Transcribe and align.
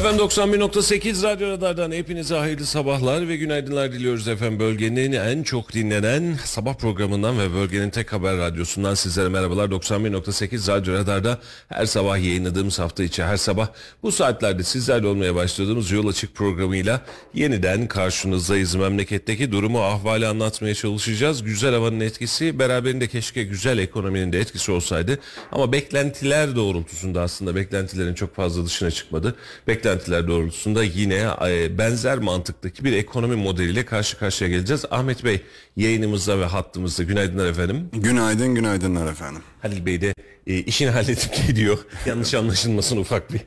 Efendim 0.00 0.24
91.8 0.24 1.22
Radyo 1.22 1.48
Radar'dan 1.50 1.92
hepinize 1.92 2.34
hayırlı 2.34 2.66
sabahlar 2.66 3.28
ve 3.28 3.36
günaydınlar 3.36 3.92
diliyoruz 3.92 4.28
efendim. 4.28 4.60
Bölgenin 4.60 5.12
en 5.12 5.42
çok 5.42 5.72
dinlenen 5.72 6.36
sabah 6.44 6.74
programından 6.74 7.38
ve 7.38 7.54
bölgenin 7.54 7.90
tek 7.90 8.12
haber 8.12 8.36
radyosundan 8.36 8.94
sizlere 8.94 9.28
merhabalar. 9.28 9.68
91.8 9.68 10.72
Radyo 10.72 10.94
Radar'da 10.94 11.38
her 11.68 11.86
sabah 11.86 12.18
yayınladığımız 12.18 12.78
hafta 12.78 13.02
içi 13.02 13.24
her 13.24 13.36
sabah 13.36 13.68
bu 14.02 14.12
saatlerde 14.12 14.62
sizlerle 14.62 15.06
olmaya 15.06 15.34
başladığımız 15.34 15.90
Yol 15.90 16.08
Açık 16.08 16.34
programıyla 16.34 17.00
yeniden 17.34 17.86
karşınızdayız. 17.86 18.74
Memleketteki 18.74 19.52
durumu 19.52 19.82
ahvali 19.82 20.26
anlatmaya 20.26 20.74
çalışacağız. 20.74 21.42
Güzel 21.42 21.74
havanın 21.74 22.00
etkisi 22.00 22.58
beraberinde 22.58 23.06
keşke 23.06 23.44
güzel 23.44 23.78
ekonominin 23.78 24.32
de 24.32 24.40
etkisi 24.40 24.72
olsaydı. 24.72 25.18
Ama 25.52 25.72
beklentiler 25.72 26.56
doğrultusunda 26.56 27.22
aslında 27.22 27.54
beklentilerin 27.54 28.14
çok 28.14 28.36
fazla 28.36 28.64
dışına 28.64 28.90
çıkmadı. 28.90 29.36
Beklentiler 29.66 29.89
doğrultusunda 29.98 30.84
yine 30.84 31.28
e, 31.48 31.78
benzer 31.78 32.18
mantıktaki 32.18 32.84
bir 32.84 32.92
ekonomi 32.92 33.36
modeliyle 33.36 33.84
karşı 33.84 34.18
karşıya 34.18 34.50
geleceğiz. 34.50 34.84
Ahmet 34.90 35.24
Bey 35.24 35.40
yayınımızda 35.76 36.40
ve 36.40 36.44
hattımızda 36.44 37.02
günaydınlar 37.02 37.46
efendim. 37.46 37.90
Günaydın, 37.92 38.54
günaydınlar 38.54 39.12
efendim. 39.12 39.42
Halil 39.62 39.86
Bey 39.86 40.00
de 40.00 40.14
e, 40.50 40.58
işini 40.58 40.90
halledip 40.96 41.46
gidiyor. 41.46 41.78
Yanlış 42.06 42.34
anlaşılmasın 42.34 42.96
ufak 42.96 43.32
bir. 43.32 43.40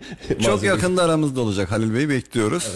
Çok 0.43 0.63
yakında 0.63 1.03
aramızda 1.03 1.41
olacak 1.41 1.71
Halil 1.71 1.95
Bey 1.95 2.09
bekliyoruz. 2.09 2.69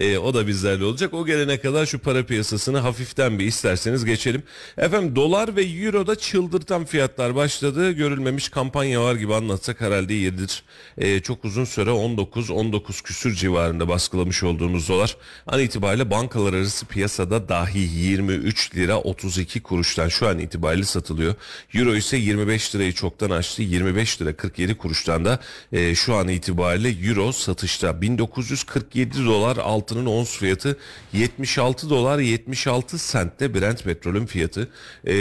E, 0.00 0.18
o 0.18 0.34
da 0.34 0.46
bizlerle 0.46 0.84
olacak. 0.84 1.14
O 1.14 1.26
gelene 1.26 1.60
kadar 1.60 1.86
şu 1.86 1.98
para 1.98 2.26
piyasasını 2.26 2.78
hafiften 2.78 3.38
bir 3.38 3.46
isterseniz 3.46 4.04
geçelim. 4.04 4.42
Efendim 4.78 5.16
dolar 5.16 5.56
ve 5.56 5.62
euroda 5.62 6.16
çıldırtan 6.16 6.84
fiyatlar 6.84 7.34
başladı. 7.34 7.92
Görülmemiş 7.92 8.48
kampanya 8.48 9.02
var 9.02 9.14
gibi 9.14 9.34
anlatsak 9.34 9.80
herhalde 9.80 10.14
yeridir. 10.14 10.62
E, 10.98 11.20
çok 11.20 11.44
uzun 11.44 11.64
süre 11.64 11.90
19-19 11.90 13.02
küsür 13.02 13.34
civarında 13.34 13.88
baskılamış 13.88 14.42
olduğumuz 14.42 14.88
dolar. 14.88 15.16
An 15.46 15.60
itibariyle 15.60 16.10
bankalar 16.10 16.54
arası 16.54 16.86
piyasada 16.86 17.48
dahi 17.48 17.78
23 17.78 18.74
lira 18.76 18.98
32 18.98 19.60
kuruştan 19.60 20.08
şu 20.08 20.28
an 20.28 20.38
itibariyle 20.38 20.84
satılıyor. 20.84 21.34
Euro 21.74 21.94
ise 21.94 22.16
25 22.16 22.74
lirayı 22.74 22.92
çoktan 22.92 23.30
aştı. 23.30 23.62
25 23.64 24.22
lira 24.22 24.36
47 24.36 24.74
kuruştan 24.74 25.24
da 25.24 25.40
e, 25.72 25.94
şu 25.94 26.14
an 26.14 26.28
itibariyle 26.28 27.08
euro 27.08 27.32
satışta 27.32 28.02
1947 28.02 29.24
dolar 29.24 29.56
altının 29.56 30.06
ons 30.06 30.38
fiyatı 30.38 30.78
76 31.12 31.90
dolar 31.90 32.18
76 32.18 32.98
sentte 32.98 33.54
Brent 33.54 33.84
petrolün 33.84 34.26
fiyatı. 34.26 34.68
E, 35.06 35.14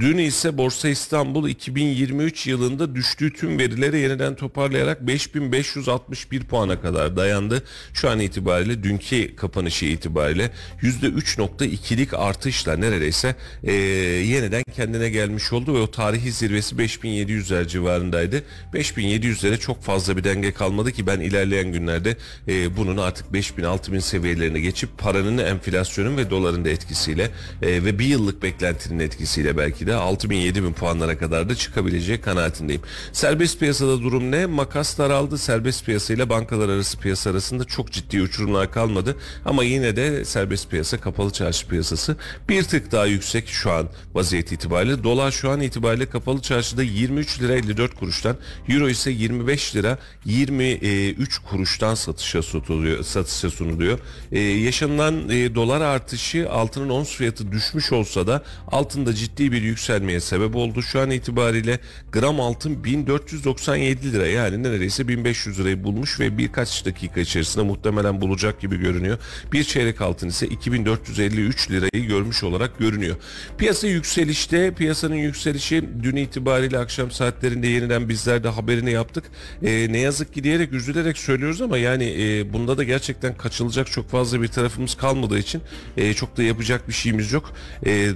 dün 0.00 0.18
ise 0.18 0.58
Borsa 0.58 0.88
İstanbul 0.88 1.48
2023 1.48 2.46
yılında 2.46 2.94
düştüğü 2.94 3.32
tüm 3.32 3.58
verileri 3.58 3.98
yeniden 3.98 4.34
toparlayarak 4.34 5.06
5561 5.06 6.44
puana 6.44 6.80
kadar 6.80 7.16
dayandı. 7.16 7.62
Şu 7.94 8.10
an 8.10 8.20
itibariyle 8.20 8.82
dünkü 8.82 9.36
kapanışı 9.36 9.86
itibariyle 9.86 10.50
%3.2'lik 10.82 12.14
artışla 12.14 12.76
neredeyse 12.76 13.34
e, 13.64 13.72
yeniden 13.72 14.62
kendine 14.76 15.10
gelmiş 15.10 15.52
oldu 15.52 15.74
ve 15.74 15.78
o 15.78 15.90
tarihi 15.90 16.32
zirvesi 16.32 16.78
5700'ler 17.20 17.68
civarındaydı. 17.68 18.42
5700'lere 18.74 19.58
çok 19.58 19.82
fazla 19.82 20.16
bir 20.16 20.24
denge 20.24 20.52
kalmadı 20.52 20.92
ki 20.92 21.06
ben 21.06 21.20
ilerleyen 21.20 21.72
günlerde 21.72 22.16
e, 22.48 22.76
bunun 22.76 22.96
artık 22.96 23.26
5000-6000 23.26 24.00
seviyelerine 24.00 24.60
geçip 24.60 24.98
paranın 24.98 25.38
enflasyonun 25.38 26.16
ve 26.16 26.30
doların 26.30 26.64
da 26.64 26.68
etkisiyle 26.68 27.30
e, 27.62 27.84
ve 27.84 27.98
bir 27.98 28.04
yıllık 28.04 28.42
beklentinin 28.42 28.98
etkisiyle 28.98 29.56
belki 29.56 29.86
de 29.86 29.90
6000-7000 29.90 30.72
puanlara 30.72 31.18
kadar 31.18 31.48
da 31.48 31.54
çıkabileceği 31.54 32.20
kanaatindeyim. 32.20 32.82
Serbest 33.12 33.60
piyasada 33.60 34.02
durum 34.02 34.30
ne? 34.30 34.46
Makas 34.46 34.98
daraldı. 34.98 35.38
Serbest 35.38 35.86
piyasayla 35.86 36.28
bankalar 36.28 36.68
arası 36.68 36.98
piyasa 36.98 37.30
arasında 37.30 37.64
çok 37.64 37.92
ciddi 37.92 38.22
uçurumlar 38.22 38.72
kalmadı. 38.72 39.16
Ama 39.44 39.64
yine 39.64 39.96
de 39.96 40.24
serbest 40.24 40.70
piyasa, 40.70 41.00
kapalı 41.00 41.30
çarşı 41.30 41.66
piyasası 41.66 42.16
bir 42.48 42.62
tık 42.62 42.92
daha 42.92 43.06
yüksek 43.06 43.48
şu 43.48 43.70
an 43.70 43.88
vaziyet 44.14 44.52
itibariyle. 44.52 45.04
Dolar 45.04 45.30
şu 45.30 45.50
an 45.50 45.60
itibariyle 45.60 46.06
kapalı 46.06 46.42
çarşıda 46.42 46.82
23 47.00 47.40
lira 47.40 47.54
54 47.54 47.94
kuruştan, 47.94 48.36
euro 48.68 48.88
ise 48.88 49.10
25 49.10 49.76
lira 49.76 49.98
23 50.24 51.38
kuruştan 51.38 51.94
satışa 51.94 52.42
sunuluyor. 52.42 53.04
Satışa 53.04 53.50
sunuluyor. 53.50 53.98
Ee, 54.32 54.40
yaşanılan 54.40 55.28
e, 55.28 55.54
dolar 55.54 55.80
artışı 55.80 56.50
altının 56.50 56.88
ons 56.88 57.16
fiyatı 57.16 57.52
düşmüş 57.52 57.92
olsa 57.92 58.26
da 58.26 58.42
altında 58.68 59.14
ciddi 59.14 59.52
bir 59.52 59.62
yükselmeye 59.62 60.20
sebep 60.20 60.56
oldu. 60.56 60.82
Şu 60.82 61.00
an 61.00 61.10
itibariyle 61.10 61.80
gram 62.12 62.40
altın 62.40 62.84
1497 62.84 64.12
lira 64.12 64.26
yani 64.26 64.62
neredeyse 64.62 65.08
1500 65.08 65.60
lirayı 65.60 65.84
bulmuş 65.84 66.20
ve 66.20 66.38
birkaç 66.38 66.84
dakika 66.86 67.20
içerisinde 67.20 67.64
muhtemelen 67.64 68.20
bulacak 68.20 68.60
gibi 68.60 68.76
görünüyor. 68.76 69.18
Bir 69.52 69.64
çeyrek 69.64 70.00
altın 70.00 70.28
ise 70.28 70.46
2453 70.46 71.70
lirayı 71.70 72.06
görmüş 72.08 72.44
olarak 72.44 72.78
görünüyor. 72.78 73.16
Piyasa 73.58 73.86
yükselişte, 73.86 74.74
piyasanın 74.74 75.14
yükselişi 75.14 75.84
dün 76.02 76.16
itibariyle 76.16 76.78
akşam 76.90 77.10
saatlerinde 77.10 77.66
yeniden 77.66 78.08
bizler 78.08 78.44
de 78.44 78.48
haberini 78.48 78.90
yaptık. 78.90 79.24
Ee, 79.62 79.92
ne 79.92 79.98
yazık 79.98 80.34
ki 80.34 80.44
diyerek 80.44 80.72
üzülerek 80.72 81.18
söylüyoruz 81.18 81.62
ama 81.62 81.78
yani 81.78 82.04
e, 82.18 82.52
bunda 82.52 82.78
da 82.78 82.84
gerçekten 82.84 83.36
kaçılacak 83.36 83.90
çok 83.90 84.08
fazla 84.08 84.42
bir 84.42 84.48
tarafımız 84.48 84.94
kalmadığı 84.94 85.38
için 85.38 85.62
e, 85.96 86.14
çok 86.14 86.36
da 86.36 86.42
yapacak 86.42 86.88
bir 86.88 86.92
şeyimiz 86.92 87.32
yok. 87.32 87.52
E, 87.86 88.10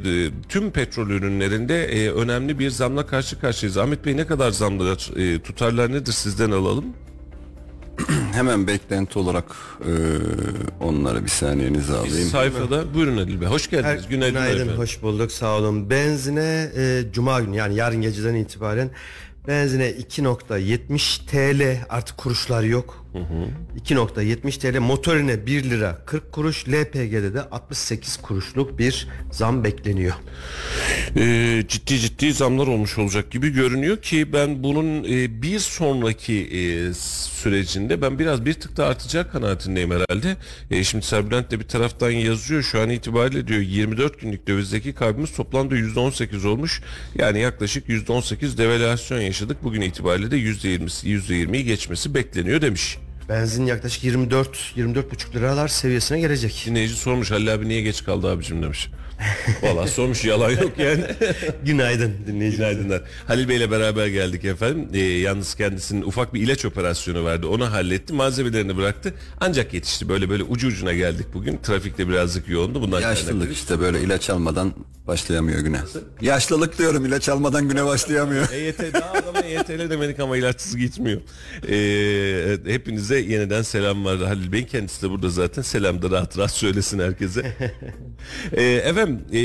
tüm 0.48 0.70
petrol 0.70 1.10
ürünlerinde 1.10 1.84
e, 1.84 2.10
önemli 2.10 2.58
bir 2.58 2.70
zamla 2.70 3.06
karşı 3.06 3.40
karşıyayız. 3.40 3.78
Ahmet 3.78 4.06
Bey 4.06 4.16
ne 4.16 4.26
kadar 4.26 4.50
zamlar 4.50 5.10
e, 5.16 5.42
tutarlar 5.42 5.92
nedir 5.92 6.12
sizden 6.12 6.50
alalım? 6.50 6.84
Hemen 8.34 8.66
beklenti 8.66 9.18
olarak 9.18 9.44
e, 9.80 9.90
onları 10.84 11.24
bir 11.24 11.28
saniyenizi 11.30 11.92
alayım. 11.92 12.28
Sayfada 12.28 12.94
buyurun 12.94 13.16
Halil 13.16 13.40
Bey. 13.40 13.48
Hoş 13.48 13.70
geldiniz. 13.70 14.04
Her- 14.04 14.08
Günaydın, 14.08 14.34
günaydın, 14.34 14.56
efendim. 14.56 14.76
hoş 14.78 15.02
bulduk, 15.02 15.32
sağ 15.32 15.56
olun. 15.58 15.90
Benzine 15.90 16.70
e, 16.76 17.02
Cuma 17.12 17.40
günü 17.40 17.56
yani 17.56 17.74
yarın 17.74 18.00
geceden 18.02 18.34
itibaren 18.34 18.90
benzine 19.48 19.90
2.70 19.90 21.26
TL 21.26 21.86
artık 21.88 22.16
kuruşlar 22.16 22.62
yok. 22.62 23.03
2.70 23.14 24.58
TL 24.58 24.78
motorine 24.78 25.46
1 25.46 25.70
lira 25.70 25.98
40 26.06 26.32
kuruş 26.32 26.68
LPG'de 26.68 27.34
de 27.34 27.42
68 27.42 28.16
kuruşluk 28.16 28.78
bir 28.78 29.08
zam 29.30 29.64
bekleniyor. 29.64 30.14
e, 31.16 31.64
ciddi 31.68 31.98
ciddi 31.98 32.32
zamlar 32.32 32.66
olmuş 32.66 32.98
olacak 32.98 33.30
gibi 33.30 33.48
görünüyor 33.48 34.02
ki 34.02 34.32
ben 34.32 34.62
bunun 34.62 35.04
e, 35.04 35.42
bir 35.42 35.58
sonraki 35.58 36.34
e, 36.34 36.94
sürecinde 36.94 38.02
ben 38.02 38.18
biraz 38.18 38.44
bir 38.44 38.54
tık 38.54 38.76
da 38.76 38.86
artacak 38.86 39.32
kanaatindeyim 39.32 39.90
herhalde. 39.90 40.36
E, 40.70 40.84
şimdi 40.84 41.04
Serbülent 41.06 41.50
de 41.50 41.60
bir 41.60 41.68
taraftan 41.68 42.10
yazıyor 42.10 42.62
şu 42.62 42.80
an 42.80 42.90
itibariyle 42.90 43.48
diyor 43.48 43.60
24 43.60 44.20
günlük 44.20 44.46
dövizdeki 44.46 44.92
kaybımız 44.92 45.32
toplamda 45.32 45.76
%18 45.76 46.46
olmuş. 46.46 46.82
Yani 47.14 47.40
yaklaşık 47.40 47.88
%18 47.88 48.58
devalüasyon 48.58 49.20
yaşadık. 49.20 49.56
Bugün 49.62 49.80
itibariyle 49.80 50.30
de 50.30 50.36
%20'si 50.38 51.06
%20'yi 51.06 51.64
geçmesi 51.64 52.14
bekleniyor 52.14 52.62
demiş. 52.62 52.98
Benzin 53.28 53.66
yaklaşık 53.66 54.04
24 54.04 54.72
24,5 54.76 55.34
liralar 55.34 55.68
seviyesine 55.68 56.20
gelecek. 56.20 56.62
Dinleyici 56.66 56.94
sormuş 56.94 57.30
Halil 57.30 57.54
abi 57.54 57.68
niye 57.68 57.80
geç 57.82 58.04
kaldı 58.04 58.30
abicim 58.30 58.62
demiş. 58.62 58.88
Valla 59.62 59.86
sormuş 59.86 60.24
yalan 60.24 60.50
yok 60.50 60.72
yani. 60.78 61.04
Günaydın 61.64 62.12
dinleyiciler. 62.26 62.72
Günaydınlar. 62.72 63.02
Halil 63.26 63.48
Bey'le 63.48 63.70
beraber 63.70 64.06
geldik 64.06 64.44
efendim. 64.44 64.88
Ee, 64.94 64.98
yalnız 64.98 65.54
kendisinin 65.54 66.02
ufak 66.02 66.34
bir 66.34 66.40
ilaç 66.40 66.64
operasyonu 66.64 67.24
vardı. 67.24 67.46
Onu 67.46 67.72
halletti. 67.72 68.12
Malzemelerini 68.12 68.76
bıraktı. 68.76 69.14
Ancak 69.40 69.74
yetişti. 69.74 70.08
Böyle 70.08 70.30
böyle 70.30 70.42
ucu 70.42 70.68
ucuna 70.68 70.92
geldik 70.92 71.26
bugün. 71.34 71.56
Trafikte 71.62 72.08
birazcık 72.08 72.48
yoğundu. 72.48 72.82
Bundan 72.82 73.00
Yaşlılık 73.00 73.30
kaynaklı. 73.30 73.52
işte 73.52 73.80
böyle 73.80 74.00
ilaç 74.00 74.30
almadan 74.30 74.74
başlayamıyor 75.06 75.60
güne. 75.60 75.80
Yaşlılık 76.20 76.78
diyorum 76.78 77.06
ilaç 77.06 77.28
almadan 77.28 77.68
güne 77.68 77.84
başlayamıyor. 77.86 78.50
EYT 78.52 78.78
daha 78.94 79.12
adama 79.12 79.40
EYT'le 79.40 79.90
demedik 79.90 80.20
ama 80.20 80.36
ilaçsız 80.36 80.76
gitmiyor. 80.76 81.20
Ee, 81.68 82.72
hepinize 82.72 83.18
yeniden 83.18 83.62
selam 83.62 84.04
var. 84.04 84.18
Halil 84.18 84.52
Bey 84.52 84.66
kendisi 84.66 85.02
de 85.02 85.10
burada 85.10 85.28
zaten. 85.28 85.62
Selam 85.62 86.02
da 86.02 86.10
rahat 86.10 86.38
rahat 86.38 86.50
söylesin 86.52 86.98
herkese. 86.98 87.52
Ee, 88.52 88.62
efendim 88.64 89.03
e, 89.08 89.40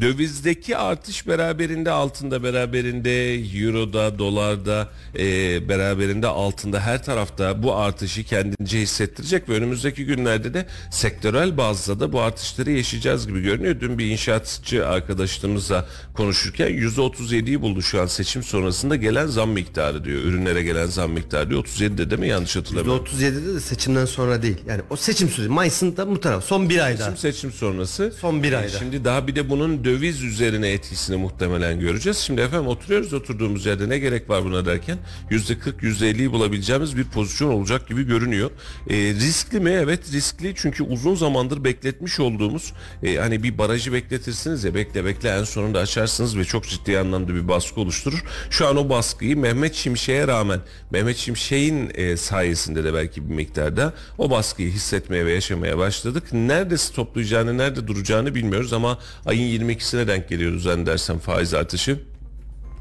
dövizdeki 0.00 0.76
artış 0.76 1.26
beraberinde 1.26 1.90
altında 1.90 2.42
beraberinde 2.42 3.34
euroda 3.34 4.18
dolarda 4.18 4.88
e, 5.18 5.68
beraberinde 5.68 6.26
altında 6.26 6.80
her 6.80 7.02
tarafta 7.02 7.62
bu 7.62 7.76
artışı 7.76 8.24
kendince 8.24 8.80
hissettirecek 8.80 9.48
ve 9.48 9.54
önümüzdeki 9.54 10.06
günlerde 10.06 10.54
de 10.54 10.66
sektörel 10.90 11.56
bazda 11.56 12.00
da 12.00 12.12
bu 12.12 12.20
artışları 12.20 12.70
yaşayacağız 12.70 13.26
gibi 13.26 13.42
görünüyor. 13.42 13.80
Dün 13.80 13.98
bir 13.98 14.06
inşaatçı 14.06 14.88
arkadaşlarımızla 14.88 15.88
konuşurken 16.14 16.68
%37'yi 16.68 17.62
buldu 17.62 17.82
şu 17.82 18.00
an 18.00 18.06
seçim 18.06 18.42
sonrasında 18.42 18.96
gelen 18.96 19.26
zam 19.26 19.50
miktarı 19.50 20.04
diyor. 20.04 20.22
Ürünlere 20.22 20.62
gelen 20.62 20.86
zam 20.86 21.10
miktarı 21.10 21.50
diyor. 21.50 21.64
37'de 21.64 22.10
değil 22.10 22.20
mi 22.20 22.28
yanlış 22.28 22.56
hatırlamıyorum. 22.56 23.04
37'de 23.04 23.54
de 23.54 23.60
seçimden 23.60 24.04
sonra 24.04 24.42
değil. 24.42 24.56
Yani 24.66 24.82
o 24.90 24.96
seçim 24.96 25.28
süreci 25.28 25.48
Mayıs'ın 25.50 25.96
da 25.96 26.08
bu 26.08 26.20
taraf 26.20 26.44
son 26.44 26.70
bir 26.70 26.84
ayda. 26.84 27.04
Seçim 27.04 27.16
seçim 27.16 27.52
sonrası. 27.52 28.12
Son 28.20 28.42
bir 28.42 28.52
ayda. 28.52 28.78
Şimdi 28.78 28.89
daha 29.04 29.26
bir 29.26 29.34
de 29.34 29.50
bunun 29.50 29.84
döviz 29.84 30.22
üzerine 30.22 30.68
etkisini 30.68 31.16
muhtemelen 31.16 31.80
göreceğiz. 31.80 32.18
Şimdi 32.18 32.40
efendim 32.40 32.66
oturuyoruz 32.66 33.12
oturduğumuz 33.12 33.66
yerde 33.66 33.88
ne 33.88 33.98
gerek 33.98 34.30
var 34.30 34.44
buna 34.44 34.66
derken 34.66 34.98
%40 35.30 35.80
%50'yi 35.82 36.32
bulabileceğimiz 36.32 36.96
bir 36.96 37.04
pozisyon 37.04 37.50
olacak 37.50 37.88
gibi 37.88 38.06
görünüyor. 38.06 38.50
Ee, 38.90 38.94
riskli 38.96 39.60
mi? 39.60 39.70
Evet 39.70 40.12
riskli 40.12 40.52
çünkü 40.56 40.82
uzun 40.82 41.14
zamandır 41.14 41.64
bekletmiş 41.64 42.20
olduğumuz 42.20 42.72
e, 43.02 43.16
hani 43.16 43.42
bir 43.42 43.58
barajı 43.58 43.92
bekletirsiniz 43.92 44.64
ya 44.64 44.74
bekle 44.74 45.04
bekle 45.04 45.28
en 45.28 45.44
sonunda 45.44 45.78
açarsınız 45.78 46.38
ve 46.38 46.44
çok 46.44 46.68
ciddi 46.68 46.98
anlamda 46.98 47.34
bir 47.34 47.48
baskı 47.48 47.80
oluşturur. 47.80 48.24
Şu 48.50 48.66
an 48.66 48.76
o 48.76 48.88
baskıyı 48.88 49.36
Mehmet 49.36 49.74
Şimşek'e 49.74 50.26
rağmen 50.26 50.60
Mehmet 50.90 51.16
Şimşek'in 51.16 51.90
e, 51.94 52.16
sayesinde 52.16 52.84
de 52.84 52.94
belki 52.94 53.28
bir 53.30 53.34
miktarda 53.34 53.94
o 54.18 54.30
baskıyı 54.30 54.70
hissetmeye 54.70 55.26
ve 55.26 55.32
yaşamaya 55.32 55.78
başladık. 55.78 56.32
Nerede 56.32 56.78
stoplayacağını, 56.78 57.58
nerede 57.58 57.86
duracağını 57.86 58.34
bilmiyoruz 58.34 58.72
ama 58.72 58.79
ayın 59.26 59.68
22'sine 59.68 60.08
denk 60.08 60.28
geliyoruz 60.28 60.62
zannedersem 60.62 61.18
faiz 61.18 61.54
artışı. 61.54 62.00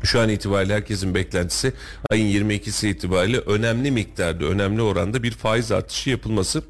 Şu 0.03 0.19
an 0.19 0.29
itibariyle 0.29 0.73
herkesin 0.73 1.15
beklentisi 1.15 1.73
ayın 2.11 2.49
22'si 2.49 2.87
itibariyle 2.87 3.37
önemli 3.37 3.91
miktarda, 3.91 4.45
önemli 4.45 4.81
oranda 4.81 5.23
bir 5.23 5.31
faiz 5.31 5.71
artışı 5.71 6.09
yapılması. 6.09 6.63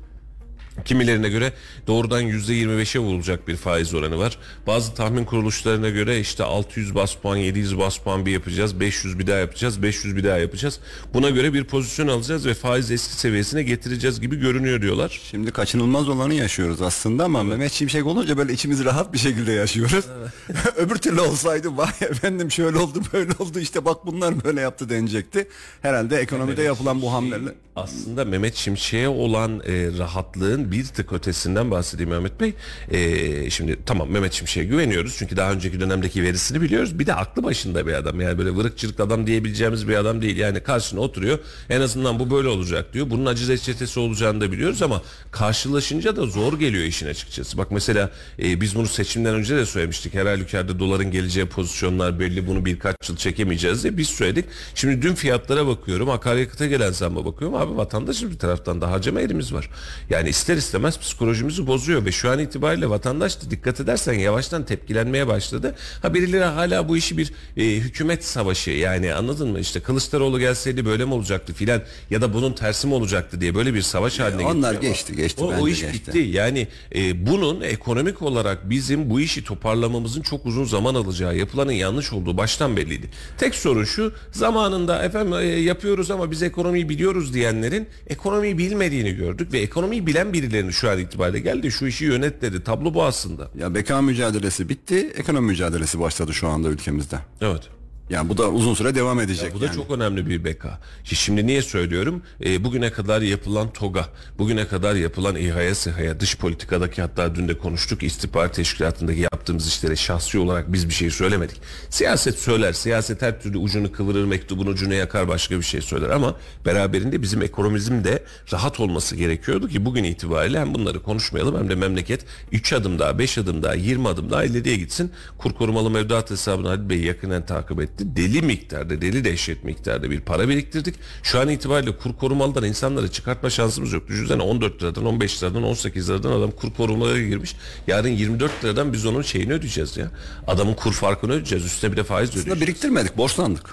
Kimilerine 0.86 1.30
göre 1.30 1.54
doğrudan 1.88 2.24
%25'e 2.24 3.00
vurulacak 3.00 3.48
bir 3.48 3.56
faiz 3.56 3.94
oranı 3.94 4.18
var. 4.20 4.38
Bazı 4.68 4.94
tahmin 4.94 5.26
kuruluşlarına 5.26 5.90
göre 5.90 6.20
işte 6.20 6.44
600 6.44 6.96
bas 6.96 7.16
puan, 7.16 7.36
700 7.36 7.78
bas 7.78 7.98
puan 7.98 8.26
bir 8.26 8.32
yapacağız, 8.32 8.80
500 8.80 9.20
bir 9.20 9.28
daha 9.28 9.38
yapacağız, 9.38 9.84
500 9.84 10.16
bir 10.16 10.24
daha 10.24 10.38
yapacağız. 10.38 10.80
Buna 11.14 11.30
göre 11.30 11.54
bir 11.54 11.64
pozisyon 11.64 12.08
alacağız 12.08 12.46
ve 12.46 12.54
faiz 12.54 12.92
eski 12.92 13.16
seviyesine 13.16 13.64
getireceğiz 13.64 14.22
gibi 14.22 14.36
görünüyor 14.36 14.82
diyorlar. 14.82 15.22
Şimdi 15.24 15.52
kaçınılmaz 15.52 16.10
olanı 16.10 16.34
yaşıyoruz 16.34 16.82
aslında 16.82 17.24
ama 17.24 17.44
Mehmet 17.44 17.72
Şimşek 17.72 18.06
olunca 18.06 18.38
böyle 18.38 18.54
içimiz 18.54 18.86
rahat 18.86 19.14
bir 19.14 19.18
şekilde 19.18 19.52
yaşıyoruz. 19.52 20.06
Öbür 20.76 20.96
türlü 20.96 21.22
olsaydı 21.22 21.78
vay 21.78 21.92
efendim 22.02 22.52
şöyle 22.52 22.78
oldu 22.78 23.02
böyle 23.14 23.32
oldu 23.40 23.60
işte 23.60 23.86
bak 23.86 24.06
bunlar 24.06 24.44
böyle 24.44 24.62
yaptı 24.62 24.90
denecekti. 24.90 25.48
Herhalde 25.82 26.18
ekonomide 26.18 26.64
yapılan 26.64 27.02
bu 27.02 27.14
hamleler. 27.14 27.54
Aslında 27.76 28.26
Mehmet 28.26 28.56
Şimşek'e 28.56 29.08
olan 29.08 29.60
e, 29.60 29.98
rahatlığın 29.98 30.69
bir 30.72 30.86
tık 30.86 31.14
ötesinden 31.14 31.72
bahsedeyim 31.72 32.10
Mehmet 32.10 32.42
Bey. 32.42 32.54
E, 32.92 33.50
şimdi 33.50 33.80
tamam 33.86 34.10
Mehmet 34.10 34.34
Şimşek'e 34.34 34.68
güveniyoruz 34.68 35.16
çünkü 35.20 35.38
daha 35.38 35.52
önceki 35.52 35.80
dönemdeki 35.80 36.24
verisini 36.24 36.62
biliyoruz. 36.62 37.00
Bir 37.00 37.06
de 37.06 37.14
aklı 37.14 37.44
başında 37.44 37.88
bir 37.88 37.94
adam 37.94 38.22
yani 38.22 38.38
böyle 38.38 38.56
vırık 38.56 38.78
çırık 38.78 39.00
adam 39.00 39.28
diyebileceğimiz 39.28 39.88
bir 39.88 39.96
adam 39.96 40.22
değil. 40.22 40.38
Yani 40.38 40.60
karşına 40.60 41.00
oturuyor 41.00 41.40
en 41.70 41.82
azından 41.82 42.20
bu 42.20 42.32
böyle 42.32 42.48
olacak 42.48 42.94
diyor. 42.94 43.10
Bunun 43.10 43.26
acı 43.26 43.48
reçetesi 43.48 44.00
olacağını 44.00 44.42
da 44.42 44.52
biliyoruz 44.52 44.82
ama 44.82 45.02
karşılaşınca 45.32 46.16
da 46.16 46.26
zor 46.26 46.60
geliyor 46.60 46.84
işin 46.84 47.08
açıkçası. 47.08 47.58
Bak 47.58 47.72
mesela 47.72 48.12
e, 48.40 48.62
biz 48.62 48.76
bunu 48.76 48.88
seçimden 48.88 49.36
önce 49.36 49.56
de 49.56 49.66
söylemiştik. 49.66 50.14
Her 50.14 50.26
halükarda 50.26 50.80
doların 50.80 51.12
geleceği 51.12 51.46
pozisyonlar 51.46 52.20
belli 52.20 52.48
bunu 52.48 52.66
birkaç 52.66 52.96
yıl 53.10 53.18
çekemeyeceğiz 53.18 53.84
diye 53.84 53.98
biz 53.98 54.08
söyledik. 54.08 54.46
Şimdi 54.76 55.02
dün 55.02 55.16
fiyatlara 55.16 55.68
bakıyorum 55.68 56.10
akaryakıta 56.10 56.66
gelen 56.66 56.92
zamma 56.92 57.26
bakıyorum 57.26 57.58
abi 57.58 57.78
vatandaşın 57.78 58.32
bir 58.32 58.40
taraftan 58.40 58.82
da 58.82 58.92
harcama 58.92 59.22
elimiz 59.22 59.54
var. 59.54 59.70
Yani 60.10 60.30
ister 60.30 60.58
istemez 60.60 61.00
psikolojimizi 61.00 61.68
bozuyor 61.68 62.06
ve 62.06 62.12
şu 62.12 62.30
an 62.30 62.40
itibariyle 62.40 62.90
vatandaş 62.90 63.42
da 63.42 63.52
dikkat 63.52 63.80
edersen 63.80 64.14
yavaştan 64.14 64.66
tepkilenmeye 64.66 65.28
başladı. 65.28 65.76
Ha 66.02 66.14
birileri 66.14 66.44
hala 66.44 66.90
bu 66.90 66.98
işi 66.98 67.18
bir 67.18 67.34
e, 67.58 67.64
hükümet 67.76 68.26
savaşı 68.26 68.72
yani 68.72 69.14
anladın 69.14 69.50
mı 69.50 69.60
işte 69.60 69.80
Kılıçdaroğlu 69.80 70.40
gelseydi 70.40 70.86
böyle 70.86 71.06
mi 71.06 71.14
olacaktı 71.14 71.54
filan 71.54 71.82
ya 72.10 72.22
da 72.22 72.34
bunun 72.34 72.54
tersi 72.54 72.88
mi 72.88 72.94
olacaktı 72.94 73.42
diye 73.42 73.56
böyle 73.56 73.74
bir 73.74 73.82
savaş 73.82 74.20
haline 74.20 74.46
onlar 74.46 74.72
getiriyor. 74.72 74.94
geçti, 74.94 75.16
geçti, 75.16 75.44
O, 75.44 75.48
o 75.48 75.68
iş 75.68 75.82
geçti. 75.82 75.94
bitti. 76.08 76.18
Yani 76.18 76.68
e, 76.96 77.26
bunun 77.28 77.62
ekonomik 77.62 78.22
olarak 78.22 78.70
bizim 78.70 79.10
bu 79.10 79.20
işi 79.20 79.44
toparlamamızın 79.44 80.22
çok 80.22 80.46
uzun 80.46 80.66
zaman 80.66 80.96
alacağı, 80.96 81.38
yapılanın 81.38 81.72
yanlış 81.72 82.14
olduğu 82.14 82.38
baştan 82.38 82.78
belliydi. 82.78 83.10
Tek 83.38 83.56
sorun 83.56 83.84
şu, 83.84 84.14
zamanında 84.32 85.04
efendim 85.04 85.34
e, 85.34 85.46
yapıyoruz 85.46 86.12
ama 86.12 86.32
biz 86.32 86.44
ekonomiyi 86.44 86.90
biliyoruz 86.90 87.34
diyenlerin 87.34 87.88
ekonomiyi 88.08 88.58
bilmediğini 88.58 89.12
gördük 89.16 89.54
ve 89.54 89.60
ekonomiyi 89.60 90.08
bilen 90.08 90.34
birilerinin 90.44 90.72
şu 90.72 90.90
an 90.90 91.00
itibariyle 91.00 91.40
geldi 91.40 91.72
şu 91.72 91.88
işi 91.88 92.06
yönet 92.06 92.42
dedi. 92.42 92.64
Tablo 92.64 92.94
bu 92.94 93.04
aslında. 93.04 93.50
Ya 93.56 93.76
beka 93.76 94.02
mücadelesi 94.02 94.70
bitti, 94.70 95.14
ekonomi 95.16 95.48
mücadelesi 95.48 96.00
başladı 96.00 96.34
şu 96.34 96.48
anda 96.48 96.70
ülkemizde. 96.70 97.20
Evet. 97.42 97.70
Yani 98.10 98.30
bu 98.30 98.38
da 98.38 98.50
uzun 98.50 98.74
süre 98.74 98.96
devam 98.96 99.20
edecek. 99.20 99.54
Bu 99.54 99.62
da 99.62 99.66
yani. 99.66 99.76
çok 99.76 99.92
önemli 99.92 100.28
bir 100.28 100.44
beka. 100.44 100.80
Şimdi 101.04 101.48
niye 101.48 101.62
söylüyorum? 101.62 102.24
E, 102.46 102.64
bugüne 102.64 102.92
kadar 102.92 103.22
yapılan 103.22 103.74
TOG'a, 103.74 104.10
bugüne 104.38 104.68
kadar 104.68 104.96
yapılan 104.96 105.36
İHA'ya, 105.36 105.76
SİHA'ya, 105.76 106.20
dış 106.20 106.38
politikadaki 106.38 107.02
hatta 107.02 107.36
dün 107.36 107.48
de 107.48 107.58
konuştuk 107.58 108.04
istihbarat 108.04 108.54
teşkilatındaki 108.54 109.20
yaptığımız 109.20 109.68
işlere 109.68 109.96
şahsi 109.96 110.40
olarak 110.40 110.74
biz 110.74 110.90
bir 110.90 110.94
şey 110.94 111.10
söylemedik. 111.10 111.62
Siyaset 111.90 112.40
söyler, 112.40 112.74
siyaset 112.74 113.22
her 113.22 113.42
türlü 113.42 113.58
ucunu 113.58 113.92
kıvırır, 113.92 114.26
mektubun 114.26 114.68
ucunu 114.68 114.94
yakar 114.94 115.28
başka 115.28 115.58
bir 115.58 115.64
şey 115.64 115.82
söyler 115.82 116.10
ama 116.10 116.36
beraberinde 116.66 117.22
bizim 117.22 117.42
ekonomimizin 117.42 118.04
de 118.04 118.24
rahat 118.54 118.80
olması 118.80 119.16
gerekiyordu 119.16 119.68
ki 119.68 119.86
bugün 119.86 120.04
itibariyle 120.04 120.60
hem 120.60 120.76
bunları 120.76 121.04
konuşmayalım 121.04 121.58
hem 121.58 121.70
de 121.70 121.76
memleket 121.76 122.26
3 122.52 122.74
adım 122.74 123.00
daha, 123.00 123.20
5 123.20 123.38
adım 123.38 123.64
daha, 123.64 123.74
20 123.74 124.08
adım 124.08 124.32
daha 124.32 124.44
ileriye 124.44 124.76
gitsin. 124.76 125.12
Kur 125.38 125.54
korumalı 125.54 125.90
mevduat 125.90 126.32
hesabını 126.32 126.68
Halil 126.68 126.90
Bey 126.90 127.00
yakından 127.00 127.46
takip 127.46 127.82
etti. 127.82 127.99
Deli 128.04 128.42
miktarda, 128.42 129.02
deli 129.02 129.24
dehşet 129.24 129.64
miktarda 129.64 130.12
bir 130.12 130.22
para 130.22 130.50
biriktirdik. 130.50 130.96
Şu 131.24 131.40
an 131.40 131.50
itibariyle 131.50 131.98
kur 131.98 132.14
korumalıdan 132.18 132.64
insanları 132.64 133.12
çıkartma 133.12 133.50
şansımız 133.50 133.94
yok. 133.94 134.08
Düşünsene 134.08 134.42
14 134.42 134.84
liradan, 134.84 135.06
15 135.06 135.44
liradan, 135.44 135.64
18 135.64 136.10
liradan 136.10 136.32
adam 136.32 136.52
kur 136.52 136.74
korumalara 136.74 137.22
girmiş. 137.22 137.56
Yarın 137.88 138.10
24 138.10 138.64
liradan 138.64 138.94
biz 138.94 139.06
onun 139.06 139.22
şeyini 139.22 139.54
ödeyeceğiz 139.54 139.98
ya. 139.98 140.12
Adamın 140.48 140.74
kur 140.74 140.94
farkını 140.94 141.32
ödeyeceğiz. 141.32 141.66
Üstüne 141.66 141.92
bir 141.92 141.98
de 141.98 142.04
faiz 142.04 142.30
Aslında 142.30 142.42
ödeyeceğiz. 142.44 142.68
biriktirmedik, 142.68 143.18
borçlandık. 143.18 143.66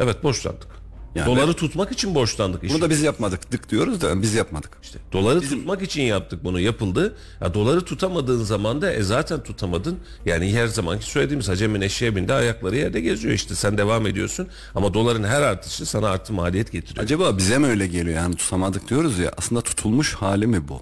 Evet 0.00 0.22
borçlandık. 0.22 0.83
Yani- 1.14 1.26
Doları 1.26 1.54
tutmak 1.54 1.92
için 1.92 2.14
borçlandık. 2.14 2.62
Bunu 2.62 2.70
işin 2.70 2.80
da 2.82 2.90
biz 2.90 3.02
yapmadık. 3.02 3.52
Dık 3.52 3.70
diyoruz 3.70 4.00
da 4.00 4.22
biz 4.22 4.34
yapmadık. 4.34 4.70
işte 4.82 4.98
doları 5.12 5.40
tutmak 5.40 5.82
için 5.82 6.02
yaptık 6.02 6.44
bunu 6.44 6.60
yapıldı. 6.60 7.16
Ya 7.40 7.54
doları 7.54 7.80
tutamadığın 7.80 8.44
zaman 8.44 8.82
da 8.82 8.92
e 8.92 9.02
zaten 9.02 9.42
tutamadın. 9.42 9.98
Yani 10.26 10.52
her 10.54 10.66
zamanki 10.66 11.04
söylediğimiz 11.10 11.48
hacemin 11.48 11.80
eşeğe 11.80 12.16
bindi 12.16 12.32
ayakları 12.32 12.76
yerde 12.76 13.00
geziyor 13.00 13.34
işte 13.34 13.54
sen 13.54 13.78
devam 13.78 14.06
ediyorsun. 14.06 14.48
Ama 14.74 14.94
doların 14.94 15.24
her 15.24 15.42
artışı 15.42 15.86
sana 15.86 16.08
artı 16.08 16.32
maliyet 16.32 16.72
getiriyor. 16.72 17.04
Acaba 17.04 17.38
bize 17.38 17.58
mi 17.58 17.66
öyle 17.66 17.86
geliyor? 17.86 18.16
Yani 18.16 18.34
tutamadık 18.36 18.88
diyoruz 18.90 19.18
ya. 19.18 19.32
Aslında 19.38 19.60
tutulmuş 19.60 20.14
hali 20.14 20.46
mi 20.46 20.68
bu? 20.68 20.80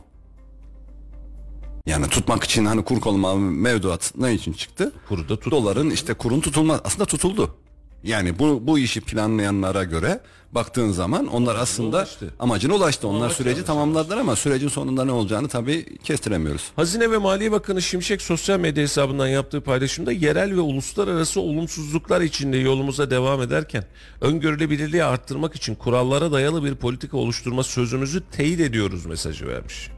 Yani 1.87 2.09
tutmak 2.09 2.45
için 2.45 2.65
hani 2.65 2.85
kur 2.85 3.01
korumalı 3.01 3.39
mevduat 3.39 4.12
ne 4.17 4.35
için 4.35 4.53
çıktı? 4.53 4.93
Kuru 5.09 5.29
da 5.29 5.37
tut. 5.41 5.53
Doların 5.53 5.91
işte 5.91 6.15
kurun 6.15 6.41
tutulmaz. 6.41 6.81
Aslında 6.85 7.05
tutuldu. 7.05 7.55
Yani 8.04 8.38
bu 8.38 8.66
bu 8.66 8.78
işi 8.78 9.00
planlayanlara 9.00 9.85
göre 9.85 10.21
baktığın 10.52 10.90
zaman 10.92 11.26
onlar 11.26 11.56
aslında 11.56 11.97
ulaştı. 11.97 12.35
amacına 12.38 12.75
ulaştı. 12.75 13.09
Onlar 13.09 13.21
Amaç 13.21 13.32
süreci 13.37 13.54
ulaştı. 13.54 13.66
tamamladılar 13.66 14.16
ama 14.18 14.37
sürecin 14.37 14.68
sonunda 14.68 15.04
ne 15.04 15.12
olacağını 15.12 15.49
tabii 15.49 15.99
kestiremiyoruz. 15.99 16.62
Hazine 16.76 17.11
ve 17.11 17.18
Maliye 17.18 17.52
Bakanı 17.52 17.82
Şimşek 17.82 18.23
sosyal 18.23 18.61
medya 18.61 18.82
hesabından 18.82 19.26
yaptığı 19.26 19.61
paylaşımda 19.61 20.12
yerel 20.12 20.56
ve 20.56 20.61
uluslararası 20.61 21.40
olumsuzluklar 21.40 22.21
içinde 22.21 22.56
yolumuza 22.56 23.11
devam 23.11 23.42
ederken 23.42 23.85
öngörülebilirliği 24.21 25.04
arttırmak 25.04 25.54
için 25.54 25.75
kurallara 25.75 26.32
dayalı 26.32 26.64
bir 26.64 26.75
politika 26.75 27.16
oluşturma 27.16 27.62
sözümüzü 27.62 28.23
teyit 28.32 28.61
ediyoruz 28.61 29.06
mesajı 29.06 29.47
vermiş. 29.49 29.88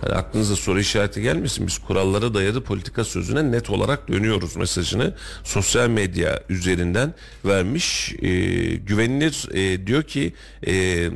Hani 0.00 0.14
aklınıza 0.14 0.56
soru 0.56 0.80
işareti 0.80 1.22
gelmesin. 1.22 1.66
Biz 1.66 1.78
kurallara 1.78 2.34
dayalı 2.34 2.64
politika 2.64 3.04
sözüne 3.04 3.52
net 3.52 3.70
olarak 3.70 4.08
dönüyoruz 4.08 4.56
mesajını 4.56 5.14
sosyal 5.44 5.88
medya 5.88 6.42
üzerinden 6.48 7.14
vermiş. 7.44 8.14
E, 8.22 8.28
güvenilir 8.76 9.48
e, 9.54 9.86
diyor 9.86 10.02
ki 10.02 10.32
e, 10.66 11.08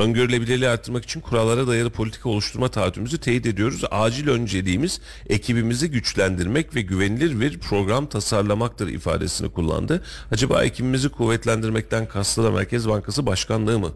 öngörülebilirliği 0.00 0.68
arttırmak 0.68 1.04
için 1.04 1.20
kurallara 1.20 1.66
dayalı 1.66 1.90
politika 1.90 2.28
oluşturma 2.28 2.68
taahhütümüzü 2.68 3.18
teyit 3.18 3.46
ediyoruz. 3.46 3.82
Acil 3.90 4.28
önceliğimiz 4.28 5.00
ekibimizi 5.28 5.90
güçlendirmek 5.90 6.74
ve 6.74 6.82
güvenilir 6.82 7.40
bir 7.40 7.58
program 7.58 8.06
tasarlamaktır 8.06 8.88
ifadesini 8.88 9.52
kullandı. 9.52 10.02
Acaba 10.32 10.64
ekibimizi 10.64 11.08
kuvvetlendirmekten 11.08 12.08
kastı 12.08 12.44
da 12.44 12.50
Merkez 12.50 12.88
Bankası 12.88 13.26
Başkanlığı 13.26 13.78
mı? 13.78 13.92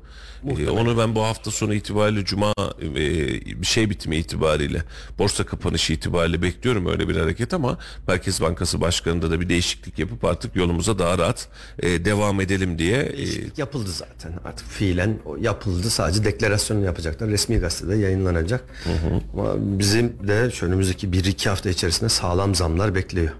Ee, 0.59 0.69
onu 0.69 0.99
ben 0.99 1.15
bu 1.15 1.23
hafta 1.23 1.51
sonu 1.51 1.75
itibariyle 1.75 2.25
Cuma 2.25 2.53
e, 2.81 2.95
bir 3.61 3.67
şey 3.67 3.91
bitimi 3.91 4.17
itibariyle 4.17 4.83
borsa 5.19 5.47
kapanışı 5.47 5.93
itibariyle 5.93 6.43
bekliyorum 6.43 6.87
öyle 6.87 7.09
bir 7.09 7.17
hareket 7.17 7.55
ama 7.55 7.79
Merkez 8.09 8.41
Bankası 8.41 8.81
Başkanı'nda 8.81 9.31
da 9.31 9.41
bir 9.41 9.49
değişiklik 9.49 9.99
yapıp 9.99 10.25
artık 10.25 10.57
yolumuza 10.57 10.99
daha 10.99 11.19
rahat 11.19 11.49
e, 11.79 12.05
devam 12.05 12.41
edelim 12.41 12.79
diye 12.79 13.03
e, 13.03 13.17
Değişiklik 13.17 13.59
yapıldı 13.59 13.91
zaten 13.91 14.33
artık 14.45 14.69
fiilen 14.69 15.19
yapıldı 15.41 15.91
sadece 15.95 16.25
deklarasyonu 16.25 16.85
yapacaklar 16.85 17.29
resmi 17.29 17.57
gazetede 17.59 17.97
yayınlanacak 17.97 18.65
ama 19.33 19.55
bizim 19.59 20.13
de 20.29 20.51
önümüzdeki 20.63 21.13
bir 21.13 21.25
iki 21.25 21.49
hafta 21.49 21.71
içerisinde 21.71 22.09
sağlam 22.09 22.55
zamlar 22.55 22.95
bekliyor. 22.95 23.33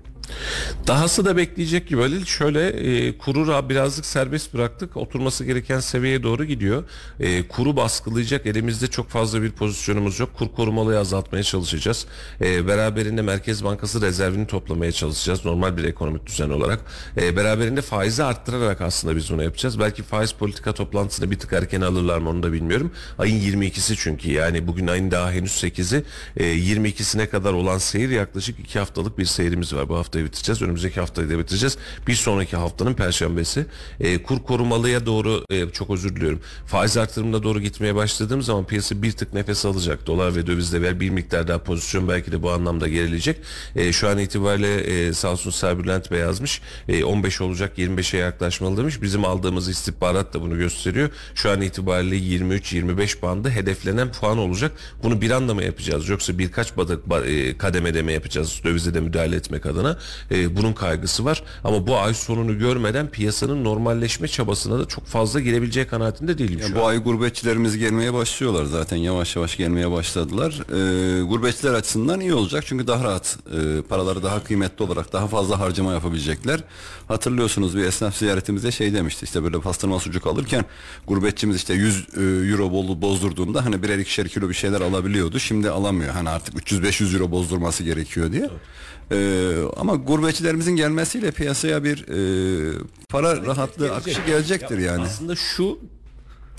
Dahası 0.87 1.25
da 1.25 1.37
bekleyecek 1.37 1.89
gibi 1.89 2.01
Halil. 2.01 2.25
Şöyle 2.25 2.69
e, 2.69 3.19
kuru 3.19 3.39
ra- 3.39 3.69
birazcık 3.69 4.07
serbest 4.07 4.55
bıraktık. 4.55 4.97
Oturması 4.97 5.45
gereken 5.45 5.81
seviyeye 5.81 6.23
doğru 6.23 6.45
gidiyor. 6.45 6.85
E, 7.21 7.49
kuru 7.49 7.77
baskılayacak. 7.77 8.47
Elimizde 8.47 8.87
çok 8.87 9.09
fazla 9.11 9.43
bir 9.43 9.51
pozisyonumuz 9.51 10.21
yok. 10.21 10.31
Kur 10.39 10.49
korumalıyı 10.53 10.99
azaltmaya 10.99 11.43
çalışacağız. 11.43 12.07
E, 12.41 12.67
beraberinde 12.67 13.23
Merkez 13.23 13.65
Bankası 13.65 14.03
rezervini 14.03 14.47
toplamaya 14.47 14.93
çalışacağız. 14.93 15.45
Normal 15.45 15.77
bir 15.77 15.85
ekonomik 15.85 16.27
düzen 16.27 16.51
olarak. 16.51 16.81
E, 17.17 17.37
beraberinde 17.37 17.83
faizi 17.83 18.25
arttırarak 18.25 18.81
aslında 18.81 19.17
biz 19.17 19.31
bunu 19.31 19.43
yapacağız. 19.43 19.81
Belki 19.81 20.03
faiz 20.03 20.33
politika 20.33 20.73
toplantısını 20.75 21.31
bir 21.31 21.39
tık 21.39 21.53
erken 21.53 21.81
alırlar 21.81 22.19
mı 22.19 22.29
onu 22.31 22.43
da 22.43 22.53
bilmiyorum. 22.53 22.93
Ayın 23.19 23.41
22'si 23.41 23.95
çünkü 23.99 24.33
yani 24.33 24.67
bugün 24.67 24.87
ayın 24.87 25.11
daha 25.11 25.33
henüz 25.33 25.53
8'i. 25.53 26.05
E, 26.37 26.45
22'sine 26.45 27.29
kadar 27.29 27.53
olan 27.53 27.79
seyir 27.79 28.11
yaklaşık 28.11 28.59
2 28.61 28.79
haftalık 28.79 29.19
bir 29.19 29.25
seyrimiz 29.25 29.75
var. 29.75 29.89
Bu 29.89 29.97
haftayı 29.97 30.24
bitireceğiz. 30.25 30.63
Önümüzdeki 30.63 31.01
haftayı 31.01 31.31
da 31.31 31.39
bitireceğiz. 31.39 31.79
Bir 32.07 32.15
sonraki 32.15 32.57
haftanın 32.57 32.95
perşembesi. 32.95 33.67
E, 34.01 34.23
kur 34.23 34.43
korumalıya 34.43 35.07
doğru 35.07 35.45
e, 35.51 35.71
çok 35.71 35.91
özür 35.91 36.17
diliyorum. 36.17 36.41
Faiz 36.67 36.97
artırımına 36.97 37.43
doğru 37.43 37.61
gitmeye 37.61 37.95
başladığım 37.95 38.43
zaman 38.43 38.67
piyasa 38.67 39.03
bir 39.03 39.13
tık 39.13 39.35
nefes 39.35 39.67
alacak. 39.67 40.07
Dolar 40.07 40.37
ve 40.37 40.47
dövizde 40.47 40.83
ver 40.83 41.01
bir 41.01 41.11
miktar 41.11 41.49
daha 41.49 41.59
pozisyon 41.59 42.09
belki 42.09 42.33
de 42.33 42.43
bu 42.43 42.51
anlamda 42.51 42.89
gerileyecek. 42.89 43.37
E, 43.77 43.93
şu 43.93 44.09
an 44.09 44.19
itibariyle 44.19 44.75
e, 44.77 45.13
sağ 45.13 45.33
olsun 45.33 45.51
Serbülent 45.51 46.11
Bey 46.11 46.21
yazmış. 46.21 46.61
E, 46.89 47.05
15 47.05 47.41
olacak 47.41 47.79
25'e 47.79 48.19
yaklaşmalı 48.19 48.77
demiş. 48.77 49.03
Bizim 49.03 49.25
aldığımız 49.25 49.69
istihbarat 49.69 50.35
da 50.35 50.43
bunu 50.43 50.59
gösteriyor. 50.59 51.11
Şu 51.35 51.51
an 51.51 51.61
itibariyle 51.61 52.17
23-25 52.17 53.23
bandı 53.23 53.51
hedeflenen 53.51 54.13
puan 54.13 54.39
olacak. 54.39 54.73
Bunu 55.03 55.21
bir 55.21 55.31
anda 55.31 55.55
mı 55.55 55.65
yapacağız? 55.65 56.09
Yoksa 56.09 56.39
birkaç 56.39 56.77
badık, 56.77 57.07
ba- 57.07 57.27
e, 57.27 57.59
kademede 57.59 58.03
mi 58.03 58.13
yapacağız? 58.13 58.61
Dövize 58.65 58.95
de 58.95 59.01
müdahale 59.01 59.37
etmek 59.37 59.67
adına. 59.67 59.99
E, 60.31 60.57
bunun 60.57 60.73
kaygısı 60.73 61.25
var. 61.25 61.43
Ama 61.65 61.87
bu 61.87 61.99
ay 61.99 62.15
sonunu 62.15 62.59
görmeden 62.59 63.09
piyasanın 63.09 63.65
normalleşme 63.65 64.29
çabasına 64.29 64.79
da 64.79 64.89
çok 64.89 65.07
fazla 65.07 65.41
girebileceği 65.41 65.87
kanaatinde 65.87 66.39
değilim 66.39 66.61
Ya 66.69 66.77
bu 66.77 66.85
an. 66.85 66.89
ay 66.89 66.99
gurbetçilerimiz 66.99 67.79
gelmeye 67.79 68.15
başlıyorlar 68.15 68.65
zaten 68.65 68.97
yavaş 68.97 69.37
yavaş 69.37 69.57
gelmeye 69.57 69.91
başladılar. 69.91 70.53
Ee, 70.69 71.23
gurbetçiler 71.23 71.75
açısından 71.75 72.21
iyi 72.21 72.35
olacak 72.35 72.65
çünkü 72.67 72.87
daha 72.87 73.05
rahat 73.05 73.39
e, 73.53 73.83
paraları 73.83 74.23
daha 74.23 74.45
kıymetli 74.45 74.85
olarak 74.85 75.13
daha 75.13 75.27
fazla 75.27 75.61
harcama 75.61 75.93
yapabilecekler. 75.93 76.61
Hatırlıyorsunuz 77.09 77.77
bir 77.77 77.85
esnaf 77.85 78.17
ziyaretimizde 78.17 78.71
şey 78.73 78.95
demişti 78.95 79.25
işte 79.25 79.43
böyle 79.45 79.61
pastırma 79.61 80.01
sucuk 80.01 80.27
alırken 80.27 80.65
gurbetçimiz 81.07 81.57
işte 81.57 81.75
100 81.75 82.07
e, 82.17 82.21
euro 82.51 82.73
bol- 82.73 83.03
bozdurduğunda 83.03 83.65
hani 83.65 83.83
birer 83.83 83.99
ikişer 83.99 84.29
kilo 84.29 84.49
bir 84.49 84.55
şeyler 84.55 84.81
alabiliyordu. 84.81 85.39
Şimdi 85.39 85.71
alamıyor 85.71 86.15
hani 86.15 86.29
artık 86.29 86.55
300-500 86.55 87.15
euro 87.15 87.31
bozdurması 87.31 87.85
gerekiyor 87.85 88.33
diye. 88.33 88.51
Ee, 89.13 89.55
ama 89.77 89.95
gurbetçilerimizin 89.95 90.77
gelmesiyle 90.77 91.31
piyasaya 91.31 91.85
bir 91.85 92.09
e, 92.09 92.79
para 93.09 93.47
rahatlığı 93.47 93.95
akışı 93.95 94.21
gelecektir 94.27 94.79
yani. 94.79 95.03
Aslında 95.03 95.37
şu 95.37 95.79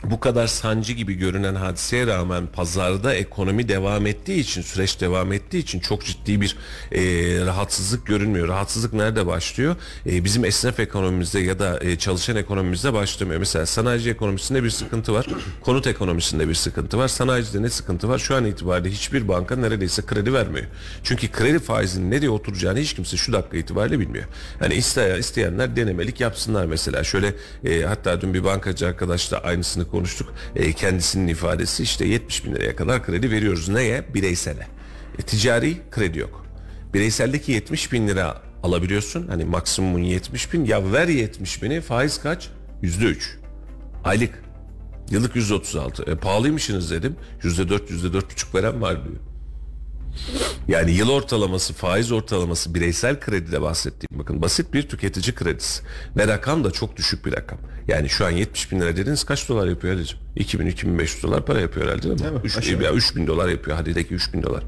bu 0.03 0.19
kadar 0.19 0.47
sancı 0.47 0.93
gibi 0.93 1.13
görünen 1.13 1.55
hadiseye 1.55 2.07
rağmen 2.07 2.47
pazarda 2.47 3.13
ekonomi 3.13 3.67
devam 3.69 4.07
ettiği 4.07 4.39
için 4.39 4.61
süreç 4.61 5.01
devam 5.01 5.33
ettiği 5.33 5.57
için 5.57 5.79
çok 5.79 6.05
ciddi 6.05 6.41
bir 6.41 6.57
e, 6.91 7.01
rahatsızlık 7.45 8.05
görünmüyor. 8.05 8.47
Rahatsızlık 8.47 8.93
nerede 8.93 9.27
başlıyor? 9.27 9.75
E, 10.05 10.23
bizim 10.23 10.45
esnaf 10.45 10.79
ekonomimizde 10.79 11.39
ya 11.39 11.59
da 11.59 11.79
e, 11.81 11.97
çalışan 11.97 12.35
ekonomimizde 12.35 12.93
başlamıyor. 12.93 13.39
Mesela 13.39 13.65
sanayici 13.65 14.09
ekonomisinde 14.09 14.63
bir 14.63 14.69
sıkıntı 14.69 15.13
var. 15.13 15.27
Konut 15.61 15.87
ekonomisinde 15.87 16.49
bir 16.49 16.53
sıkıntı 16.55 16.97
var. 16.97 17.07
Sanayicide 17.07 17.61
ne 17.61 17.69
sıkıntı 17.69 18.09
var? 18.09 18.19
Şu 18.19 18.35
an 18.35 18.45
itibariyle 18.45 18.89
hiçbir 18.89 19.27
banka 19.27 19.55
neredeyse 19.55 20.01
kredi 20.01 20.33
vermiyor. 20.33 20.65
Çünkü 21.03 21.27
kredi 21.31 21.59
faizinin 21.59 22.11
nereye 22.11 22.29
oturacağını 22.29 22.79
hiç 22.79 22.93
kimse 22.93 23.17
şu 23.17 23.33
dakika 23.33 23.57
itibariyle 23.57 23.99
bilmiyor. 23.99 24.25
Hani 24.59 24.73
isteyen, 24.73 25.19
isteyenler 25.19 25.75
denemelik 25.75 26.21
yapsınlar 26.21 26.65
mesela. 26.65 27.03
Şöyle 27.03 27.33
e, 27.65 27.83
hatta 27.83 28.21
dün 28.21 28.33
bir 28.33 28.43
bankacı 28.43 28.87
arkadaşla 28.87 29.37
aynısını 29.37 29.84
konuştuk. 29.89 30.33
E, 30.55 30.73
kendisinin 30.73 31.27
ifadesi 31.27 31.83
işte 31.83 32.05
70 32.05 32.45
bin 32.45 32.55
liraya 32.55 32.75
kadar 32.75 33.03
kredi 33.03 33.31
veriyoruz. 33.31 33.69
Neye? 33.69 34.13
Bireysele. 34.13 34.67
E, 35.19 35.21
ticari 35.21 35.77
kredi 35.91 36.19
yok. 36.19 36.45
Bireyseldeki 36.93 37.51
70 37.51 37.91
bin 37.91 38.07
lira 38.07 38.41
alabiliyorsun. 38.63 39.27
Hani 39.27 39.45
maksimumun 39.45 39.99
70 39.99 40.53
bin. 40.53 40.65
Ya 40.65 40.91
ver 40.91 41.07
70 41.07 41.63
bini 41.63 41.81
faiz 41.81 42.21
kaç? 42.21 42.49
Yüzde 42.81 43.05
üç. 43.05 43.37
Aylık. 44.03 44.43
Yıllık 45.09 45.35
136. 45.35 46.03
E, 46.03 46.15
pahalıymışsınız 46.15 46.91
dedim. 46.91 47.15
Yüzde 47.43 47.69
dört, 47.69 47.91
yüzde 47.91 48.13
dört 48.13 48.31
buçuk 48.31 48.55
veren 48.55 48.81
var 48.81 49.03
diyor. 49.05 49.34
Yani 50.67 50.91
yıl 50.91 51.09
ortalaması, 51.09 51.73
faiz 51.73 52.11
ortalaması 52.11 52.73
bireysel 52.73 53.19
kredide 53.19 53.61
bahsettiğim 53.61 54.19
bakın 54.19 54.41
basit 54.41 54.73
bir 54.73 54.89
tüketici 54.89 55.35
kredisi. 55.35 55.83
Ve 56.17 56.27
rakam 56.27 56.63
da 56.63 56.71
çok 56.71 56.97
düşük 56.97 57.25
bir 57.25 57.33
rakam. 57.33 57.57
Yani 57.87 58.09
şu 58.09 58.25
an 58.25 58.29
70 58.29 58.71
bin 58.71 58.79
lira 58.81 58.97
dediniz 58.97 59.23
kaç 59.23 59.49
dolar 59.49 59.67
yapıyor 59.67 59.93
Ali'cim? 59.93 60.19
2000-2500 60.37 61.23
dolar 61.23 61.45
para 61.45 61.59
yapıyor 61.61 61.85
herhalde 61.85 62.19
değil 62.19 62.31
mi? 62.31 62.39
3, 62.43 62.71
ya 62.71 62.91
3 62.91 63.15
bin 63.15 63.27
dolar 63.27 63.49
yapıyor 63.49 63.77
hadi 63.77 63.95
de 63.95 64.07
ki 64.07 64.13
3 64.13 64.33
bin 64.33 64.43
dolar. 64.43 64.63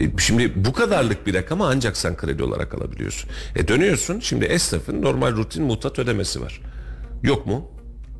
E, 0.00 0.18
Şimdi 0.18 0.52
bu 0.64 0.72
kadarlık 0.72 1.26
bir 1.26 1.34
rakamı 1.34 1.66
ancak 1.66 1.96
sen 1.96 2.16
kredi 2.16 2.42
olarak 2.42 2.74
alabiliyorsun. 2.74 3.30
E 3.56 3.68
dönüyorsun 3.68 4.20
şimdi 4.20 4.44
esnafın 4.44 5.02
normal 5.02 5.32
rutin 5.32 5.64
muhtat 5.64 5.98
ödemesi 5.98 6.40
var. 6.40 6.60
Yok 7.22 7.46
mu? 7.46 7.70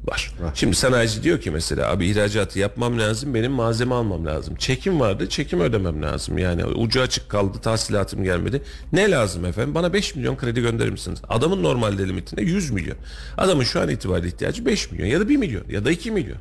Var. 0.08 0.32
Şimdi 0.54 0.76
sanayici 0.76 1.22
diyor 1.22 1.40
ki 1.40 1.50
mesela 1.50 1.90
abi 1.90 2.06
ihracatı 2.06 2.58
yapmam 2.58 2.98
lazım 2.98 3.34
benim 3.34 3.52
malzeme 3.52 3.94
almam 3.94 4.26
lazım. 4.26 4.54
Çekim 4.56 5.00
vardı 5.00 5.28
çekim 5.28 5.60
ödemem 5.60 6.02
lazım. 6.02 6.38
Yani 6.38 6.64
ucu 6.64 7.00
açık 7.00 7.28
kaldı 7.28 7.58
tahsilatım 7.58 8.24
gelmedi. 8.24 8.62
Ne 8.92 9.10
lazım 9.10 9.44
efendim? 9.44 9.74
Bana 9.74 9.92
5 9.92 10.16
milyon 10.16 10.36
kredi 10.36 10.60
gönderir 10.60 10.90
misiniz? 10.90 11.18
Adamın 11.28 11.62
normalde 11.62 12.08
limitinde 12.08 12.42
100 12.42 12.70
milyon. 12.70 12.96
Adamın 13.38 13.64
şu 13.64 13.80
an 13.80 13.88
itibariyle 13.88 14.28
ihtiyacı 14.28 14.66
5 14.66 14.90
milyon 14.90 15.06
ya 15.06 15.20
da 15.20 15.28
1 15.28 15.36
milyon 15.36 15.64
ya 15.68 15.84
da 15.84 15.90
2 15.90 16.10
milyon. 16.10 16.38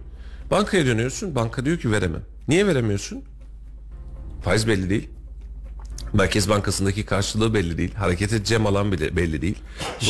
Bankaya 0.51 0.85
dönüyorsun 0.85 1.35
banka 1.35 1.65
diyor 1.65 1.77
ki 1.77 1.91
veremem. 1.91 2.21
Niye 2.47 2.67
veremiyorsun? 2.67 3.23
Faiz 4.43 4.67
belli 4.67 4.89
değil. 4.89 5.09
Merkez 6.15 6.49
Bankası'ndaki 6.49 7.05
karşılığı 7.05 7.53
belli 7.53 7.77
değil. 7.77 7.95
Hareket 7.95 8.33
edeceğim 8.33 8.65
alan 8.65 8.91
bile 8.91 9.15
belli 9.15 9.41
değil. 9.41 9.55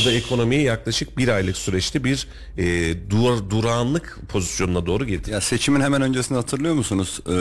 Bu 0.02 0.06
da 0.06 0.12
ekonomiyi 0.12 0.62
yaklaşık 0.64 1.18
bir 1.18 1.28
aylık 1.28 1.58
süreçte 1.58 2.04
bir 2.04 2.28
e, 2.58 2.94
dur, 3.10 3.50
durağanlık 3.50 4.20
pozisyonuna 4.30 4.86
doğru 4.86 5.06
getirdi. 5.06 5.32
Ya 5.32 5.42
seçimin 5.42 5.82
hemen 5.82 6.02
öncesinde 6.02 6.40
hatırlıyor 6.40 6.74
musunuz? 6.76 7.20
Ee, 7.28 7.32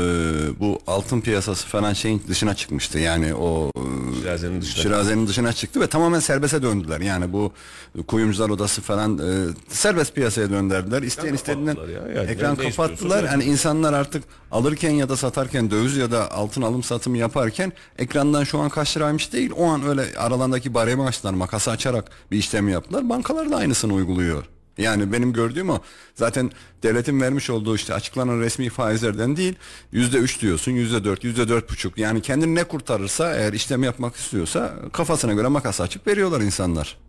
bu 0.61 0.79
altın 0.87 1.21
piyasası 1.21 1.67
falan 1.67 1.93
şeyin 1.93 2.23
dışına 2.29 2.55
çıkmıştı. 2.55 2.99
Yani 2.99 3.35
o 3.35 3.71
e, 3.77 4.21
Şirazenin 4.21 4.61
dışına. 4.61 4.83
şirazenin 4.83 5.27
dışına 5.27 5.53
çıktı 5.53 5.81
ve 5.81 5.87
tamamen 5.87 6.21
serbeste 6.21 6.63
döndüler. 6.63 7.01
Yani 7.01 7.33
bu 7.33 7.53
kuyumcular 8.07 8.49
odası 8.51 8.83
falan 8.83 9.19
e, 9.19 9.47
serbest 9.69 10.15
piyasaya 10.15 10.51
döndürdüler. 10.51 11.03
İsteyen 11.03 11.35
istediğinden 11.35 11.75
ya. 11.77 12.13
Yani 12.17 12.31
ekran 12.31 12.57
kapattılar. 12.57 13.25
Yani 13.25 13.45
insanlar 13.45 13.93
artık 13.93 14.25
alırken 14.53 14.91
ya 14.91 15.09
da 15.09 15.17
satarken 15.17 15.71
döviz 15.71 15.97
ya 15.97 16.11
da 16.11 16.33
altın 16.33 16.63
alım 16.63 16.83
satımı 16.83 17.19
yaparken 17.19 17.73
ekrandan 17.99 18.45
şu 18.45 18.54
an 18.59 18.69
kaç 18.69 18.97
liraymış 18.97 19.33
değil. 19.33 19.51
O 19.57 19.65
an 19.65 19.89
öyle 19.89 20.19
aralarındaki 20.19 20.75
baremi 20.75 21.03
açtılar. 21.03 21.35
Makası 21.35 21.71
açarak 21.71 22.11
bir 22.31 22.39
işlem 22.39 22.69
yaptılar. 22.69 23.09
Bankalar 23.09 23.51
da 23.51 23.57
aynısını 23.57 23.95
uyguluyor. 23.95 24.45
Yani 24.79 25.13
benim 25.13 25.33
gördüğüm 25.33 25.71
o. 25.71 25.79
Zaten 26.15 26.51
devletin 26.83 27.21
vermiş 27.21 27.51
olduğu 27.51 27.77
işte 27.77 27.95
açıklanan 27.95 28.41
resmi 28.41 28.69
faizlerden 28.69 29.37
değil 29.37 29.55
yüzde 29.93 30.19
üç 30.19 30.41
diyorsun 30.43 30.73
yüzde 30.73 31.05
dört 31.05 31.25
yüzde 31.25 31.49
dört 31.49 31.71
buçuk 31.71 31.99
yani 31.99 32.23
kendini 32.23 32.55
ne 32.55 32.65
kurtarırsa 32.65 33.35
eğer 33.35 33.53
işlem 33.53 33.83
yapmak 33.83 34.17
istiyorsa 34.17 34.75
kafasına 34.93 35.33
göre 35.33 35.49
makas 35.49 35.81
açıp 35.81 36.07
veriyorlar 36.07 36.41
insanlar. 36.41 37.04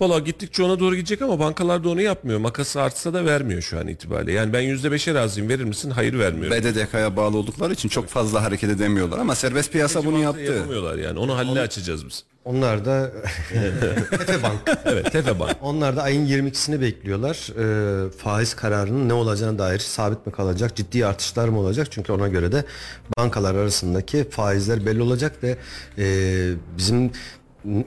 Valla 0.00 0.18
gittikçe 0.18 0.62
ona 0.62 0.80
doğru 0.80 0.94
gidecek 0.96 1.22
ama 1.22 1.38
bankalar 1.38 1.84
da 1.84 1.88
onu 1.88 2.00
yapmıyor. 2.02 2.38
Makası 2.38 2.82
artsa 2.82 3.14
da 3.14 3.24
vermiyor 3.24 3.62
şu 3.62 3.78
an 3.78 3.88
itibariyle. 3.88 4.32
Yani 4.32 4.52
ben 4.52 4.62
%5'e 4.62 5.14
razıyım 5.14 5.48
verir 5.48 5.64
misin? 5.64 5.90
Hayır 5.90 6.18
vermiyorum. 6.18 6.58
BDDK'ya 6.58 7.16
bağlı 7.16 7.36
oldukları 7.38 7.72
için 7.72 7.88
çok 7.88 8.08
fazla 8.08 8.42
hareket 8.42 8.70
edemiyorlar 8.70 9.18
ama 9.18 9.34
serbest 9.34 9.72
piyasa 9.72 10.04
bunu 10.04 10.18
yaptı. 10.18 10.40
Yapamıyorlar 10.42 10.98
yani. 10.98 11.18
Onu 11.18 11.36
halle 11.36 11.60
açacağız 11.60 12.06
biz. 12.06 12.24
Onlar 12.44 12.84
da 12.84 13.12
Tefe 14.10 14.42
Bank. 14.42 14.78
Evet 14.84 15.12
Tefe 15.12 15.38
Bank. 15.38 15.56
Onlar 15.62 15.96
da 15.96 16.02
ayın 16.02 16.26
22'sini 16.26 16.80
bekliyorlar. 16.80 17.48
Ee, 17.58 18.10
faiz 18.10 18.54
kararının 18.54 19.08
ne 19.08 19.12
olacağına 19.12 19.58
dair 19.58 19.78
sabit 19.78 20.26
mi 20.26 20.32
kalacak, 20.32 20.76
ciddi 20.76 21.06
artışlar 21.06 21.48
mı 21.48 21.58
olacak? 21.58 21.86
Çünkü 21.90 22.12
ona 22.12 22.28
göre 22.28 22.52
de 22.52 22.64
bankalar 23.18 23.54
arasındaki 23.54 24.30
faizler 24.30 24.86
belli 24.86 25.02
olacak 25.02 25.32
ve 25.42 25.56
e, 25.98 26.04
bizim 26.78 27.10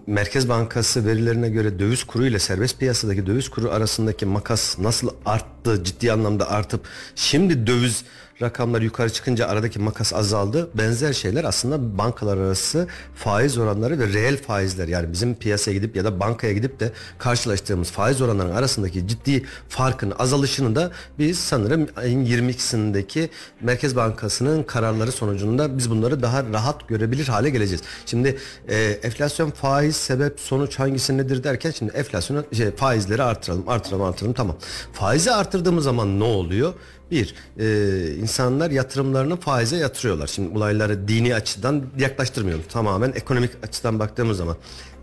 Merkez 0.08 0.50
Bankası 0.50 1.06
verilerine 1.06 1.50
göre 1.50 1.80
döviz 1.80 2.04
kuru 2.04 2.26
ile 2.26 2.40
serbest 2.40 2.80
piyasadaki 2.80 3.28
döviz 3.28 3.50
kuru 3.50 3.70
arasındaki 3.72 4.26
makas 4.26 4.80
nasıl 4.80 5.10
arttı, 5.26 5.84
ciddi 5.84 6.12
anlamda 6.12 6.50
artıp 6.52 6.82
şimdi 7.16 7.68
döviz 7.68 8.04
rakamlar 8.42 8.82
yukarı 8.82 9.14
çıkınca 9.14 9.48
aradaki 9.48 9.80
makas 9.80 10.14
azaldı. 10.14 10.70
Benzer 10.74 11.14
şeyler 11.14 11.44
aslında 11.44 11.98
bankalar 11.98 12.38
arası 12.38 12.88
faiz 13.16 13.58
oranları 13.58 14.00
ve 14.00 14.08
reel 14.08 14.38
faizler 14.38 14.88
yani 14.88 15.12
bizim 15.12 15.36
piyasaya 15.36 15.74
gidip 15.74 15.96
ya 15.96 16.04
da 16.04 16.20
bankaya 16.20 16.54
gidip 16.54 16.80
de 16.80 16.92
karşılaştığımız 17.18 17.92
faiz 17.92 18.22
oranlarının 18.22 18.56
arasındaki 18.56 19.08
ciddi 19.08 19.46
farkın 19.70 20.14
azalışını 20.20 20.76
da 20.76 20.92
biz 21.20 21.40
sanırım 21.40 21.88
ayın 21.96 22.26
22'sindeki 22.26 23.30
Merkez 23.62 23.96
Bankası'nın 23.96 24.64
kararları 24.64 25.12
sonucunda 25.12 25.78
biz 25.78 25.90
bunları 25.90 26.22
daha 26.22 26.44
rahat 26.44 26.88
görebilir 26.88 27.28
hale 27.28 27.50
geleceğiz. 27.50 27.82
Şimdi 28.06 28.38
e, 28.68 28.76
enflasyon 29.04 29.52
faiz 29.52 29.96
sebep 29.96 30.40
sonuç 30.40 30.80
hangisi 30.80 31.18
nedir 31.18 31.44
derken 31.44 31.72
şimdi 31.72 31.92
enflasyonu 31.92 32.44
şey, 32.54 32.72
faizleri 32.72 33.24
artıralım 33.24 33.70
artıralım 33.70 34.06
artıralım 34.06 34.34
tamam. 34.34 34.56
Faizi 34.94 35.32
artırdığımız 35.32 35.84
zaman 35.84 36.20
ne 36.20 36.24
oluyor? 36.24 36.74
Bir, 37.12 37.36
e, 37.60 38.16
insanlar 38.16 38.72
yatırımlarını 38.72 39.40
faize 39.40 39.78
yatırıyorlar. 39.78 40.28
Şimdi 40.28 40.58
olayları 40.58 41.08
dini 41.08 41.36
açıdan 41.36 41.84
yaklaştırmıyorum. 42.00 42.64
Tamamen 42.70 43.12
ekonomik 43.16 43.52
açıdan 43.64 44.00
baktığımız 44.00 44.38
zaman. 44.38 44.58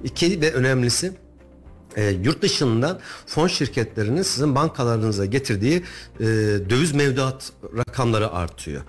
İki 0.05 0.41
ve 0.41 0.53
önemlisi 0.53 1.13
e, 1.97 2.11
yurt 2.11 2.43
dışından 2.43 3.01
fon 3.27 3.49
şirketlerinin 3.49 4.23
sizin 4.23 4.55
bankalarınıza 4.55 5.27
getirdiği 5.27 5.83
e, 6.21 6.25
döviz 6.71 6.93
mevduat 6.93 7.53
rakamları 7.77 8.33
artıyor. 8.33 8.83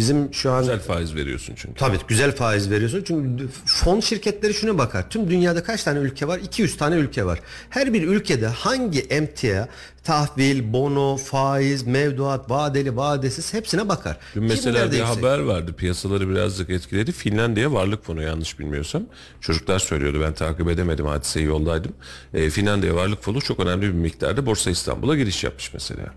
Bizim 0.00 0.34
şu 0.34 0.50
an 0.50 0.60
Güzel 0.60 0.80
faiz 0.80 1.14
veriyorsun 1.14 1.54
çünkü. 1.56 1.74
Tabii 1.74 1.96
güzel 2.08 2.36
faiz 2.36 2.70
veriyorsun. 2.70 3.02
Çünkü 3.06 3.48
fon 3.66 4.00
şirketleri 4.00 4.54
şuna 4.54 4.78
bakar. 4.78 5.10
Tüm 5.10 5.30
dünyada 5.30 5.62
kaç 5.62 5.84
tane 5.84 5.98
ülke 5.98 6.28
var? 6.28 6.38
200 6.38 6.76
tane 6.76 6.96
ülke 6.96 7.24
var. 7.24 7.40
Her 7.70 7.94
bir 7.94 8.02
ülkede 8.02 8.46
hangi 8.46 9.00
emtia, 9.00 9.68
tahvil, 10.04 10.72
bono, 10.72 11.16
faiz, 11.16 11.86
mevduat, 11.86 12.50
vadeli, 12.50 12.96
vadesiz 12.96 13.54
hepsine 13.54 13.88
bakar. 13.88 14.16
Dün 14.34 14.42
mesela 14.44 14.92
bir 14.92 14.98
yüksek? 14.98 15.16
haber 15.16 15.38
vardı 15.38 15.72
piyasaları 15.72 16.28
birazcık 16.28 16.70
etkiledi. 16.70 17.12
Finlandiya 17.12 17.72
Varlık 17.72 18.04
Fonu 18.04 18.22
yanlış 18.22 18.58
bilmiyorsam. 18.58 19.02
Çocuklar 19.40 19.78
söylüyordu 19.78 20.20
ben 20.20 20.32
takip 20.32 20.68
edemedim 20.70 21.06
hadiseyi 21.06 21.46
yoldaydım. 21.46 21.92
E, 22.34 22.50
Finlandiya 22.50 22.94
Varlık 22.94 23.22
Fonu 23.22 23.40
çok 23.40 23.60
önemli 23.60 23.82
bir 23.82 23.92
miktarda 23.92 24.46
Borsa 24.46 24.70
İstanbul'a 24.70 25.16
giriş 25.16 25.44
yapmış 25.44 25.72
mesela. 25.74 26.14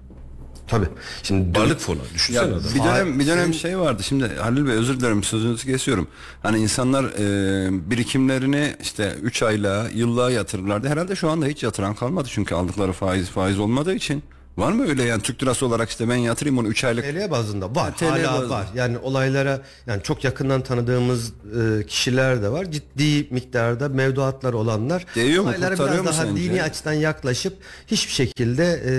Tabii. 0.68 0.86
Şimdi 1.24 1.60
Varlık 1.60 1.80
Fonu 1.80 1.98
Ya 1.98 2.04
düşünsene 2.14 2.40
adam. 2.46 2.62
bir 2.76 2.80
dönem 2.84 3.20
bir 3.20 3.28
dönem 3.28 3.54
şey 3.54 3.80
vardı. 3.80 4.04
Şimdi 4.04 4.28
Halil 4.36 4.66
Bey 4.68 4.74
özür 4.74 5.00
dilerim 5.00 5.24
sözünüzü 5.24 5.66
kesiyorum. 5.68 6.08
Hani 6.44 6.60
insanlar 6.60 7.04
e, 7.04 7.90
birikimlerini 7.92 8.76
işte 8.82 9.14
3 9.24 9.44
aylığa, 9.44 9.88
yıllığa 9.94 10.32
yatırırlardı. 10.32 10.88
Herhalde 10.88 11.16
şu 11.16 11.30
anda 11.30 11.46
hiç 11.46 11.64
yatıran 11.64 11.96
kalmadı 11.96 12.28
çünkü 12.32 12.56
aldıkları 12.56 12.92
faiz 12.94 13.30
faiz 13.30 13.60
olmadığı 13.60 13.94
için. 13.96 14.24
Var 14.58 14.72
mı 14.72 14.88
öyle 14.90 15.04
yani 15.04 15.22
Türk 15.22 15.44
lirası 15.44 15.66
olarak 15.66 15.90
işte 15.90 16.10
ben 16.10 16.16
yatırayım 16.16 16.58
onu 16.58 16.68
3 16.68 16.84
aylık 16.84 17.04
TL 17.06 17.32
bazında 17.32 17.76
var. 17.76 17.96
TL 17.98 18.04
hala 18.06 18.34
bazında. 18.34 18.50
var. 18.50 18.66
Yani 18.76 18.98
olaylara 18.98 19.62
yani 19.88 20.04
çok 20.04 20.24
yakından 20.24 20.62
tanıdığımız 20.64 21.30
e, 21.30 21.86
kişiler 21.86 22.42
de 22.42 22.50
var. 22.50 22.72
Ciddi 22.72 23.28
miktarda 23.32 23.90
mevduatlar 23.90 24.54
olanlar 24.54 25.06
Değiyor 25.16 25.44
mu? 25.44 25.50
olaylara 25.50 25.74
biraz 25.80 25.98
mu 26.00 26.06
daha 26.06 26.14
sence? 26.14 26.42
dini 26.44 26.64
açıdan 26.64 26.94
yaklaşıp 26.94 27.54
hiçbir 27.88 28.12
şekilde 28.14 28.64
e, 28.86 28.94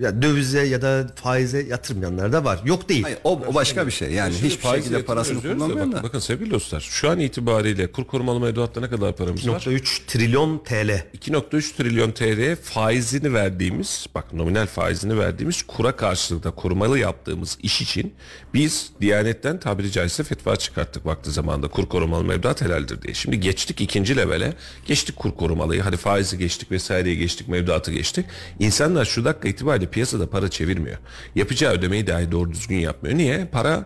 ya 0.00 0.22
dövize 0.22 0.62
ya 0.62 0.82
da 0.82 1.06
faize 1.14 1.62
yatırmayanlar 1.62 2.32
da 2.32 2.44
var. 2.44 2.60
Yok 2.64 2.88
değil. 2.88 3.02
Hayır, 3.02 3.18
o, 3.24 3.40
o 3.46 3.54
başka 3.54 3.86
bir 3.86 3.92
şey. 3.92 4.12
Yani 4.12 4.34
Şimdi 4.34 4.48
hiçbir 4.48 4.68
şekilde 4.68 5.02
parasını 5.02 5.38
da 5.38 5.52
kullanmayan 5.52 5.78
bakın, 5.78 5.92
da. 5.92 6.02
bakın 6.02 6.18
sevgili 6.18 6.50
dostlar 6.50 6.80
şu 6.80 7.10
an 7.10 7.20
itibariyle 7.20 7.92
kur 7.92 8.04
korumalı 8.04 8.40
mevduatta 8.40 8.80
ne 8.80 8.90
kadar 8.90 9.16
paramız 9.16 9.48
var? 9.48 9.60
2.3 9.60 10.06
trilyon 10.06 10.58
TL. 10.58 11.02
2.3 11.18 11.76
trilyon 11.76 12.12
TL 12.12 12.62
faizini 12.62 13.34
verdiğimiz 13.34 14.06
bak 14.14 14.32
nominal 14.32 14.66
faizini 14.66 15.18
verdiğimiz 15.18 15.62
kura 15.62 15.96
karşılığında 15.96 16.50
korumalı 16.50 16.98
yaptığımız 16.98 17.58
iş 17.62 17.82
için 17.82 18.14
biz 18.54 18.90
Diyanet'ten 19.00 19.60
tabiri 19.60 19.92
caizse 19.92 20.24
fetva 20.24 20.56
çıkarttık 20.56 21.06
vakti 21.06 21.30
zamanında 21.30 21.68
kur 21.68 21.86
korumalı 21.88 22.24
mevduat 22.24 22.62
helaldir 22.62 23.02
diye. 23.02 23.14
Şimdi 23.14 23.40
geçtik 23.40 23.80
ikinci 23.80 24.16
levele 24.16 24.54
geçtik 24.86 25.16
kur 25.16 25.36
korumalıyı 25.36 25.82
hadi 25.82 25.96
faizi 25.96 26.38
geçtik 26.38 26.70
vesaireyi 26.70 27.18
geçtik 27.18 27.48
mevduatı 27.48 27.92
geçtik. 27.92 28.26
İnsanlar 28.58 29.04
şu 29.04 29.24
dakika 29.24 29.48
itibariyle 29.48 29.85
piyasada 29.90 30.30
para 30.30 30.48
çevirmiyor. 30.50 30.96
Yapacağı 31.34 31.72
ödemeyi 31.72 32.06
dahi 32.06 32.32
doğru 32.32 32.52
düzgün 32.52 32.78
yapmıyor. 32.78 33.18
Niye? 33.18 33.44
Para 33.52 33.84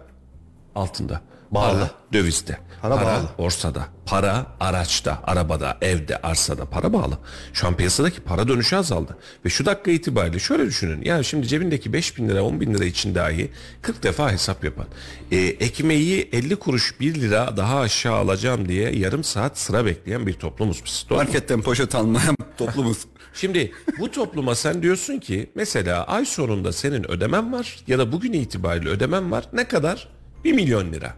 altında. 0.74 1.20
Bağlı. 1.50 1.78
Para 1.78 1.90
dövizde. 2.12 2.58
Para 2.82 2.96
bağlı. 2.96 3.28
borsada. 3.38 3.86
Para 4.06 4.46
araçta, 4.60 5.20
arabada, 5.24 5.78
evde, 5.80 6.16
arsada 6.16 6.64
para 6.64 6.92
bağlı. 6.92 7.18
Şu 7.52 7.66
an 7.66 7.76
piyasadaki 7.76 8.20
para 8.20 8.48
dönüşü 8.48 8.76
azaldı. 8.76 9.16
Ve 9.44 9.48
şu 9.48 9.66
dakika 9.66 9.90
itibariyle 9.90 10.38
şöyle 10.38 10.66
düşünün. 10.66 11.02
Yani 11.04 11.24
şimdi 11.24 11.46
cebindeki 11.48 11.92
5 11.92 12.18
bin 12.18 12.28
lira 12.28 12.42
10 12.42 12.60
bin 12.60 12.74
lira 12.74 12.84
için 12.84 13.14
dahi 13.14 13.50
40 13.82 14.02
defa 14.02 14.32
hesap 14.32 14.64
yapan. 14.64 14.86
E, 15.32 15.36
ekmeği 15.36 16.28
50 16.32 16.56
kuruş 16.56 17.00
1 17.00 17.14
lira 17.14 17.56
daha 17.56 17.80
aşağı 17.80 18.14
alacağım 18.14 18.68
diye 18.68 18.90
yarım 18.98 19.24
saat 19.24 19.58
sıra 19.58 19.86
bekleyen 19.86 20.26
bir 20.26 20.32
toplumuz 20.32 20.82
biz. 20.84 21.06
Doğru 21.10 21.18
mu? 21.18 21.24
Marketten 21.24 21.62
poşet 21.62 21.94
almayan 21.94 22.36
toplumuz. 22.58 22.98
Şimdi 23.34 23.72
bu 23.98 24.10
topluma 24.10 24.54
sen 24.54 24.82
diyorsun 24.82 25.18
ki 25.18 25.50
mesela 25.54 26.04
ay 26.04 26.24
sonunda 26.24 26.72
senin 26.72 27.10
ödemen 27.10 27.52
var 27.52 27.76
ya 27.86 27.98
da 27.98 28.12
bugün 28.12 28.32
itibariyle 28.32 28.88
ödemen 28.88 29.30
var. 29.30 29.44
Ne 29.52 29.68
kadar? 29.68 30.08
1 30.44 30.52
milyon 30.52 30.92
lira. 30.92 31.14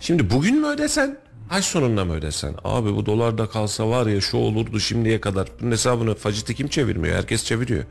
Şimdi 0.00 0.30
bugün 0.30 0.60
mü 0.60 0.66
ödesen? 0.66 1.18
Ay 1.50 1.62
sonunda 1.62 2.04
mı 2.04 2.14
ödesen? 2.14 2.54
Abi 2.64 2.94
bu 2.96 3.06
dolarda 3.06 3.46
kalsa 3.46 3.88
var 3.88 4.06
ya 4.06 4.20
şu 4.20 4.36
olurdu 4.36 4.80
şimdiye 4.80 5.20
kadar. 5.20 5.48
Bunun 5.60 5.70
hesabını 5.70 6.14
faciti 6.14 6.54
kim 6.54 6.68
çevirmiyor? 6.68 7.16
Herkes 7.16 7.44
çeviriyor. 7.44 7.84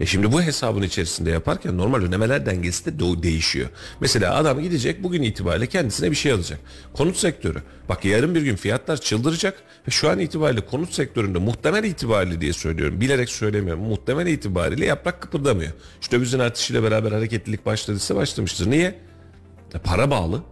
E 0.00 0.06
şimdi 0.06 0.32
bu 0.32 0.42
hesabın 0.42 0.82
içerisinde 0.82 1.30
yaparken 1.30 1.78
normal 1.78 2.02
ödemeler 2.02 2.46
dengesi 2.46 2.86
de 2.86 3.22
değişiyor. 3.22 3.68
Mesela 4.00 4.34
adam 4.34 4.60
gidecek 4.60 5.02
bugün 5.02 5.22
itibariyle 5.22 5.66
kendisine 5.66 6.10
bir 6.10 6.16
şey 6.16 6.32
alacak. 6.32 6.60
Konut 6.92 7.16
sektörü. 7.16 7.62
Bak 7.88 8.04
yarın 8.04 8.34
bir 8.34 8.42
gün 8.42 8.56
fiyatlar 8.56 8.96
çıldıracak 9.00 9.62
ve 9.88 9.90
şu 9.90 10.10
an 10.10 10.18
itibariyle 10.18 10.60
konut 10.60 10.92
sektöründe 10.92 11.38
muhtemel 11.38 11.84
itibariyle 11.84 12.40
diye 12.40 12.52
söylüyorum. 12.52 13.00
Bilerek 13.00 13.28
söylemiyorum. 13.28 13.82
Muhtemel 13.82 14.26
itibariyle 14.26 14.86
yaprak 14.86 15.20
kıpırdamıyor. 15.20 15.72
Şu 16.00 16.10
dövizin 16.10 16.38
artışıyla 16.38 16.82
beraber 16.82 17.12
hareketlilik 17.12 17.66
başladıysa 17.66 18.16
başlamıştır. 18.16 18.70
Niye? 18.70 18.98
E 19.74 19.78
para 19.78 20.10
bağlı. 20.10 20.42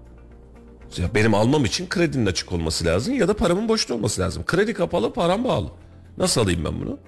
Ya 0.97 1.15
benim 1.15 1.35
almam 1.35 1.65
için 1.65 1.89
kredinin 1.89 2.27
açık 2.27 2.53
olması 2.53 2.85
lazım 2.85 3.15
ya 3.15 3.29
da 3.29 3.37
paramın 3.37 3.69
boşta 3.69 3.95
olması 3.95 4.21
lazım. 4.21 4.45
Kredi 4.47 4.75
kapalı, 4.75 5.13
param 5.13 5.45
bağlı. 5.45 5.69
Nasıl 6.19 6.41
alayım 6.41 6.65
ben 6.65 6.81
bunu? 6.81 6.99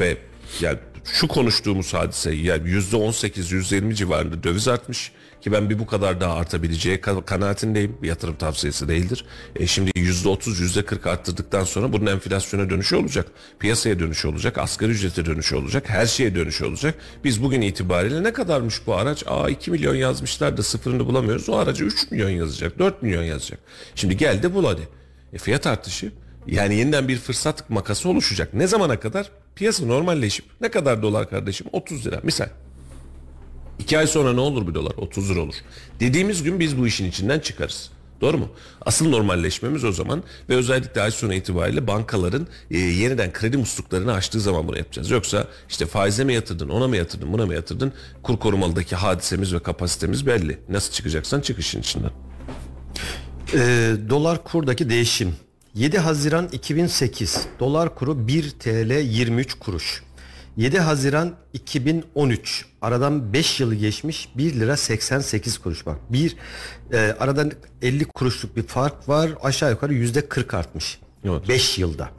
Ve 0.00 0.16
yani 0.60 0.78
şu 1.04 1.28
konuştuğumuz 1.28 1.94
hadise 1.94 2.30
yani 2.34 2.68
yüzde 2.70 2.96
18 2.96 3.52
yüzde 3.52 3.76
20 3.76 3.94
civarında 3.96 4.42
döviz 4.42 4.68
artmış 4.68 5.12
ki 5.40 5.52
ben 5.52 5.70
bir 5.70 5.78
bu 5.78 5.86
kadar 5.86 6.20
daha 6.20 6.34
artabileceği 6.34 6.96
ka- 6.96 7.24
kanaatindeyim. 7.24 7.96
Bir 8.02 8.08
yatırım 8.08 8.36
tavsiyesi 8.36 8.88
değildir. 8.88 9.24
E 9.56 9.66
şimdi 9.66 9.90
yüzde 9.94 10.28
30 10.28 10.60
yüzde 10.60 10.84
40 10.84 11.06
arttırdıktan 11.06 11.64
sonra 11.64 11.92
bunun 11.92 12.06
enflasyona 12.06 12.70
dönüşü 12.70 12.96
olacak. 12.96 13.26
Piyasaya 13.58 13.98
dönüşü 13.98 14.28
olacak. 14.28 14.58
Asgari 14.58 14.90
ücrete 14.90 15.26
dönüşü 15.26 15.56
olacak. 15.56 15.88
Her 15.88 16.06
şeye 16.06 16.34
dönüşü 16.34 16.64
olacak. 16.64 16.94
Biz 17.24 17.42
bugün 17.42 17.60
itibariyle 17.60 18.22
ne 18.22 18.32
kadarmış 18.32 18.86
bu 18.86 18.94
araç? 18.94 19.24
Aa 19.26 19.50
2 19.50 19.70
milyon 19.70 19.94
yazmışlar 19.94 20.56
da 20.56 20.62
sıfırını 20.62 21.06
bulamıyoruz. 21.06 21.48
O 21.48 21.56
araca 21.56 21.86
3 21.86 22.10
milyon 22.10 22.30
yazacak. 22.30 22.78
4 22.78 23.02
milyon 23.02 23.22
yazacak. 23.22 23.60
Şimdi 23.94 24.16
gel 24.16 24.42
de 24.42 24.54
bul 24.54 24.64
hadi. 24.64 24.88
E 25.32 25.38
fiyat 25.38 25.66
artışı 25.66 26.12
yani 26.46 26.74
yeniden 26.74 27.08
bir 27.08 27.18
fırsat 27.18 27.70
makası 27.70 28.08
oluşacak. 28.08 28.54
Ne 28.54 28.66
zamana 28.66 29.00
kadar? 29.00 29.30
Piyasa 29.54 29.86
normalleşip 29.86 30.44
ne 30.60 30.70
kadar 30.70 31.02
dolar 31.02 31.30
kardeşim? 31.30 31.66
30 31.72 32.06
lira 32.06 32.20
misal. 32.22 32.48
İki 33.78 33.98
ay 33.98 34.06
sonra 34.06 34.32
ne 34.32 34.40
olur 34.40 34.68
bir 34.68 34.74
dolar? 34.74 34.92
30 34.96 35.30
lira 35.30 35.40
olur. 35.40 35.54
Dediğimiz 36.00 36.42
gün 36.42 36.60
biz 36.60 36.78
bu 36.78 36.86
işin 36.86 37.04
içinden 37.04 37.40
çıkarız. 37.40 37.90
Doğru 38.20 38.38
mu? 38.38 38.48
Asıl 38.80 39.08
normalleşmemiz 39.08 39.84
o 39.84 39.92
zaman 39.92 40.22
ve 40.48 40.54
özellikle 40.54 41.02
ay 41.02 41.10
sonu 41.10 41.34
itibariyle 41.34 41.86
bankaların 41.86 42.46
e, 42.70 42.78
yeniden 42.78 43.32
kredi 43.32 43.56
musluklarını 43.56 44.12
açtığı 44.12 44.40
zaman 44.40 44.68
bunu 44.68 44.78
yapacağız. 44.78 45.10
Yoksa 45.10 45.46
işte 45.68 45.86
faize 45.86 46.24
mi 46.24 46.34
yatırdın, 46.34 46.68
ona 46.68 46.88
mı 46.88 46.96
yatırdın, 46.96 47.32
buna 47.32 47.46
mı 47.46 47.54
yatırdın? 47.54 47.92
Kur 48.22 48.38
korumalıdaki 48.38 48.96
hadisemiz 48.96 49.54
ve 49.54 49.58
kapasitemiz 49.58 50.26
belli. 50.26 50.58
Nasıl 50.68 50.92
çıkacaksan 50.92 51.40
çık 51.40 51.58
işin 51.58 51.80
içinden. 51.80 52.10
Ee, 53.54 53.92
dolar 54.08 54.44
kurdaki 54.44 54.90
değişim 54.90 55.34
7 55.74 55.98
Haziran 55.98 56.48
2008 56.52 57.46
dolar 57.60 57.94
kuru 57.94 58.28
1 58.28 58.50
TL 58.50 59.00
23 59.02 59.54
kuruş. 59.54 60.02
7 60.56 60.78
Haziran 60.78 61.34
2013 61.52 62.66
aradan 62.82 63.32
5 63.32 63.60
yılı 63.60 63.74
geçmiş 63.74 64.28
1 64.36 64.54
lira 64.54 64.76
88 64.76 65.58
kuruş 65.58 65.86
bak. 65.86 65.96
Bir 66.08 66.36
e, 66.92 66.98
aradan 66.98 67.52
50 67.82 68.04
kuruşluk 68.04 68.56
bir 68.56 68.62
fark 68.62 69.08
var 69.08 69.30
aşağı 69.42 69.70
yukarı 69.70 69.94
yüzde 69.94 70.28
40 70.28 70.54
artmış. 70.54 70.98
Evet. 71.24 71.48
5 71.48 71.78
yılda. 71.78 72.10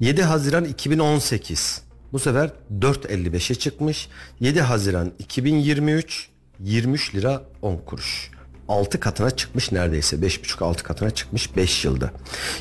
7 0.00 0.22
Haziran 0.22 0.64
2018 0.64 1.82
bu 2.12 2.18
sefer 2.18 2.50
4.55'e 2.80 3.54
çıkmış. 3.54 4.08
7 4.40 4.60
Haziran 4.60 5.12
2023 5.18 6.28
23 6.60 7.14
lira 7.14 7.42
10 7.62 7.76
kuruş. 7.76 8.30
6 8.72 9.00
katına 9.00 9.30
çıkmış 9.30 9.72
neredeyse 9.72 10.16
5,5-6 10.16 10.82
katına 10.82 11.10
çıkmış 11.10 11.56
5 11.56 11.84
yılda. 11.84 12.10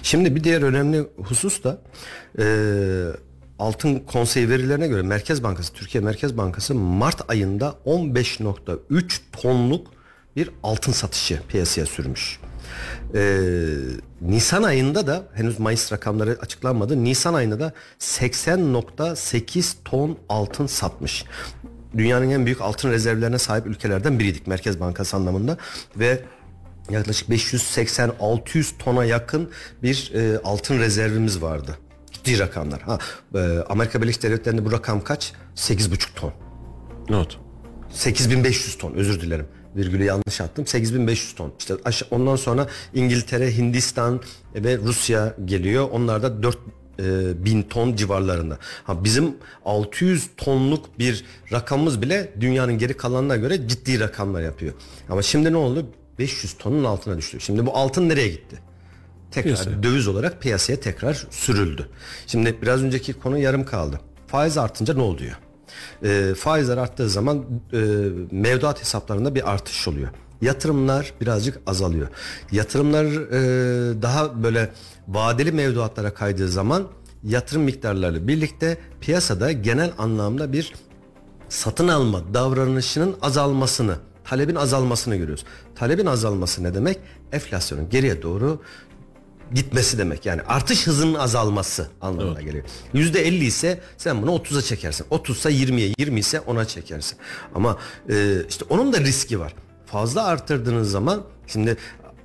Şimdi 0.03 0.35
bir 0.35 0.43
diğer 0.43 0.61
önemli 0.61 1.07
husus 1.17 1.63
da 1.63 1.81
e, 2.39 2.45
altın 3.59 3.99
konsey 3.99 4.49
verilerine 4.49 4.87
göre 4.87 5.01
Merkez 5.01 5.43
Bankası 5.43 5.73
Türkiye 5.73 6.03
Merkez 6.03 6.37
Bankası 6.37 6.75
Mart 6.75 7.29
ayında 7.29 7.75
15.3 7.85 9.19
tonluk 9.31 9.87
bir 10.35 10.49
altın 10.63 10.91
satışı 10.91 11.41
piyasaya 11.47 11.85
sürmüş. 11.85 12.39
Ee, 13.15 13.39
Nisan 14.21 14.63
ayında 14.63 15.07
da 15.07 15.23
henüz 15.33 15.59
Mayıs 15.59 15.91
rakamları 15.91 16.37
açıklanmadı. 16.41 17.03
Nisan 17.03 17.33
ayında 17.33 17.59
da 17.59 17.73
80.8 17.99 19.75
ton 19.85 20.17
altın 20.29 20.67
satmış. 20.67 21.25
Dünyanın 21.97 22.29
en 22.29 22.45
büyük 22.45 22.61
altın 22.61 22.91
rezervlerine 22.91 23.37
sahip 23.37 23.67
ülkelerden 23.67 24.19
biriydik 24.19 24.47
Merkez 24.47 24.79
Bankası 24.79 25.17
anlamında 25.17 25.57
ve 25.95 26.21
yaklaşık 26.89 27.29
580-600 27.29 28.77
tona 28.79 29.05
yakın 29.05 29.49
bir 29.83 30.11
e, 30.15 30.37
altın 30.43 30.79
rezervimiz 30.79 31.41
vardı. 31.41 31.77
Ciddi 32.11 32.39
rakamlar. 32.39 32.81
Ha, 32.81 32.99
e, 33.35 33.39
Amerika 33.69 34.01
Birleşik 34.01 34.23
Devletleri'nde 34.23 34.65
bu 34.65 34.71
rakam 34.71 35.03
kaç? 35.03 35.33
8,5 35.55 36.15
ton. 36.15 36.33
Not. 37.09 37.39
8500 37.89 38.77
ton 38.77 38.93
özür 38.93 39.21
dilerim. 39.21 39.47
Virgülü 39.75 40.03
yanlış 40.03 40.41
attım. 40.41 40.67
8500 40.67 41.35
ton. 41.35 41.53
İşte 41.59 41.73
ondan 42.11 42.35
sonra 42.35 42.67
İngiltere, 42.93 43.57
Hindistan 43.57 44.21
ve 44.55 44.77
Rusya 44.77 45.35
geliyor. 45.45 45.89
Onlar 45.91 46.23
da 46.23 46.43
4 46.43 46.57
e, 47.03 47.45
bin 47.45 47.63
ton 47.63 47.95
civarlarında. 47.95 48.57
Ha 48.83 49.03
bizim 49.03 49.35
600 49.65 50.29
tonluk 50.37 50.99
bir 50.99 51.25
rakamımız 51.51 52.01
bile 52.01 52.33
dünyanın 52.39 52.77
geri 52.77 52.97
kalanına 52.97 53.35
göre 53.35 53.67
ciddi 53.67 53.99
rakamlar 53.99 54.41
yapıyor. 54.41 54.73
Ama 55.09 55.21
şimdi 55.21 55.51
ne 55.53 55.57
oldu? 55.57 55.85
500 56.19 56.53
tonun 56.53 56.83
altına 56.83 57.17
düştü. 57.17 57.39
Şimdi 57.39 57.65
bu 57.65 57.77
altın 57.77 58.09
nereye 58.09 58.27
gitti? 58.27 58.59
Tekrar 59.31 59.53
Piyasaya. 59.53 59.83
döviz 59.83 60.07
olarak 60.07 60.41
piyasaya 60.41 60.79
tekrar 60.79 61.27
sürüldü. 61.29 61.87
Şimdi 62.27 62.61
biraz 62.61 62.83
önceki 62.83 63.13
konu 63.13 63.37
yarım 63.37 63.65
kaldı. 63.65 63.99
Faiz 64.27 64.57
artınca 64.57 64.93
ne 64.93 65.01
oluyor? 65.01 65.35
E, 66.03 66.33
faizler 66.35 66.77
arttığı 66.77 67.09
zaman 67.09 67.45
e, 67.73 67.77
mevduat 68.31 68.81
hesaplarında 68.81 69.35
bir 69.35 69.51
artış 69.51 69.87
oluyor. 69.87 70.09
Yatırımlar 70.41 71.13
birazcık 71.21 71.59
azalıyor. 71.67 72.07
Yatırımlar 72.51 73.05
e, 73.05 74.01
daha 74.01 74.43
böyle 74.43 74.69
vadeli 75.13 75.51
mevduatlara 75.51 76.13
kaydığı 76.13 76.49
zaman 76.49 76.87
yatırım 77.23 77.63
miktarları 77.63 78.27
birlikte 78.27 78.77
piyasada 79.01 79.51
genel 79.51 79.91
anlamda 79.97 80.53
bir 80.53 80.73
satın 81.49 81.87
alma 81.87 82.33
davranışının 82.33 83.15
azalmasını, 83.21 83.95
talebin 84.23 84.55
azalmasını 84.55 85.15
görüyoruz. 85.15 85.45
Talebin 85.75 86.05
azalması 86.05 86.63
ne 86.63 86.73
demek? 86.73 86.99
Enflasyonun 87.31 87.89
geriye 87.89 88.21
doğru 88.21 88.61
gitmesi 89.53 89.97
demek. 89.97 90.25
Yani 90.25 90.41
artış 90.41 90.87
hızının 90.87 91.13
azalması 91.13 91.87
anlamına 92.01 92.41
geliyor. 92.41 92.63
Yüzde 92.93 93.27
elli 93.27 93.45
ise 93.45 93.81
sen 93.97 94.21
bunu 94.21 94.31
30'a 94.31 94.61
çekersin. 94.61 95.05
30 95.09 95.37
ise 95.37 95.49
20'ye, 95.49 95.93
20 95.97 96.19
ise 96.19 96.37
10'a 96.37 96.65
çekersin. 96.65 97.17
Ama 97.55 97.77
e, 98.09 98.45
işte 98.49 98.65
onun 98.69 98.93
da 98.93 98.99
riski 98.99 99.39
var. 99.39 99.53
Fazla 99.85 100.23
arttırdığınız 100.23 100.91
zaman 100.91 101.23
şimdi 101.47 101.77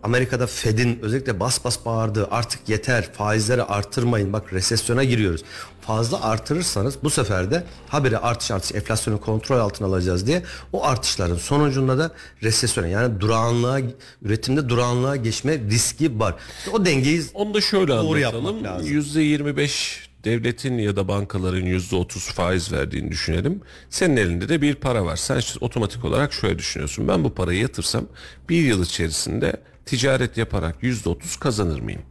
Amerika'da 0.06 0.46
Fed'in 0.46 0.98
özellikle 1.02 1.40
bas 1.40 1.64
bas 1.64 1.78
bağırdığı 1.84 2.28
artık 2.30 2.68
yeter 2.68 3.12
faizleri 3.12 3.62
artırmayın 3.62 4.32
bak 4.32 4.52
resesyona 4.52 5.04
giriyoruz. 5.04 5.42
Fazla 5.80 6.22
artırırsanız 6.22 6.98
bu 7.02 7.10
sefer 7.10 7.50
de 7.50 7.64
habire 7.88 8.18
artış 8.18 8.50
artış 8.50 8.74
enflasyonu 8.74 9.20
kontrol 9.20 9.58
altına 9.58 9.88
alacağız 9.88 10.26
diye 10.26 10.42
o 10.72 10.84
artışların 10.84 11.36
sonucunda 11.36 11.98
da 11.98 12.10
resesyona 12.42 12.86
yani 12.86 13.20
durağanlığa 13.20 13.80
üretimde 14.22 14.68
durağanlığa 14.68 15.16
geçme 15.16 15.58
riski 15.58 16.20
var. 16.20 16.34
O 16.72 16.86
dengeyi 16.86 17.22
Onu 17.34 17.54
da 17.54 17.60
şöyle 17.60 17.92
Doğru 17.92 18.18
yapmak 18.18 18.62
lazım. 18.62 18.88
%25 18.88 20.06
devletin 20.24 20.78
ya 20.78 20.96
da 20.96 21.08
bankaların 21.08 21.66
%30 21.66 22.18
faiz 22.18 22.72
verdiğini 22.72 23.10
düşünelim. 23.10 23.60
Senin 23.90 24.16
elinde 24.16 24.48
de 24.48 24.62
bir 24.62 24.74
para 24.74 25.04
var. 25.04 25.16
Sen 25.16 25.38
işte 25.38 25.58
otomatik 25.60 26.04
olarak 26.04 26.32
şöyle 26.32 26.58
düşünüyorsun. 26.58 27.08
Ben 27.08 27.24
bu 27.24 27.34
parayı 27.34 27.60
yatırsam 27.60 28.06
bir 28.48 28.62
yıl 28.62 28.84
içerisinde 28.84 29.56
ticaret 29.86 30.36
yaparak 30.38 30.82
%30 30.82 31.38
kazanır 31.40 31.80
mıyım? 31.80 32.02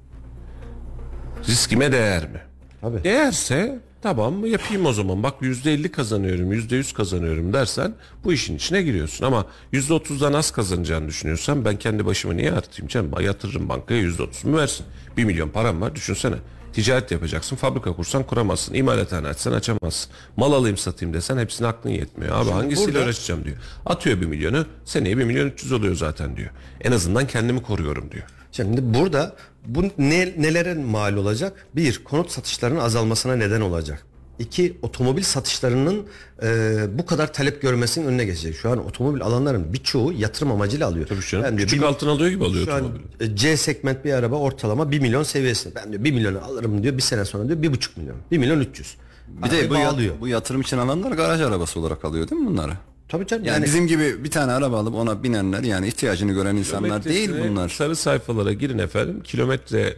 Riskime 1.47 1.91
değer 1.91 2.23
mi? 2.29 2.41
Tabii. 2.81 3.03
Değerse 3.03 3.79
tamam 4.01 4.45
yapayım 4.45 4.85
o 4.85 4.93
zaman. 4.93 5.23
Bak 5.23 5.33
%50 5.41 5.91
kazanıyorum, 5.91 6.53
%100 6.53 6.93
kazanıyorum 6.93 7.53
dersen 7.53 7.93
bu 8.23 8.33
işin 8.33 8.55
içine 8.55 8.81
giriyorsun. 8.81 9.25
Ama 9.25 9.45
%30'dan 9.73 10.33
az 10.33 10.51
kazanacağını 10.51 11.07
düşünüyorsan 11.07 11.65
ben 11.65 11.79
kendi 11.79 12.05
başımı 12.05 12.38
niye 12.38 12.51
artırayım 12.51 12.88
canım? 12.88 13.11
Yatırırım 13.21 13.69
bankaya 13.69 14.01
%30'umu 14.01 14.57
versin. 14.57 14.85
1 15.17 15.23
milyon 15.23 15.49
param 15.49 15.81
var 15.81 15.95
düşünsene. 15.95 16.35
Ticaret 16.75 17.11
yapacaksın, 17.11 17.55
fabrika 17.55 17.93
kursan 17.95 18.23
kuramazsın, 18.23 18.73
imalathane 18.73 19.27
açsan 19.27 19.51
açamazsın. 19.53 20.11
Mal 20.38 20.53
alayım 20.53 20.77
satayım 20.77 21.13
desen 21.13 21.38
hepsine 21.38 21.67
aklın 21.67 21.91
yetmiyor. 21.91 22.35
Abi 22.35 22.49
hangisiyle 22.51 22.93
burada- 22.93 23.05
uğraşacağım 23.05 23.45
diyor. 23.45 23.57
Atıyor 23.85 24.21
1 24.21 24.25
milyonu, 24.25 24.65
seneye 24.85 25.17
1 25.17 25.23
milyon 25.23 25.47
300 25.47 25.71
oluyor 25.71 25.95
zaten 25.95 26.38
diyor. 26.38 26.49
En 26.81 26.91
azından 26.91 27.27
kendimi 27.27 27.61
koruyorum 27.61 28.11
diyor. 28.11 28.23
Şimdi 28.51 28.93
burada 28.93 29.35
bu 29.65 29.83
ne, 29.97 30.33
nelere 30.38 30.73
mal 30.73 31.15
olacak? 31.15 31.65
Bir, 31.75 32.03
konut 32.03 32.31
satışlarının 32.31 32.79
azalmasına 32.79 33.35
neden 33.35 33.61
olacak. 33.61 34.05
İki, 34.39 34.77
otomobil 34.81 35.23
satışlarının 35.23 36.05
e, 36.43 36.77
bu 36.97 37.05
kadar 37.05 37.33
talep 37.33 37.61
görmesinin 37.61 38.07
önüne 38.07 38.25
geçecek. 38.25 38.55
Şu 38.55 38.69
an 38.69 38.85
otomobil 38.85 39.21
alanların 39.21 39.73
birçoğu 39.73 40.13
yatırım 40.13 40.51
amacıyla 40.51 40.87
alıyor. 40.87 41.07
Tabii 41.07 41.21
canım. 41.29 41.45
Ben 41.45 41.57
diyor, 41.57 41.67
Küçük 41.69 41.81
bir- 41.81 41.87
altın 41.87 42.07
alıyor 42.07 42.29
gibi 42.29 42.45
alıyor 42.45 42.65
Şu 42.65 42.73
an 42.73 42.83
otomobili. 42.83 43.03
e, 43.19 43.35
C 43.35 43.57
segment 43.57 44.05
bir 44.05 44.13
araba 44.13 44.35
ortalama 44.35 44.91
1 44.91 44.99
milyon 44.99 45.23
seviyesinde. 45.23 45.75
Ben 45.75 45.91
diyor 45.91 46.03
1 46.03 46.11
milyonu 46.11 46.39
alırım 46.43 46.83
diyor. 46.83 46.97
Bir 46.97 47.01
sene 47.01 47.25
sonra 47.25 47.47
diyor 47.47 47.61
1,5 47.61 47.97
milyon. 47.97 48.15
1 48.31 48.37
milyon 48.37 48.59
300. 48.59 48.95
Bir 49.27 49.49
de 49.51 49.69
bu, 49.69 49.73
bağlıyor. 49.73 50.15
bu 50.21 50.27
yatırım 50.27 50.61
için 50.61 50.77
alanlar 50.77 51.11
garaj 51.11 51.41
arabası 51.41 51.79
olarak 51.79 52.05
alıyor 52.05 52.29
değil 52.29 52.41
mi 52.41 52.47
bunları? 52.47 52.71
Tabii 53.09 53.27
canım. 53.27 53.45
Yani, 53.45 53.53
Yani, 53.55 53.65
bizim 53.65 53.87
gibi 53.87 54.23
bir 54.23 54.31
tane 54.31 54.51
araba 54.51 54.79
alıp 54.79 54.95
ona 54.95 55.23
binenler 55.23 55.63
yani 55.63 55.87
ihtiyacını 55.87 56.31
gören 56.33 56.55
insanlar 56.55 57.03
değil 57.03 57.31
bunlar. 57.49 57.69
Sarı 57.69 57.95
sayfalara 57.95 58.53
girin 58.53 58.77
efendim. 58.77 59.21
Kilometre 59.23 59.93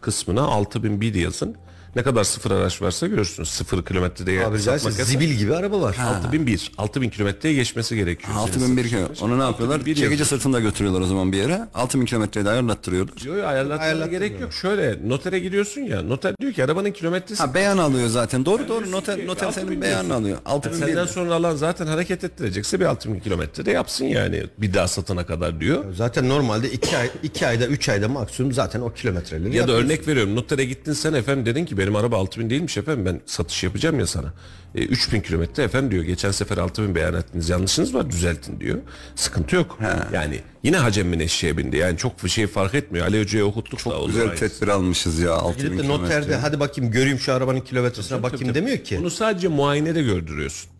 kısmına 0.00 0.42
6001 0.42 1.14
yazın. 1.14 1.54
Ne 1.96 2.02
kadar 2.02 2.24
sıfır 2.24 2.50
araç 2.50 2.82
varsa 2.82 3.06
görürsünüz. 3.06 3.48
Sıfır 3.48 3.84
kilometrede 3.84 4.34
caizse 4.34 4.58
satmak 4.64 4.98
yasak. 4.98 5.06
zibil 5.06 5.30
gibi 5.30 5.54
araba 5.54 5.80
var. 5.80 5.96
6001. 6.00 6.72
6000 6.78 7.10
kilometreye 7.10 7.54
geçmesi 7.54 7.96
gerekiyor. 7.96 8.28
senin 8.32 8.42
6001 8.42 8.82
satışın 8.82 8.96
kilo. 8.98 9.12
için. 9.12 9.24
Onu 9.24 9.38
ne 9.38 9.42
yapıyorlar? 9.42 9.74
6001 9.74 9.94
Çekici 9.94 10.10
yazıyor. 10.12 10.26
sırtında 10.28 10.60
götürüyorlar 10.60 11.00
o 11.00 11.06
zaman 11.06 11.32
bir 11.32 11.36
yere. 11.36 11.60
6000 11.74 12.04
kilometreyi 12.06 12.46
de 12.46 12.50
ayarlattırıyorlar. 12.50 13.14
Yok 13.26 13.36
yok 13.36 13.46
ayarlatmana 13.46 14.06
gerek 14.06 14.40
yok. 14.40 14.52
Şöyle 14.52 15.08
notere 15.08 15.38
gidiyorsun 15.38 15.80
ya. 15.80 16.02
Noter 16.02 16.34
diyor 16.40 16.52
ki 16.52 16.64
arabanın 16.64 16.90
kilometresi. 16.90 17.42
Ha 17.42 17.54
beyan 17.54 17.78
alıyor 17.78 18.08
zaten. 18.08 18.44
Doğru 18.46 18.68
doğru 18.68 18.90
noter 18.90 19.16
ki, 19.16 19.26
noter 19.26 19.46
6000 19.46 19.66
senin 19.68 19.82
beyanını 19.82 20.14
alıyor. 20.14 20.36
Yani 20.46 20.54
6001. 20.54 20.86
Senden 20.86 21.06
sonra 21.06 21.34
alan 21.34 21.56
zaten 21.56 21.86
hareket 21.86 22.24
ettirecekse 22.24 22.80
bir 22.80 22.84
6000 22.84 23.20
kilometrede 23.20 23.70
yapsın 23.70 24.04
yani. 24.04 24.42
Bir 24.58 24.74
daha 24.74 24.88
satana 24.88 25.26
kadar 25.26 25.60
diyor. 25.60 25.84
Zaten 25.94 26.28
normalde 26.28 26.70
2 26.70 26.96
ay 26.96 27.10
2 27.22 27.46
ayda 27.46 27.66
3 27.66 27.88
ayda 27.88 28.08
maksimum 28.08 28.52
zaten 28.52 28.80
o 28.80 28.92
kilometreleri 28.92 29.56
Ya 29.56 29.68
da 29.68 29.72
örnek 29.72 30.08
veriyorum 30.08 30.36
notere 30.36 30.64
gittin 30.64 30.92
sen 30.92 31.12
efendim 31.12 31.46
dedin 31.46 31.64
ki 31.64 31.78
benim 31.86 31.96
araba 31.96 32.16
6000 32.18 32.50
değilmiş 32.50 32.76
efendim 32.76 33.04
ben 33.06 33.20
satış 33.26 33.62
yapacağım 33.64 33.98
ya 34.00 34.06
sana. 34.06 34.32
E, 34.74 34.84
3000 34.84 35.20
kilometre 35.20 35.62
efendim 35.62 35.90
diyor 35.90 36.02
geçen 36.04 36.30
sefer 36.30 36.56
6000 36.58 36.94
beyan 36.94 37.14
ettiniz 37.14 37.48
yanlışınız 37.48 37.94
var 37.94 38.10
düzeltin 38.10 38.60
diyor. 38.60 38.78
Sıkıntı 39.14 39.56
yok. 39.56 39.78
Yani 40.12 40.40
yine 40.62 40.76
Hacem'in 40.76 41.20
eşeğe 41.20 41.56
bindi 41.56 41.76
yani 41.76 41.98
çok 41.98 42.24
bir 42.24 42.28
şey 42.28 42.46
fark 42.46 42.74
etmiyor. 42.74 43.06
Ali 43.06 43.20
Hoca'ya 43.20 43.44
okuttuk 43.44 43.84
da 43.84 43.98
olur. 44.00 44.08
Güzel 44.12 44.36
tedbir 44.36 44.68
almışız 44.68 45.18
ya 45.18 45.32
6000 45.32 45.64
Gidip 45.64 45.78
de 45.78 45.82
kilometre. 45.82 46.04
noterde 46.04 46.36
hadi 46.36 46.60
bakayım 46.60 46.90
göreyim 46.92 47.18
şu 47.18 47.32
arabanın 47.32 47.60
kilometresine 47.60 48.22
bakayım 48.22 48.54
demiyor 48.54 48.78
ki. 48.78 48.98
Bunu 48.98 49.10
sadece 49.10 49.48
muayenede 49.48 50.02
gördürüyorsun. 50.02 50.70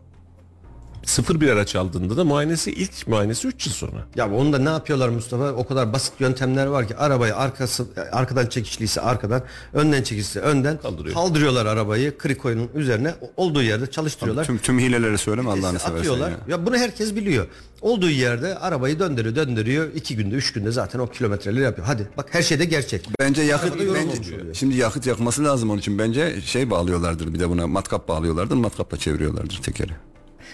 Sıfır 1.06 1.40
bir 1.40 1.48
araç 1.48 1.76
aldığında 1.76 2.16
da 2.16 2.24
muayenesi 2.24 2.70
ilk 2.72 3.06
muayenesi 3.08 3.48
3 3.48 3.66
yıl 3.66 3.72
sonra. 3.72 4.06
Ya 4.16 4.32
onu 4.32 4.52
da 4.52 4.58
ne 4.58 4.68
yapıyorlar 4.68 5.08
Mustafa? 5.08 5.52
O 5.52 5.66
kadar 5.66 5.92
basit 5.92 6.12
yöntemler 6.20 6.66
var 6.66 6.88
ki 6.88 6.96
arabayı 6.96 7.36
arkası 7.36 7.86
arkadan 8.12 8.46
çekişliyse 8.46 9.00
arkadan, 9.00 9.42
önden 9.72 10.02
çekişliyse 10.02 10.40
önden 10.40 10.78
Kaldırıyor. 10.78 11.14
kaldırıyorlar 11.14 11.66
arabayı 11.66 12.18
krikoyunun 12.18 12.68
üzerine 12.74 13.14
olduğu 13.36 13.62
yerde 13.62 13.90
çalıştırıyorlar. 13.90 14.44
Tüm 14.44 14.58
tüm 14.58 14.78
hileleri 14.78 15.18
söyleme 15.18 15.50
Allah'ını 15.50 15.78
seversen 15.78 15.98
atıyorlar. 15.98 16.30
ya. 16.30 16.36
Ya. 16.48 16.66
bunu 16.66 16.76
herkes 16.76 17.16
biliyor. 17.16 17.46
Olduğu 17.80 18.10
yerde 18.10 18.58
arabayı 18.58 18.98
döndürüyor, 18.98 19.36
döndürüyor. 19.36 19.88
iki 19.94 20.16
günde, 20.16 20.34
üç 20.34 20.52
günde 20.52 20.70
zaten 20.70 20.98
o 20.98 21.06
kilometreleri 21.06 21.64
yapıyor. 21.64 21.86
Hadi 21.86 22.08
bak 22.16 22.26
her 22.30 22.42
şeyde 22.42 22.64
gerçek. 22.64 23.08
Bence 23.20 23.42
yakıt 23.42 23.74
bence, 23.94 24.54
şimdi 24.54 24.76
yakıt 24.76 25.06
yakması 25.06 25.44
lazım 25.44 25.70
onun 25.70 25.78
için. 25.78 25.98
Bence 25.98 26.40
şey 26.40 26.70
bağlıyorlardır 26.70 27.34
bir 27.34 27.38
de 27.38 27.50
buna 27.50 27.66
matkap 27.66 28.08
bağlıyorlardır. 28.08 28.56
Matkapla 28.56 28.96
çeviriyorlardır 28.96 29.62
tekeri. 29.62 29.92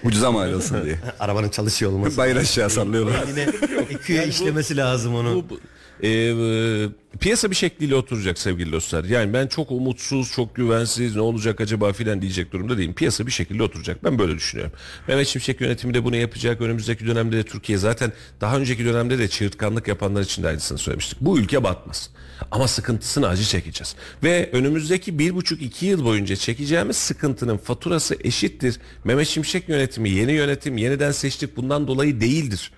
Ucuza 0.05 0.33
mı 0.33 0.41
ayrılsın 0.41 0.85
diye. 0.85 0.99
Arabanın 1.21 1.49
çalışıyor 1.49 1.93
olması. 1.93 2.17
Bayır 2.17 2.37
aşağı 2.37 2.71
sallıyorlar. 2.71 3.25
Yine 3.29 3.47
EQ'ye 3.91 4.27
işlemesi 4.27 4.77
lazım 4.77 5.15
onu. 5.15 5.35
Bu, 5.35 5.51
bu- 5.51 5.61
e, 6.03 6.09
e, 6.09 6.89
piyasa 7.21 7.51
bir 7.51 7.57
şekliyle 7.57 7.95
oturacak 7.95 8.39
sevgili 8.39 8.73
dostlar. 8.73 9.05
Yani 9.05 9.33
ben 9.33 9.47
çok 9.47 9.71
umutsuz, 9.71 10.33
çok 10.33 10.57
güvensiz, 10.57 11.17
ne 11.17 11.21
olacak 11.21 11.61
acaba 11.61 11.93
filan 11.93 12.23
diyecek 12.23 12.53
durumda 12.53 12.79
değilim. 12.79 12.95
Piyasa 12.95 13.27
bir 13.27 13.33
şekilde 13.33 13.63
oturacak. 13.63 14.05
Ben 14.05 14.19
böyle 14.19 14.35
düşünüyorum. 14.35 14.75
Mehmet 15.09 15.27
Şimşek 15.27 15.61
yönetimi 15.61 15.95
de 15.95 16.05
bunu 16.05 16.17
yapacak. 16.17 16.61
Önümüzdeki 16.61 17.07
dönemde 17.07 17.37
de 17.37 17.43
Türkiye 17.43 17.79
zaten 17.79 18.13
daha 18.41 18.59
önceki 18.59 18.85
dönemde 18.85 19.19
de 19.19 19.29
çığırtkanlık 19.29 19.89
yapanlar 19.89 20.21
için 20.21 20.43
de 20.43 20.49
aynısını 20.49 20.79
söylemiştik. 20.79 21.21
Bu 21.21 21.39
ülke 21.39 21.65
batmaz. 21.65 22.11
Ama 22.51 22.69
sıkıntısını 22.69 23.29
acı 23.29 23.45
çekeceğiz. 23.45 23.95
Ve 24.23 24.51
önümüzdeki 24.53 25.19
bir 25.19 25.35
buçuk 25.35 25.63
iki 25.63 25.87
yıl 25.87 26.05
boyunca 26.05 26.37
çekeceğimiz 26.37 26.97
sıkıntının 26.97 27.57
faturası 27.57 28.17
eşittir. 28.25 28.81
Mehmet 29.05 29.29
Şimşek 29.29 29.69
yönetimi, 29.69 30.11
yeni 30.11 30.33
yönetim, 30.33 30.79
yeniden 30.79 31.13
seçtik 31.13 31.57
bundan 31.57 31.87
dolayı 31.87 32.21
değildir 32.21 32.73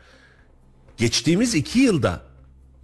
geçtiğimiz 0.97 1.55
iki 1.55 1.79
yılda 1.79 2.23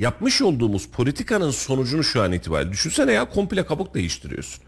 yapmış 0.00 0.42
olduğumuz 0.42 0.88
politikanın 0.88 1.50
sonucunu 1.50 2.04
şu 2.04 2.22
an 2.22 2.32
itibariyle 2.32 2.72
düşünsene 2.72 3.12
ya 3.12 3.28
komple 3.28 3.66
kabuk 3.66 3.94
değiştiriyorsun. 3.94 4.64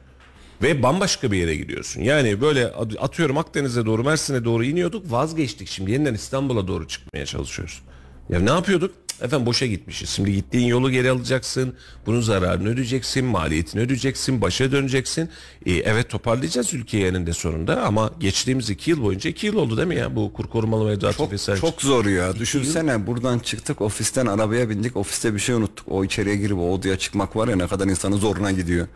Ve 0.62 0.82
bambaşka 0.82 1.32
bir 1.32 1.36
yere 1.38 1.56
gidiyorsun. 1.56 2.00
Yani 2.00 2.40
böyle 2.40 2.66
atıyorum 3.00 3.38
Akdeniz'e 3.38 3.86
doğru 3.86 4.04
Mersin'e 4.04 4.44
doğru 4.44 4.64
iniyorduk 4.64 5.12
vazgeçtik. 5.12 5.68
Şimdi 5.68 5.90
yeniden 5.90 6.14
İstanbul'a 6.14 6.68
doğru 6.68 6.88
çıkmaya 6.88 7.26
çalışıyoruz. 7.26 7.82
Ya 8.28 8.40
ne 8.40 8.50
yapıyorduk? 8.50 8.94
Efendim 9.20 9.46
boşa 9.46 9.66
gitmişiz. 9.66 10.10
Şimdi 10.10 10.32
gittiğin 10.32 10.66
yolu 10.66 10.90
geri 10.90 11.10
alacaksın. 11.10 11.74
Bunun 12.06 12.20
zararını 12.20 12.68
ödeyeceksin. 12.68 13.24
Maliyetini 13.24 13.82
ödeyeceksin. 13.82 14.40
Başa 14.40 14.72
döneceksin. 14.72 15.28
E, 15.66 15.72
evet 15.72 16.08
toparlayacağız 16.10 16.74
ülkeyi 16.74 17.04
eninde 17.04 17.32
sonunda 17.32 17.82
ama 17.82 18.10
geçtiğimiz 18.20 18.70
iki 18.70 18.90
yıl 18.90 19.02
boyunca 19.02 19.30
iki 19.30 19.46
yıl 19.46 19.56
oldu 19.56 19.76
değil 19.76 19.88
mi 19.88 19.96
ya 19.96 20.16
bu 20.16 20.32
kur 20.32 20.46
korumalı 20.48 20.84
mevduat 20.84 21.16
Çok, 21.16 21.32
vesaire. 21.32 21.60
çok 21.60 21.82
zor 21.82 22.06
ya. 22.06 22.36
Düşünsene 22.36 23.06
buradan 23.06 23.38
çıktık 23.38 23.80
ofisten 23.80 24.26
arabaya 24.26 24.70
bindik 24.70 24.96
ofiste 24.96 25.34
bir 25.34 25.38
şey 25.40 25.54
unuttuk. 25.54 25.86
O 25.88 26.04
içeriye 26.04 26.36
girip 26.36 26.58
o 26.58 26.72
odaya 26.74 26.98
çıkmak 26.98 27.36
var 27.36 27.48
ya 27.48 27.56
ne 27.56 27.66
kadar 27.66 27.86
insanın 27.86 28.16
zoruna 28.18 28.50
gidiyor. 28.52 28.86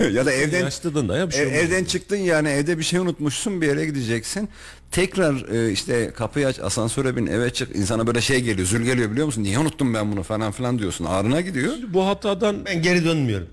ya 0.12 0.26
da 0.26 0.32
evden 0.32 0.60
Yaşlıdın 0.60 1.08
da 1.08 1.16
ya 1.16 1.28
bir 1.28 1.34
şey 1.34 1.42
ev- 1.42 1.52
evden 1.52 1.84
çıktın 1.84 2.16
yani 2.16 2.48
evde 2.48 2.78
bir 2.78 2.84
şey 2.84 2.98
unutmuşsun 3.00 3.60
bir 3.60 3.66
yere 3.66 3.86
gideceksin. 3.86 4.48
Tekrar 4.94 5.48
e, 5.54 5.72
işte 5.72 6.12
kapıyı 6.16 6.46
aç 6.46 6.60
asansöre 6.60 7.16
bin 7.16 7.26
eve 7.26 7.50
çık 7.50 7.76
insana 7.76 8.06
böyle 8.06 8.20
şey 8.20 8.40
geliyor 8.40 8.68
zül 8.68 8.82
geliyor 8.82 9.10
biliyor 9.10 9.26
musun? 9.26 9.42
Niye 9.42 9.58
unuttum 9.58 9.94
ben 9.94 10.12
bunu 10.12 10.22
falan 10.22 10.52
filan 10.52 10.78
diyorsun. 10.78 11.04
Ağrına 11.04 11.40
gidiyor. 11.40 11.72
Bu 11.88 12.06
hatadan 12.06 12.64
Ben 12.66 12.82
geri 12.82 13.04
dönmüyorum. 13.04 13.48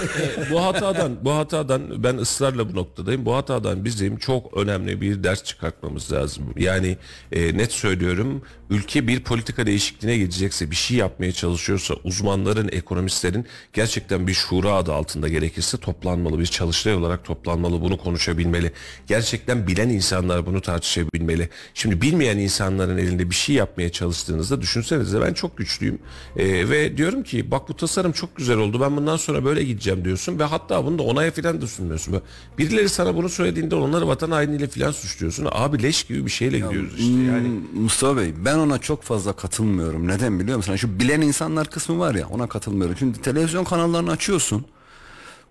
bu 0.50 0.64
hatadan 0.64 1.16
bu 1.24 1.32
hatadan 1.32 2.04
ben 2.04 2.16
ısrarla 2.16 2.72
bu 2.72 2.76
noktadayım. 2.76 3.26
Bu 3.26 3.34
hatadan 3.34 3.84
bizim 3.84 4.16
çok 4.16 4.56
önemli 4.56 5.00
bir 5.00 5.24
ders 5.24 5.44
çıkartmamız 5.44 6.12
lazım. 6.12 6.44
Yani 6.56 6.96
e, 7.32 7.58
net 7.58 7.72
söylüyorum 7.72 8.42
ülke 8.70 9.08
bir 9.08 9.20
politika 9.20 9.66
değişikliğine 9.66 10.18
gidecekse 10.18 10.70
bir 10.70 10.76
şey 10.76 10.96
yapmaya 10.96 11.32
çalışıyorsa 11.32 11.94
uzmanların, 12.04 12.68
ekonomistlerin 12.72 13.46
gerçekten 13.72 14.26
bir 14.26 14.34
şura 14.34 14.72
adı 14.72 14.92
altında 14.92 15.28
gerekirse 15.28 15.76
toplanmalı. 15.78 16.38
Bir 16.38 16.46
çalıştay 16.46 16.94
olarak 16.94 17.24
toplanmalı. 17.24 17.80
Bunu 17.80 17.98
konuşabilmeli. 17.98 18.72
Gerçekten 19.06 19.66
bilen 19.66 19.88
insanlar 19.88 20.46
bunu 20.46 20.60
tartışabilmeli. 20.86 21.48
Şimdi 21.74 22.02
bilmeyen 22.02 22.38
insanların 22.38 22.98
elinde 22.98 23.30
bir 23.30 23.34
şey 23.34 23.54
yapmaya 23.54 23.92
çalıştığınızda 23.92 24.60
düşünsenize 24.60 25.20
ben 25.20 25.34
çok 25.34 25.56
güçlüyüm. 25.56 25.98
E, 26.36 26.68
ve 26.70 26.96
diyorum 26.96 27.22
ki 27.22 27.50
bak 27.50 27.68
bu 27.68 27.74
tasarım 27.76 28.12
çok 28.12 28.36
güzel 28.36 28.56
oldu. 28.58 28.80
Ben 28.80 28.96
bundan 28.96 29.16
sonra 29.16 29.44
böyle 29.44 29.64
gideceğim 29.64 30.04
diyorsun 30.04 30.38
ve 30.38 30.44
hatta 30.44 30.84
bunu 30.84 30.98
da 30.98 31.02
onaya 31.02 31.30
falan 31.30 31.60
da 31.62 31.66
sunmuyorsun. 31.66 32.22
Birileri 32.58 32.88
sana 32.88 33.16
bunu 33.16 33.28
söylediğinde 33.28 33.74
onları 33.74 34.08
vatan 34.08 34.30
hainiyle 34.30 34.66
falan 34.68 34.90
suçluyorsun. 34.90 35.48
Abi 35.52 35.82
leş 35.82 36.04
gibi 36.04 36.26
bir 36.26 36.30
şeyle 36.30 36.58
gidiyoruz 36.58 36.92
işte. 36.98 37.22
Yani 37.22 37.46
Hmm, 37.46 37.82
Mustafa 37.82 38.16
Bey 38.16 38.32
ben 38.44 38.58
ona 38.58 38.78
çok 38.78 39.02
fazla 39.02 39.32
katılmıyorum. 39.32 40.08
Neden 40.08 40.40
biliyor 40.40 40.56
musun? 40.56 40.68
Hani 40.72 40.78
Şu 40.78 41.00
bilen 41.00 41.20
insanlar 41.20 41.70
kısmı 41.70 41.98
var 41.98 42.14
ya 42.14 42.28
ona 42.28 42.46
katılmıyorum. 42.46 42.96
Şimdi 42.98 43.20
televizyon 43.20 43.64
kanallarını 43.64 44.10
açıyorsun. 44.10 44.66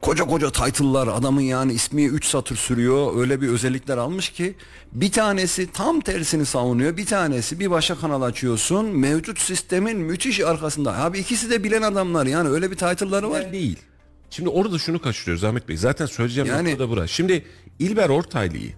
Koca 0.06 0.24
koca 0.26 0.52
title'lar 0.52 1.08
adamın 1.08 1.42
yani 1.42 1.74
ismi 1.74 2.06
3 2.06 2.26
satır 2.26 2.56
sürüyor. 2.56 3.18
Öyle 3.20 3.42
bir 3.42 3.48
özellikler 3.50 3.98
almış 3.98 4.30
ki 4.30 4.56
bir 4.92 5.12
tanesi 5.12 5.72
tam 5.72 6.02
tersini 6.02 6.46
savunuyor. 6.46 6.98
Bir 6.98 7.06
tanesi 7.06 7.60
bir 7.60 7.72
başka 7.72 7.96
kanal 7.96 8.22
açıyorsun. 8.22 8.86
Mevcut 8.86 9.40
sistemin 9.40 9.98
müthiş 9.98 10.40
arkasında. 10.40 10.98
Abi 11.04 11.20
ikisi 11.20 11.50
de 11.50 11.64
bilen 11.64 11.82
adamlar 11.82 12.26
yani 12.26 12.50
öyle 12.50 12.72
bir 12.72 12.76
title'ları 12.76 13.30
var. 13.30 13.54
değil. 13.54 13.80
Şimdi 14.30 14.50
orada 14.50 14.78
şunu 14.78 15.02
kaçırıyoruz 15.02 15.44
Ahmet 15.44 15.70
Bey. 15.70 15.78
Zaten 15.78 16.06
söyleyeceğim 16.06 16.50
Yani- 16.50 16.70
nokta 16.72 16.84
da 16.84 16.90
burası. 16.90 17.08
Şimdi 17.14 17.46
İlber 17.80 18.10
Ortaylı'yı, 18.10 18.74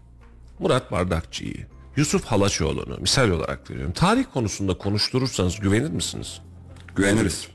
Murat 0.59 0.91
Bardakçı'yı, 0.91 1.67
Yusuf 1.95 2.25
Halaçoğlu'nu 2.25 2.97
misal 3.01 3.29
olarak 3.29 3.71
veriyorum. 3.71 3.93
Tarih 3.93 4.25
konusunda 4.33 4.77
konuşturursanız 4.77 5.59
güvenir 5.59 5.89
misiniz? 5.89 6.41
Güveniriz. 6.95 7.47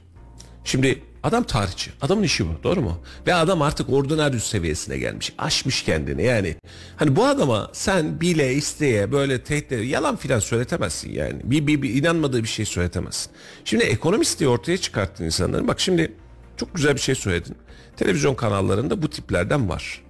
Şimdi 0.65 1.03
adam 1.23 1.45
tarihçi. 1.45 1.91
Adamın 2.01 2.23
işi 2.23 2.47
bu. 2.47 2.63
Doğru 2.63 2.81
mu? 2.83 2.99
Ve 3.27 3.35
adam 3.35 3.63
artık 3.63 3.93
ordinaryüs 3.93 4.45
seviyesine 4.45 4.99
gelmiş. 4.99 5.33
Aşmış 5.39 5.83
kendini 5.83 6.23
yani. 6.23 6.57
Hani 6.97 7.17
bu 7.17 7.25
adama 7.25 7.71
sen 7.73 8.21
bile 8.21 8.55
isteye 8.55 9.13
böyle 9.13 9.43
tehdit 9.43 9.91
yalan 9.91 10.17
filan 10.17 10.39
söyletemezsin 10.39 11.13
yani. 11.13 11.41
Bir, 11.45 11.67
bir, 11.67 11.83
bir 11.83 11.95
inanmadığı 11.95 12.43
bir 12.43 12.49
şey 12.49 12.65
söyletemezsin. 12.65 13.33
Şimdi 13.65 13.85
ekonomist 13.85 14.41
diye 14.41 14.49
ortaya 14.49 14.79
çıkarttın 14.79 15.25
insanların. 15.25 15.69
Bak 15.69 15.81
şimdi 15.81 16.13
çok 16.57 16.75
güzel 16.75 16.95
bir 16.95 17.01
şey 17.01 17.15
söyledin. 17.15 17.57
Televizyon 17.97 18.35
kanallarında 18.35 19.03
bu 19.03 19.11
tiplerden 19.11 19.69
var. 19.69 20.03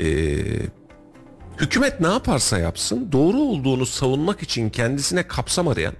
Ee, 0.00 0.06
hükümet 1.60 2.00
ne 2.00 2.06
yaparsa 2.06 2.58
yapsın 2.58 3.08
doğru 3.12 3.36
olduğunu 3.36 3.86
savunmak 3.86 4.42
için 4.42 4.70
kendisine 4.70 5.22
kapsam 5.22 5.68
arayan 5.68 5.94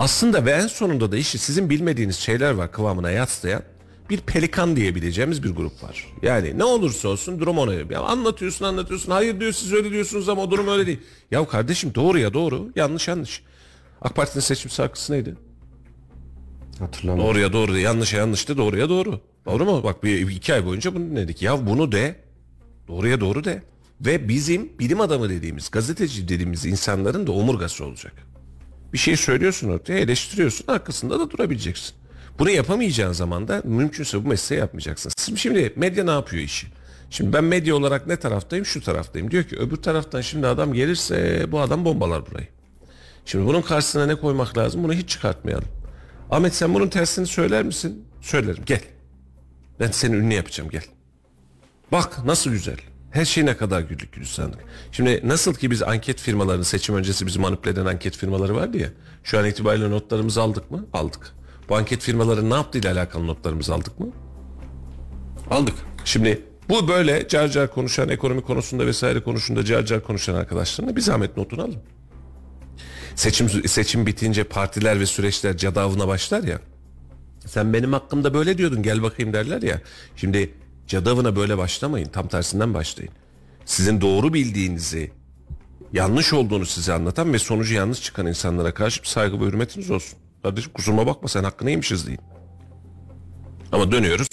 aslında 0.00 0.44
ve 0.44 0.50
en 0.50 0.66
sonunda 0.66 1.12
da 1.12 1.16
işi 1.16 1.38
sizin 1.38 1.70
bilmediğiniz 1.70 2.16
şeyler 2.16 2.50
var 2.50 2.72
kıvamına 2.72 3.10
yaslayan 3.10 3.62
bir 4.10 4.20
pelikan 4.20 4.76
diyebileceğimiz 4.76 5.42
bir 5.42 5.50
grup 5.50 5.82
var. 5.82 6.06
Yani 6.22 6.58
ne 6.58 6.64
olursa 6.64 7.08
olsun 7.08 7.40
durum 7.40 7.58
ona. 7.58 7.74
Ya 7.74 8.00
anlatıyorsun 8.00 8.64
anlatıyorsun 8.64 9.12
hayır 9.12 9.40
diyor 9.40 9.52
siz 9.52 9.72
öyle 9.72 9.90
diyorsunuz 9.90 10.28
ama 10.28 10.42
o 10.42 10.50
durum 10.50 10.68
öyle 10.68 10.86
değil. 10.86 10.98
Ya 11.30 11.48
kardeşim 11.48 11.94
doğru 11.94 12.18
ya 12.18 12.34
doğru 12.34 12.72
yanlış 12.76 13.08
yanlış. 13.08 13.42
AK 14.02 14.16
Parti'nin 14.16 14.42
seçim 14.42 14.70
şarkısı 14.70 15.12
neydi? 15.12 15.36
Hatırlamıyorum. 16.78 17.30
Doğruya 17.30 17.52
doğru 17.52 17.78
yanlışa 17.78 18.16
yanlıştı 18.16 18.56
doğruya 18.56 18.88
doğru. 18.88 19.20
Doğru 19.46 19.64
mu? 19.64 19.84
Bak 19.84 20.04
bir 20.04 20.30
iki 20.30 20.54
ay 20.54 20.66
boyunca 20.66 20.94
bunu 20.94 21.04
dinledik. 21.10 21.42
Ya 21.42 21.66
bunu 21.66 21.92
de 21.92 22.16
doğruya 22.88 23.20
doğru 23.20 23.44
de. 23.44 23.62
Ve 24.00 24.28
bizim 24.28 24.78
bilim 24.78 25.00
adamı 25.00 25.30
dediğimiz 25.30 25.70
gazeteci 25.70 26.28
dediğimiz 26.28 26.66
insanların 26.66 27.26
da 27.26 27.32
omurgası 27.32 27.84
olacak. 27.84 28.29
Bir 28.92 28.98
şey 28.98 29.16
söylüyorsun 29.16 29.68
ortaya 29.68 29.98
eleştiriyorsun 29.98 30.64
arkasında 30.68 31.20
da 31.20 31.30
durabileceksin. 31.30 31.94
Bunu 32.38 32.50
yapamayacağın 32.50 33.12
zaman 33.12 33.48
da 33.48 33.62
mümkünse 33.64 34.24
bu 34.24 34.28
mesleği 34.28 34.60
yapmayacaksın. 34.60 35.12
Şimdi, 35.36 35.72
medya 35.76 36.04
ne 36.04 36.10
yapıyor 36.10 36.42
işi? 36.42 36.66
Şimdi 37.10 37.32
ben 37.32 37.44
medya 37.44 37.76
olarak 37.76 38.06
ne 38.06 38.16
taraftayım? 38.16 38.66
Şu 38.66 38.82
taraftayım. 38.82 39.30
Diyor 39.30 39.44
ki 39.44 39.56
öbür 39.56 39.76
taraftan 39.76 40.20
şimdi 40.20 40.46
adam 40.46 40.74
gelirse 40.74 41.46
bu 41.52 41.60
adam 41.60 41.84
bombalar 41.84 42.26
burayı. 42.30 42.48
Şimdi 43.26 43.46
bunun 43.46 43.62
karşısına 43.62 44.06
ne 44.06 44.14
koymak 44.14 44.58
lazım? 44.58 44.84
Bunu 44.84 44.92
hiç 44.92 45.08
çıkartmayalım. 45.08 45.68
Ahmet 46.30 46.54
sen 46.54 46.74
bunun 46.74 46.88
tersini 46.88 47.26
söyler 47.26 47.64
misin? 47.64 48.04
Söylerim. 48.20 48.62
Gel. 48.66 48.80
Ben 49.80 49.90
seni 49.90 50.16
ünlü 50.16 50.34
yapacağım 50.34 50.70
gel. 50.70 50.84
Bak 51.92 52.24
nasıl 52.24 52.50
güzel. 52.50 52.76
Her 53.10 53.24
şey 53.24 53.46
ne 53.46 53.56
kadar 53.56 53.80
güllük 53.80 54.12
gülistanlık. 54.12 54.58
Şimdi 54.92 55.20
nasıl 55.24 55.54
ki 55.54 55.70
biz 55.70 55.82
anket 55.82 56.20
firmalarını 56.20 56.64
seçim 56.64 56.94
öncesi 56.94 57.26
bizi 57.26 57.38
manipüle 57.38 57.72
eden 57.72 57.86
anket 57.86 58.16
firmaları 58.16 58.54
vardı 58.54 58.78
ya. 58.78 58.88
Şu 59.24 59.38
an 59.38 59.46
itibariyle 59.46 59.90
notlarımızı 59.90 60.42
aldık 60.42 60.70
mı? 60.70 60.86
Aldık. 60.92 61.32
Bu 61.68 61.76
anket 61.76 62.02
firmaları 62.02 62.50
ne 62.50 62.54
yaptığıyla 62.54 62.92
alakalı 62.92 63.26
notlarımızı 63.26 63.74
aldık 63.74 64.00
mı? 64.00 64.06
Aldık. 65.50 65.74
Şimdi 66.04 66.42
bu 66.68 66.88
böyle 66.88 67.28
car 67.28 67.48
car 67.48 67.70
konuşan 67.70 68.08
ekonomi 68.08 68.42
konusunda 68.42 68.86
vesaire 68.86 69.22
konusunda 69.22 69.64
car 69.64 69.86
car 69.86 70.02
konuşan 70.02 70.34
arkadaşlarına 70.34 70.96
bir 70.96 71.00
zahmet 71.00 71.36
notunu 71.36 71.62
alın. 71.62 71.78
Seçim 73.14 73.68
seçim 73.68 74.06
bitince 74.06 74.44
partiler 74.44 75.00
ve 75.00 75.06
süreçler 75.06 75.56
cadavına 75.56 76.08
başlar 76.08 76.42
ya. 76.42 76.60
Sen 77.46 77.72
benim 77.72 77.92
hakkımda 77.92 78.34
böyle 78.34 78.58
diyordun 78.58 78.82
gel 78.82 79.02
bakayım 79.02 79.32
derler 79.32 79.62
ya. 79.62 79.80
Şimdi 80.16 80.54
cadavına 80.90 81.36
böyle 81.36 81.58
başlamayın 81.58 82.08
tam 82.08 82.28
tersinden 82.28 82.74
başlayın. 82.74 83.12
Sizin 83.64 84.00
doğru 84.00 84.34
bildiğinizi 84.34 85.10
yanlış 85.92 86.32
olduğunu 86.32 86.66
size 86.66 86.92
anlatan 86.92 87.32
ve 87.32 87.38
sonucu 87.38 87.74
yanlış 87.74 88.02
çıkan 88.02 88.26
insanlara 88.26 88.74
karşı 88.74 89.02
bir 89.02 89.06
saygı 89.06 89.40
ve 89.40 89.44
hürmetiniz 89.44 89.90
olsun. 89.90 90.18
Kardeşim 90.42 90.72
kusuruma 90.72 91.06
bakma 91.06 91.28
sen 91.28 91.44
hakkını 91.44 91.70
yemişiz 91.70 92.06
deyin. 92.06 92.20
Ama 93.72 93.92
dönüyoruz 93.92 94.28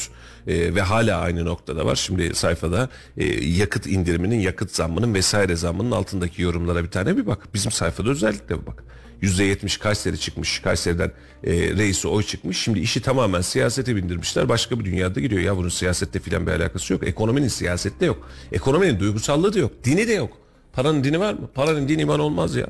e, 0.48 0.76
ve 0.76 0.82
hala 0.82 1.20
aynı 1.20 1.46
noktada 1.46 1.86
var. 1.86 1.96
Şimdi 1.96 2.36
sayfada 2.36 2.90
e, 3.18 3.26
yakıt 3.46 3.88
indiriminin, 3.88 4.40
yakıt 4.40 4.76
zammının 4.76 5.14
vesaire 5.14 5.56
zammının 5.56 5.92
altındaki 5.92 6.42
yorumlara 6.42 6.84
bir 6.84 6.92
tane 6.92 7.18
bir 7.18 7.28
bak. 7.28 7.48
Bizim 7.54 7.72
sayfada 7.72 8.10
özellikle 8.10 8.62
bir 8.62 8.66
bak. 8.66 8.84
%70 9.22 9.80
Kayseri 9.80 10.20
çıkmış. 10.20 10.60
Kayseri'den 10.60 11.12
e, 11.44 11.52
reisi 11.54 12.08
oy 12.08 12.24
çıkmış. 12.24 12.58
Şimdi 12.58 12.80
işi 12.80 13.02
tamamen 13.02 13.42
siyasete 13.42 13.96
bindirmişler. 13.96 14.50
Başka 14.50 14.80
bir 14.80 14.86
dünyada 14.86 15.20
gidiyor. 15.20 15.42
Ya 15.42 15.58
bunun 15.58 15.70
siyasette 15.70 16.20
filan 16.20 16.48
bir 16.48 16.52
alakası 16.52 16.94
yok. 16.94 17.08
Ekonominin 17.08 17.48
siyasette 17.48 18.06
yok. 18.06 18.30
Ekonominin 18.52 19.00
duygusallığı 19.00 19.54
da 19.54 19.60
yok. 19.60 19.72
Dini 19.84 20.08
de 20.08 20.14
yok. 20.14 20.38
Paranın 20.74 21.04
dini 21.04 21.20
var 21.20 21.34
mı? 21.34 21.50
Paranın 21.56 21.88
dini 21.88 22.02
iman 22.02 22.20
olmaz 22.20 22.56
ya. 22.56 22.68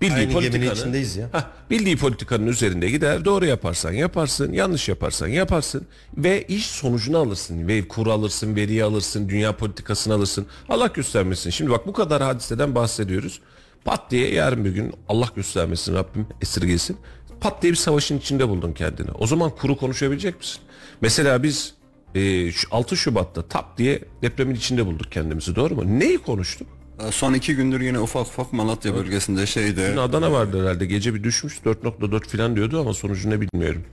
Bildiği 0.00 0.18
Aynı 0.18 0.32
politikanın, 0.32 0.74
içindeyiz 0.74 1.16
ya. 1.16 1.28
Hah, 1.32 1.44
bildiği 1.70 1.96
politikanın 1.96 2.46
üzerinde 2.46 2.90
gider. 2.90 3.24
Doğru 3.24 3.46
yaparsan 3.46 3.92
yaparsın, 3.92 4.52
yanlış 4.52 4.88
yaparsan 4.88 5.26
yaparsın 5.26 5.86
ve 6.16 6.42
iş 6.42 6.66
sonucunu 6.66 7.18
alırsın. 7.18 7.68
Ve 7.68 7.88
kur 7.88 8.06
alırsın, 8.06 8.56
veriyi 8.56 8.84
alırsın, 8.84 9.28
dünya 9.28 9.56
politikasını 9.56 10.14
alırsın. 10.14 10.46
Allah 10.68 10.86
göstermesin. 10.86 11.50
Şimdi 11.50 11.70
bak 11.70 11.86
bu 11.86 11.92
kadar 11.92 12.22
hadiseden 12.22 12.74
bahsediyoruz. 12.74 13.40
Pat 13.86 14.10
diye 14.10 14.34
yarın 14.34 14.64
bir 14.64 14.70
gün 14.70 14.92
Allah 15.08 15.28
göstermesin 15.36 15.94
Rabbim 15.94 16.26
esirgesin. 16.42 16.96
Pat 17.40 17.62
diye 17.62 17.72
bir 17.72 17.76
savaşın 17.76 18.18
içinde 18.18 18.48
buldun 18.48 18.72
kendini. 18.72 19.10
O 19.10 19.26
zaman 19.26 19.50
kuru 19.50 19.76
konuşabilecek 19.76 20.38
misin? 20.38 20.60
Mesela 21.00 21.42
biz 21.42 21.74
e, 22.14 22.52
şu 22.52 22.68
6 22.70 22.96
Şubat'ta 22.96 23.42
tap 23.42 23.78
diye 23.78 24.00
depremin 24.22 24.54
içinde 24.54 24.86
bulduk 24.86 25.12
kendimizi 25.12 25.56
doğru 25.56 25.74
mu? 25.74 25.82
Neyi 25.98 26.18
konuştuk? 26.18 26.68
Son 27.10 27.34
iki 27.34 27.56
gündür 27.56 27.80
yine 27.80 27.98
ufak 27.98 28.26
ufak 28.26 28.52
Malatya 28.52 28.94
bölgesinde 28.94 29.46
şeyde 29.46 29.92
Dün 29.92 29.96
Adana 29.96 30.32
vardı 30.32 30.62
herhalde. 30.62 30.86
Gece 30.86 31.14
bir 31.14 31.24
düşmüş 31.24 31.58
4.4 31.64 32.36
falan 32.36 32.56
diyordu 32.56 32.80
ama 32.80 32.94
sonucu 32.94 33.30
ne 33.30 33.40
bilmiyorum. 33.40 33.84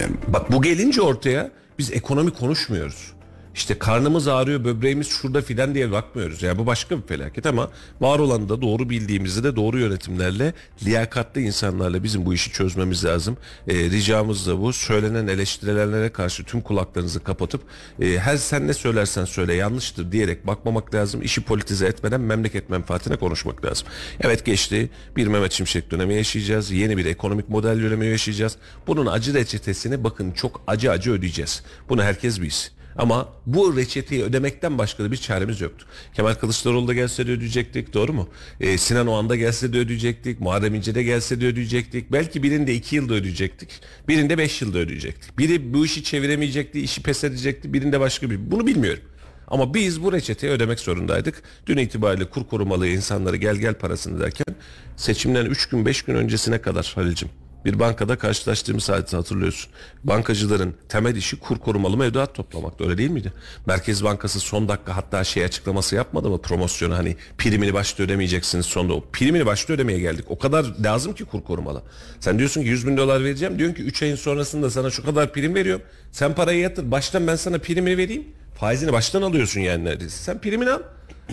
yani 0.00 0.12
Bak 0.28 0.52
bu 0.52 0.62
gelince 0.62 1.02
ortaya 1.02 1.50
biz 1.78 1.92
ekonomi 1.92 2.30
konuşmuyoruz. 2.30 3.12
İşte 3.58 3.78
karnımız 3.78 4.28
ağrıyor, 4.28 4.64
böbreğimiz 4.64 5.08
şurada 5.08 5.42
filan 5.42 5.74
diye 5.74 5.92
bakmıyoruz. 5.92 6.42
Yani 6.42 6.58
bu 6.58 6.66
başka 6.66 7.02
bir 7.02 7.06
felaket 7.06 7.46
ama 7.46 7.70
var 8.00 8.18
olanı 8.18 8.48
da 8.48 8.62
doğru 8.62 8.90
bildiğimizi 8.90 9.44
de 9.44 9.56
doğru 9.56 9.78
yönetimlerle, 9.78 10.54
liyakatli 10.84 11.40
insanlarla 11.40 12.02
bizim 12.02 12.26
bu 12.26 12.34
işi 12.34 12.52
çözmemiz 12.52 13.04
lazım. 13.04 13.36
Ee, 13.68 13.74
ricamız 13.74 14.46
da 14.46 14.60
bu. 14.60 14.72
Söylenen 14.72 15.26
eleştirilerlere 15.26 16.08
karşı 16.08 16.44
tüm 16.44 16.60
kulaklarınızı 16.60 17.24
kapatıp 17.24 17.62
e, 18.00 18.18
her 18.18 18.36
sen 18.36 18.66
ne 18.66 18.74
söylersen 18.74 19.24
söyle 19.24 19.54
yanlıştır 19.54 20.12
diyerek 20.12 20.46
bakmamak 20.46 20.94
lazım. 20.94 21.22
İşi 21.22 21.40
politize 21.40 21.86
etmeden 21.86 22.20
memleket 22.20 22.70
menfaatine 22.70 23.16
konuşmak 23.16 23.64
lazım. 23.64 23.88
Evet 24.20 24.44
geçti. 24.44 24.90
Bir 25.16 25.26
Mehmet 25.26 25.52
Şimşek 25.52 25.90
dönemi 25.90 26.14
yaşayacağız. 26.14 26.70
Yeni 26.70 26.96
bir 26.96 27.06
ekonomik 27.06 27.48
model 27.48 27.82
dönemi 27.82 28.06
yaşayacağız. 28.06 28.56
Bunun 28.86 29.06
acı 29.06 29.34
reçetesini 29.34 30.04
bakın 30.04 30.32
çok 30.32 30.60
acı 30.66 30.90
acı 30.90 31.12
ödeyeceğiz. 31.12 31.62
Bunu 31.88 32.02
herkes 32.02 32.40
bilsin. 32.40 32.77
Ama 32.98 33.28
bu 33.46 33.76
reçeteyi 33.76 34.22
ödemekten 34.22 34.78
başka 34.78 35.04
da 35.04 35.12
bir 35.12 35.16
çaremiz 35.16 35.60
yoktu. 35.60 35.86
Kemal 36.14 36.34
Kılıçdaroğlu 36.34 36.88
da 36.88 36.94
gelse 36.94 37.26
de 37.26 37.32
ödeyecektik 37.32 37.94
doğru 37.94 38.12
mu? 38.12 38.28
Ee, 38.60 38.78
Sinan 38.78 39.06
Oğan 39.06 39.28
da 39.28 39.36
gelse 39.36 39.72
de 39.72 39.78
ödeyecektik. 39.78 40.40
Muharrem 40.40 40.74
İnce 40.74 40.94
de 40.94 41.02
gelse 41.02 41.40
de 41.40 41.46
ödeyecektik. 41.46 42.12
Belki 42.12 42.42
birinde 42.42 42.74
iki 42.74 42.96
yılda 42.96 43.14
ödeyecektik. 43.14 43.68
Birinde 44.08 44.38
beş 44.38 44.62
yılda 44.62 44.78
ödeyecektik. 44.78 45.38
Biri 45.38 45.74
bu 45.74 45.84
işi 45.84 46.04
çeviremeyecekti, 46.04 46.80
işi 46.80 47.02
pes 47.02 47.24
edecekti. 47.24 47.72
Birinde 47.72 48.00
başka 48.00 48.30
bir. 48.30 48.50
Bunu 48.50 48.66
bilmiyorum. 48.66 49.02
Ama 49.48 49.74
biz 49.74 50.02
bu 50.02 50.12
reçeteyi 50.12 50.52
ödemek 50.52 50.80
zorundaydık. 50.80 51.42
Dün 51.66 51.76
itibariyle 51.76 52.24
kur 52.24 52.46
korumalı 52.46 52.86
insanları 52.86 53.36
gel 53.36 53.56
gel 53.56 53.74
parasını 53.74 54.20
derken 54.20 54.54
seçimden 54.96 55.46
3 55.46 55.66
gün 55.66 55.86
5 55.86 56.02
gün 56.02 56.14
öncesine 56.14 56.60
kadar 56.62 56.92
Halil'cim 56.94 57.28
bir 57.64 57.78
bankada 57.78 58.18
karşılaştığımız 58.18 58.88
hadise 58.88 59.16
hatırlıyorsun. 59.16 59.70
Bankacıların 60.04 60.74
temel 60.88 61.16
işi 61.16 61.38
kur 61.38 61.58
korumalı 61.58 61.96
mevduat 61.96 62.34
toplamaktı 62.34 62.84
öyle 62.84 62.98
değil 62.98 63.10
miydi? 63.10 63.32
Merkez 63.66 64.04
Bankası 64.04 64.40
son 64.40 64.68
dakika 64.68 64.96
hatta 64.96 65.24
şey 65.24 65.44
açıklaması 65.44 65.96
yapmadı 65.96 66.30
mı 66.30 66.42
promosyonu 66.42 66.96
hani 66.96 67.16
primini 67.38 67.74
başta 67.74 68.02
ödemeyeceksiniz 68.02 68.66
sonunda 68.66 68.94
o 68.94 69.04
primini 69.12 69.46
başta 69.46 69.72
ödemeye 69.72 70.00
geldik. 70.00 70.24
O 70.28 70.38
kadar 70.38 70.66
lazım 70.84 71.14
ki 71.14 71.24
kur 71.24 71.42
korumalı. 71.42 71.82
Sen 72.20 72.38
diyorsun 72.38 72.62
ki 72.62 72.68
100 72.68 72.86
bin 72.86 72.96
dolar 72.96 73.24
vereceğim 73.24 73.58
diyorsun 73.58 73.76
ki 73.76 73.82
3 73.82 74.02
ayın 74.02 74.16
sonrasında 74.16 74.70
sana 74.70 74.90
şu 74.90 75.04
kadar 75.04 75.32
prim 75.32 75.54
veriyorum. 75.54 75.82
Sen 76.12 76.34
parayı 76.34 76.60
yatır 76.60 76.90
baştan 76.90 77.26
ben 77.26 77.36
sana 77.36 77.58
primini 77.58 77.96
vereyim. 77.96 78.24
Faizini 78.60 78.92
baştan 78.92 79.22
alıyorsun 79.22 79.60
yani 79.60 79.84
neredeyse. 79.84 80.16
Sen 80.16 80.40
primini 80.40 80.70
al. 80.70 80.80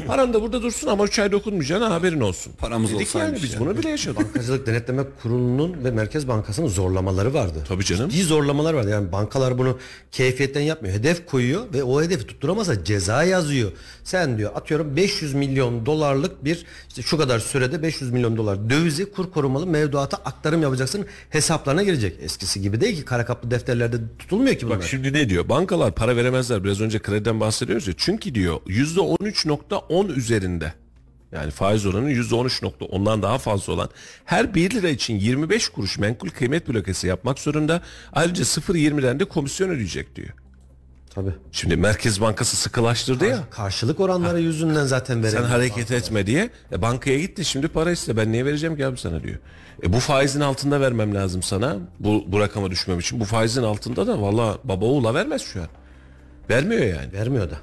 Paran 0.08 0.34
da 0.34 0.42
burada 0.42 0.62
dursun 0.62 0.88
ama 0.88 1.04
3 1.06 1.20
ay 1.20 1.32
dokunmayacaksın 1.32 1.86
ha, 1.86 1.94
haberin 1.94 2.22
olsun. 2.22 2.54
Paramız 2.58 2.90
Dedik 2.94 3.16
yani 3.16 3.24
olsaymış 3.24 3.44
biz 3.44 3.54
ya. 3.54 3.60
bunu 3.60 3.78
bile 3.78 3.90
yaşadık. 3.90 4.18
Bankacılık 4.20 4.68
Denetleme 4.68 5.04
Kurulu'nun 5.22 5.84
ve 5.84 5.92
Merkez 5.92 6.28
Bankası'nın 6.28 6.68
zorlamaları 6.68 7.34
vardı. 7.34 7.64
Tabii 7.68 7.84
canım. 7.84 8.10
Ciddi 8.10 8.24
zorlamalar 8.24 8.74
vardı. 8.74 8.90
Yani 8.90 9.12
bankalar 9.12 9.58
bunu 9.58 9.78
keyfiyetten 10.12 10.62
yapmıyor. 10.62 10.96
Hedef 10.96 11.26
koyuyor 11.26 11.74
ve 11.74 11.84
o 11.84 12.02
hedefi 12.02 12.28
tutturamazsa 12.28 12.84
ceza 12.84 13.24
yazıyor. 13.24 13.72
Sen 14.04 14.38
diyor 14.38 14.52
atıyorum 14.56 14.96
500 14.96 15.34
milyon 15.34 15.86
dolarlık 15.86 16.46
bir 16.46 16.66
işte 16.90 17.02
şu 17.02 17.18
kadar 17.18 17.40
sürede 17.40 17.82
500 17.84 18.12
milyon 18.12 18.38
dolar 18.38 18.70
dövizi 18.70 19.12
kur 19.12 19.32
korumalı 19.32 19.68
mevduata 19.68 20.18
aktarım 20.18 20.62
yapacaksın 20.62 21.06
hesaplarına 21.30 21.84
girecek. 21.84 22.16
Eskisi 22.22 22.62
gibi 22.62 22.82
değil 22.82 22.96
ki 22.96 23.06
kara 23.06 23.26
kaplı 23.26 23.52
defterlerde 23.52 23.98
tutulmuyor 24.20 24.56
ki 24.56 24.66
bunlar. 24.66 24.78
Bak 24.78 24.84
şimdi 24.88 25.14
ne 25.14 25.30
diyor? 25.30 25.50
Bankalar 25.50 25.96
para 25.96 26.16
veremezler. 26.16 26.64
Biraz 26.64 26.82
önce 26.82 27.00
krediden 27.00 27.40
bahsediyoruz 27.40 27.88
ya. 27.88 27.94
Çünkü 27.98 28.36
diyor 28.36 28.60
%13.10 29.90 30.14
üzerinde. 30.14 30.74
Yani 31.32 31.52
faiz 31.52 31.86
oranı 31.86 32.12
%13.10'dan 32.12 33.22
daha 33.24 33.38
fazla 33.38 33.74
olan 33.74 33.90
her 34.26 34.54
1 34.56 34.72
lira 34.72 34.90
için 34.90 35.16
25 35.16 35.70
kuruş 35.70 35.98
menkul 35.98 36.30
kıymet 36.30 36.70
blokesi 36.70 37.08
yapmak 37.08 37.40
zorunda. 37.40 37.82
Ayrıca 38.14 38.44
0.20'den 38.44 39.20
de 39.20 39.26
komisyon 39.26 39.70
ödeyecek 39.70 40.16
diyor. 40.16 40.30
Tabii. 41.10 41.32
Şimdi 41.52 41.76
Merkez 41.78 42.22
Bankası 42.22 42.58
sıkılaştırdı 42.58 43.26
ya. 43.26 43.44
Karşılık 43.52 44.00
oranları 44.00 44.40
yüzünden 44.40 44.86
zaten 44.86 45.14
Sen 45.14 45.24
veremiyor. 45.24 45.50
hareket 45.50 45.92
etme 45.92 46.28
diye 46.28 46.50
e, 46.72 46.82
bankaya 46.82 47.20
gitti 47.20 47.46
şimdi 47.46 47.68
para 47.68 47.92
iste 47.92 48.18
ben 48.18 48.32
niye 48.32 48.46
vereceğim 48.46 48.78
ki 48.78 48.86
abi 48.86 48.98
sana 48.98 49.24
diyor. 49.24 49.38
E, 49.84 49.94
bu 49.94 50.00
faizin 50.00 50.42
altında 50.42 50.82
vermem 50.82 51.16
lazım 51.16 51.44
sana 51.44 51.78
bu, 52.00 52.24
bu 52.28 52.40
rakama 52.40 52.72
düşmem 52.72 53.00
için. 53.00 53.20
Bu 53.20 53.26
faizin 53.26 53.64
altında 53.64 54.08
da 54.08 54.22
valla 54.22 54.58
baba 54.64 54.86
oğula 54.86 55.14
vermez 55.14 55.42
şu 55.42 55.62
an. 55.62 55.68
Vermiyor 56.50 56.82
yani. 56.82 57.14
Vermiyor 57.14 57.50
da. 57.52 57.58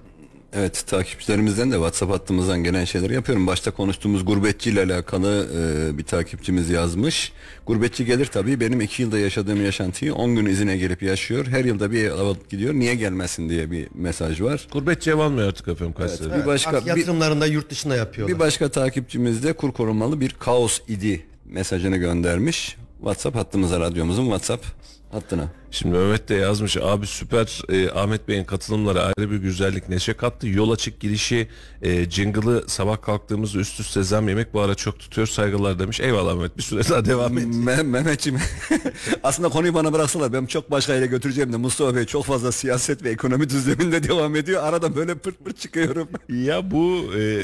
Evet 0.54 0.84
takipçilerimizden 0.86 1.70
de 1.70 1.74
WhatsApp 1.74 2.12
hattımızdan 2.12 2.64
gelen 2.64 2.84
şeyleri 2.84 3.14
yapıyorum. 3.14 3.46
Başta 3.46 3.70
konuştuğumuz 3.70 4.24
gurbetçi 4.24 4.70
ile 4.70 4.82
alakalı 4.82 5.46
e, 5.56 5.98
bir 5.98 6.04
takipçimiz 6.04 6.70
yazmış. 6.70 7.32
Gurbetçi 7.66 8.04
gelir 8.04 8.26
tabii 8.26 8.60
benim 8.60 8.80
iki 8.80 9.02
yılda 9.02 9.18
yaşadığım 9.18 9.64
yaşantıyı 9.64 10.14
10 10.14 10.36
gün 10.36 10.46
izine 10.46 10.76
gelip 10.76 11.02
yaşıyor. 11.02 11.46
Her 11.46 11.64
yılda 11.64 11.90
bir 11.90 12.10
alıp 12.10 12.50
gidiyor. 12.50 12.74
Niye 12.74 12.94
gelmesin 12.94 13.48
diye 13.48 13.70
bir 13.70 13.88
mesaj 13.94 14.40
var. 14.40 14.66
Gurbetçi 14.72 15.10
ev 15.10 15.18
almıyor 15.18 15.48
artık 15.48 15.68
efendim 15.68 15.94
kaç 15.98 16.10
sene. 16.10 16.40
Bir 16.40 16.46
başka 16.46 16.70
Artık 16.70 16.86
bir, 16.86 16.96
yatırımlarında 16.96 17.46
yurt 17.46 17.70
dışında 17.70 17.96
yapıyorlar. 17.96 18.34
bir 18.36 18.40
başka 18.40 18.68
takipçimiz 18.70 19.42
de 19.44 19.52
kur 19.52 19.72
korumalı 19.72 20.20
bir 20.20 20.30
kaos 20.30 20.80
idi 20.88 21.26
mesajını 21.44 21.96
göndermiş. 21.96 22.76
WhatsApp 22.98 23.36
hattımıza 23.36 23.80
radyomuzun 23.80 24.24
WhatsApp 24.24 24.66
hattına. 25.12 25.48
Şimdi 25.70 25.98
Mehmet 25.98 26.28
de 26.28 26.34
yazmış 26.34 26.76
abi 26.76 27.06
süper 27.06 27.62
e, 27.68 27.90
Ahmet 27.90 28.28
Bey'in 28.28 28.44
katılımları 28.44 29.02
ayrı 29.02 29.30
bir 29.30 29.36
güzellik 29.36 29.88
neşe 29.88 30.14
kattı. 30.14 30.48
Yol 30.48 30.70
açık 30.70 31.00
girişi 31.00 31.48
e, 31.82 32.10
jingle'ı 32.10 32.64
sabah 32.66 33.02
kalktığımızda 33.02 33.58
üst 33.58 33.80
üste 33.80 34.02
zam 34.02 34.28
yemek 34.28 34.54
bu 34.54 34.60
ara 34.60 34.74
çok 34.74 34.98
tutuyor 34.98 35.26
saygılar 35.26 35.78
demiş. 35.78 36.00
Eyvallah 36.00 36.34
Mehmet 36.34 36.56
bir 36.56 36.62
süre 36.62 36.88
daha 36.88 37.04
devam 37.04 37.38
et. 37.38 37.44
Me- 37.44 37.82
Mehmetciğim 37.82 38.40
aslında 39.22 39.48
konuyu 39.48 39.74
bana 39.74 39.92
bıraksalar 39.92 40.32
ben 40.32 40.46
çok 40.46 40.70
başka 40.70 40.94
yere 40.94 41.06
götüreceğim 41.06 41.52
de 41.52 41.56
Mustafa 41.56 41.94
Bey 41.96 42.04
çok 42.04 42.24
fazla 42.24 42.52
siyaset 42.52 43.02
ve 43.04 43.10
ekonomi 43.10 43.50
düzleminde 43.50 44.02
devam 44.08 44.36
ediyor. 44.36 44.62
Arada 44.62 44.96
böyle 44.96 45.14
pırt 45.14 45.44
pırt 45.44 45.58
çıkıyorum. 45.58 46.08
Ya 46.28 46.70
bu 46.70 47.04
e, 47.18 47.42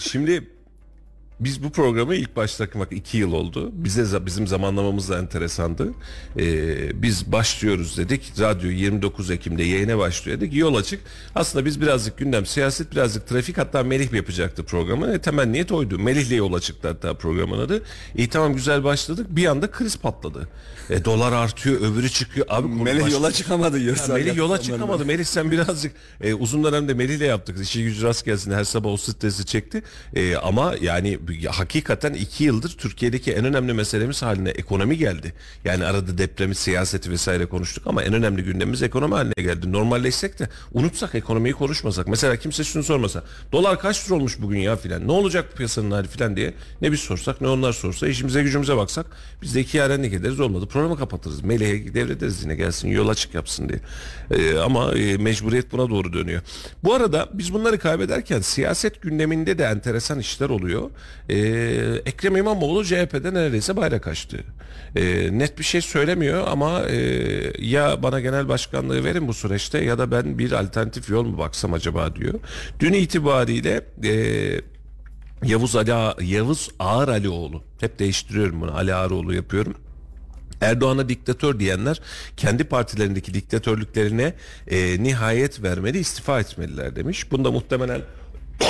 şimdi 0.00 0.48
biz 1.44 1.62
bu 1.62 1.70
programı 1.70 2.14
ilk 2.14 2.36
başta 2.36 2.66
bak 2.74 2.88
iki 2.90 3.18
yıl 3.18 3.32
oldu. 3.32 3.70
Bize 3.72 4.26
bizim 4.26 4.46
zamanlamamız 4.46 5.08
da 5.08 5.18
enteresandı. 5.18 5.92
E, 6.38 7.02
biz 7.02 7.32
başlıyoruz 7.32 7.98
dedik. 7.98 8.32
Radyo 8.40 8.70
29 8.70 9.30
Ekim'de 9.30 9.62
yayına 9.62 9.98
başlıyor 9.98 10.40
dedik. 10.40 10.54
Yol 10.54 10.74
açık. 10.74 11.00
Aslında 11.34 11.64
biz 11.64 11.80
birazcık 11.80 12.18
gündem, 12.18 12.46
siyaset, 12.46 12.92
birazcık 12.92 13.26
trafik 13.26 13.58
hatta 13.58 13.82
Melih 13.82 14.12
yapacaktı 14.12 14.64
programı. 14.64 15.12
E, 15.14 15.20
temel 15.20 15.46
niyet 15.46 15.72
oydu. 15.72 15.98
Melih'le 15.98 16.36
yol 16.36 16.52
açıktı 16.52 16.88
hatta 16.88 17.14
programın 17.14 17.58
adı. 17.58 17.82
İyi 18.16 18.28
tamam 18.28 18.54
güzel 18.54 18.84
başladık. 18.84 19.26
Bir 19.30 19.46
anda 19.46 19.70
kriz 19.70 19.96
patladı. 19.96 20.48
E, 20.90 21.04
dolar 21.04 21.32
artıyor, 21.32 21.80
öbürü 21.80 22.10
çıkıyor. 22.10 22.46
Abi 22.50 22.68
Melih 22.68 23.12
yola 23.12 23.32
çıkamadı 23.32 23.78
yiyorsa. 23.78 24.14
Melih 24.14 24.36
yola 24.36 24.60
çıkamadı. 24.60 25.04
Melih 25.04 25.24
sen 25.24 25.50
birazcık 25.50 25.92
e, 26.20 26.34
uzun 26.34 26.64
dönemde 26.64 26.94
Melih'le 26.94 27.20
yaptık. 27.20 27.60
İşi 27.62 27.84
gücü 27.84 28.02
rast 28.02 28.24
gelsin. 28.24 28.52
Her 28.52 28.64
sabah 28.64 28.90
o 28.90 28.96
stresi 28.96 29.46
çekti. 29.46 29.82
E, 30.14 30.36
ama 30.36 30.74
yani 30.80 31.18
hakikaten 31.48 32.12
iki 32.12 32.44
yıldır 32.44 32.70
Türkiye'deki 32.70 33.32
en 33.32 33.44
önemli 33.44 33.72
meselemiz 33.72 34.22
haline 34.22 34.50
ekonomi 34.50 34.98
geldi. 34.98 35.34
Yani 35.64 35.84
arada 35.84 36.18
depremi, 36.18 36.54
siyaseti 36.54 37.10
vesaire 37.10 37.46
konuştuk 37.46 37.86
ama 37.86 38.02
en 38.02 38.12
önemli 38.12 38.42
gündemimiz 38.42 38.82
ekonomi 38.82 39.14
haline 39.14 39.32
geldi. 39.36 39.72
Normalleşsek 39.72 40.38
de 40.38 40.48
unutsak 40.72 41.14
ekonomiyi 41.14 41.54
konuşmasak. 41.54 42.08
Mesela 42.08 42.36
kimse 42.36 42.64
şunu 42.64 42.82
sormasa. 42.82 43.24
Dolar 43.52 43.80
kaç 43.80 44.06
lira 44.06 44.14
olmuş 44.14 44.36
bugün 44.40 44.58
ya 44.58 44.76
filan. 44.76 45.08
Ne 45.08 45.12
olacak 45.12 45.56
piyasanın 45.56 45.90
hali 45.90 46.08
filan 46.08 46.36
diye. 46.36 46.54
Ne 46.80 46.92
biz 46.92 47.00
sorsak 47.00 47.40
ne 47.40 47.48
onlar 47.48 47.72
sorsa. 47.72 48.08
işimize 48.08 48.42
gücümüze 48.42 48.76
baksak. 48.76 49.06
Biz 49.42 49.54
de 49.54 49.60
iki 49.60 49.76
yarenlik 49.76 50.12
ederiz 50.14 50.40
olmadı. 50.40 50.66
Programı 50.66 50.98
kapatırız. 50.98 51.44
Meleğe 51.44 51.94
devrederiz 51.94 52.42
yine 52.42 52.54
gelsin 52.54 52.88
yol 52.88 53.08
açık 53.08 53.34
yapsın 53.34 53.68
diye. 53.68 53.80
Ee, 54.30 54.58
ama 54.58 54.92
e, 54.92 55.16
mecburiyet 55.16 55.72
buna 55.72 55.90
doğru 55.90 56.12
dönüyor. 56.12 56.42
Bu 56.84 56.94
arada 56.94 57.28
biz 57.32 57.54
bunları 57.54 57.78
kaybederken 57.78 58.40
siyaset 58.40 59.02
gündeminde 59.02 59.58
de 59.58 59.64
enteresan 59.64 60.18
işler 60.18 60.48
oluyor. 60.48 60.90
Ee, 61.28 61.36
Ekrem 62.06 62.36
İmamoğlu 62.36 62.84
CHP'de 62.84 63.34
neredeyse 63.34 63.76
bayrak 63.76 64.06
açtı. 64.06 64.44
Ee, 64.96 65.38
net 65.38 65.58
bir 65.58 65.64
şey 65.64 65.80
söylemiyor 65.80 66.44
ama 66.46 66.82
e, 66.82 66.96
ya 67.58 68.02
bana 68.02 68.20
genel 68.20 68.48
başkanlığı 68.48 69.04
verin 69.04 69.28
bu 69.28 69.34
süreçte 69.34 69.84
ya 69.84 69.98
da 69.98 70.10
ben 70.10 70.38
bir 70.38 70.52
alternatif 70.52 71.10
yol 71.10 71.24
mu 71.24 71.38
baksam 71.38 71.72
acaba 71.72 72.16
diyor. 72.16 72.34
Dün 72.80 72.92
itibariyle 72.92 73.80
e, 74.04 74.14
Yavuz 75.44 75.76
Ali 75.76 75.90
Yavuz 76.32 76.70
Ağar 76.78 77.08
Alioğlu 77.08 77.62
hep 77.80 77.98
değiştiriyorum 77.98 78.60
bunu 78.60 78.76
Ali 78.76 78.94
Ağaroğlu 78.94 79.34
yapıyorum. 79.34 79.74
Erdoğan'a 80.60 81.08
diktatör 81.08 81.58
diyenler 81.58 82.00
kendi 82.36 82.64
partilerindeki 82.64 83.34
diktatörlüklerine 83.34 84.34
e, 84.70 85.02
nihayet 85.02 85.62
vermeli 85.62 85.98
istifa 85.98 86.40
etmeliler 86.40 86.96
demiş. 86.96 87.30
Bunda 87.30 87.50
muhtemelen 87.50 88.00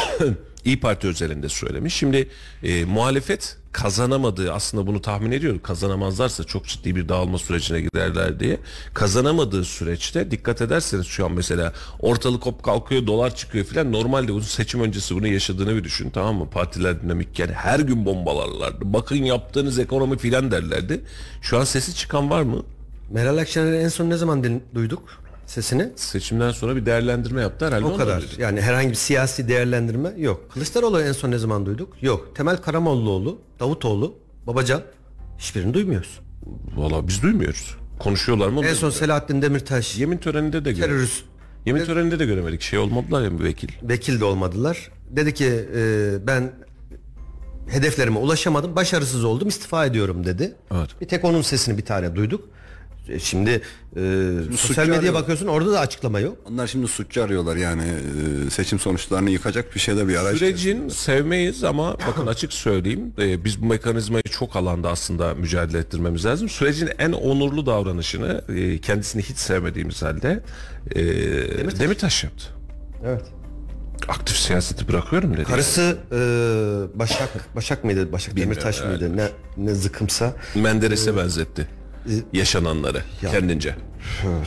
İyi 0.65 0.81
Parti 0.81 1.09
özelinde 1.09 1.49
söylemiş. 1.49 1.95
Şimdi 1.95 2.29
e, 2.63 2.85
muhalefet 2.85 3.57
kazanamadığı 3.73 4.53
aslında 4.53 4.87
bunu 4.87 5.01
tahmin 5.01 5.33
ediyorum. 5.33 5.61
Kazanamazlarsa 5.63 6.45
çok 6.45 6.67
ciddi 6.67 6.97
bir 6.97 7.09
dağılma 7.09 7.39
sürecine 7.39 7.81
girerler 7.81 8.41
diye. 8.41 8.59
Kazanamadığı 8.95 9.65
süreçte 9.65 10.31
dikkat 10.31 10.63
ederseniz 10.63 11.07
şu 11.07 11.25
an 11.25 11.33
mesela 11.33 11.73
ortalık 12.01 12.47
hop 12.47 12.63
kalkıyor 12.63 13.07
dolar 13.07 13.37
çıkıyor 13.37 13.65
filan. 13.65 13.93
Normalde 13.93 14.33
uzun 14.33 14.49
seçim 14.49 14.81
öncesi 14.81 15.15
bunu 15.15 15.27
yaşadığını 15.27 15.77
bir 15.77 15.85
düşün 15.85 16.11
tamam 16.11 16.37
mı? 16.37 16.51
Partiler 16.51 17.03
dinamikken 17.03 17.49
her 17.49 17.81
gün 17.81 18.05
bombalarlardı. 18.05 18.93
Bakın 18.93 19.17
yaptığınız 19.17 19.79
ekonomi 19.79 20.19
filan 20.19 20.51
derlerdi. 20.51 21.01
Şu 21.43 21.59
an 21.59 21.65
sesi 21.65 21.95
çıkan 21.95 22.31
var 22.31 22.43
mı? 22.43 22.63
Meral 23.11 23.37
Akşener'i 23.37 23.77
en 23.77 23.89
son 23.89 24.11
ne 24.11 24.17
zaman 24.17 24.61
duyduk 24.75 25.22
sesini? 25.53 25.89
Seçimden 25.97 26.51
sonra 26.51 26.77
bir 26.77 26.87
değerlendirme 26.87 27.41
yaptı 27.43 27.67
herhalde. 27.67 27.85
O 27.85 27.97
kadar. 27.97 28.23
dedi. 28.23 28.31
Yani 28.43 28.61
herhangi 28.61 28.91
bir 28.91 28.95
siyasi 28.95 29.49
değerlendirme 29.49 30.13
yok. 30.19 30.51
Kılıçdaroğlu 30.55 31.01
en 31.03 31.13
son 31.13 31.31
ne 31.31 31.39
zaman 31.39 31.67
duyduk? 31.67 32.03
Yok. 32.03 32.37
Temel 32.37 32.57
Karamollaoğlu, 32.57 33.39
Davutoğlu, 33.61 34.15
Babacan 34.47 34.83
hiçbirini 35.39 35.75
duymuyoruz. 35.75 36.21
Valla 36.77 37.09
biz 37.09 37.23
duymuyoruz. 37.23 37.77
Konuşuyorlar 37.99 38.49
mı? 38.49 38.67
En 38.67 38.75
son 38.75 38.91
Selahattin 38.91 39.43
Demirtaş 39.43 39.99
Yemin 39.99 40.19
töreninde 40.19 40.65
de 40.65 40.75
terörist 40.75 41.25
Yemin 41.67 41.85
töreninde 41.85 42.19
de 42.19 42.27
göremedik. 42.27 42.63
Şey 42.63 42.79
olmadılar 42.79 43.23
ya 43.23 43.31
vekil. 43.39 43.69
vekil 43.83 44.21
de 44.21 44.25
olmadılar. 44.25 44.91
Dedi 45.11 45.35
ki 45.35 45.69
e, 45.77 46.15
ben 46.27 46.53
hedeflerime 47.69 48.19
ulaşamadım, 48.19 48.77
başarısız 48.77 49.25
oldum, 49.25 49.49
istifa 49.49 49.87
ediyorum 49.87 50.27
dedi. 50.27 50.55
Evet. 50.75 50.91
Bir 51.01 51.09
tek 51.09 51.25
onun 51.25 51.43
sesini 51.43 51.79
bir 51.79 51.85
tane 51.85 52.17
duyduk. 52.17 52.49
E, 53.09 53.19
Şimdi, 53.19 53.51
e, 53.51 53.61
sosyal 53.97 54.57
suçlu 54.57 54.81
medyaya 54.81 54.99
arıyor. 54.99 55.15
bakıyorsun 55.15 55.47
orada 55.47 55.73
da 55.73 55.81
açıklama 55.81 56.21
yok. 56.21 56.39
Onlar 56.51 56.67
şimdi 56.67 56.89
suçlu 56.89 57.23
arıyorlar 57.23 57.57
yani 57.57 57.83
e, 58.47 58.51
seçim 58.51 58.79
sonuçlarını 58.79 59.31
yıkacak 59.31 59.75
bir 59.75 59.81
şeyde 59.81 60.09
bir 60.09 60.17
araç. 60.17 60.39
Sürecin 60.39 60.89
sevmeyiz 60.89 61.65
ama 61.65 61.97
bakın 62.09 62.27
açık 62.27 62.53
söyleyeyim 62.53 63.13
e, 63.19 63.45
biz 63.45 63.63
bu 63.63 63.67
mekanizmayı 63.67 64.23
çok 64.23 64.57
alanda 64.57 64.91
aslında 64.91 65.35
mücadele 65.35 65.79
ettirmemiz 65.79 66.25
lazım. 66.25 66.49
Sürecin 66.49 66.89
en 66.99 67.13
onurlu 67.13 67.67
davranışını 67.67 68.45
e, 68.49 68.79
kendisini 68.79 69.23
hiç 69.23 69.37
sevmediğimiz 69.37 70.03
halde 70.03 70.43
e, 70.91 71.01
Demirtaş. 71.79 72.25
yaptı. 72.25 72.45
Evet. 73.07 73.23
Aktif 74.09 74.37
siyaseti 74.37 74.89
bırakıyorum 74.89 75.33
dedi. 75.37 75.45
Karısı 75.45 75.99
e, 76.13 76.19
Başak 76.99 77.57
Başak 77.57 77.85
mıydı? 77.85 78.13
Başak 78.13 78.37
Demirtaş 78.37 78.85
mıydı? 78.85 79.17
Ne 79.17 79.29
ne 79.57 79.75
zıkımsa 79.75 80.35
Menderes'e 80.55 81.17
benzetti 81.17 81.69
yaşananları 82.33 83.03
kendince. 83.21 83.75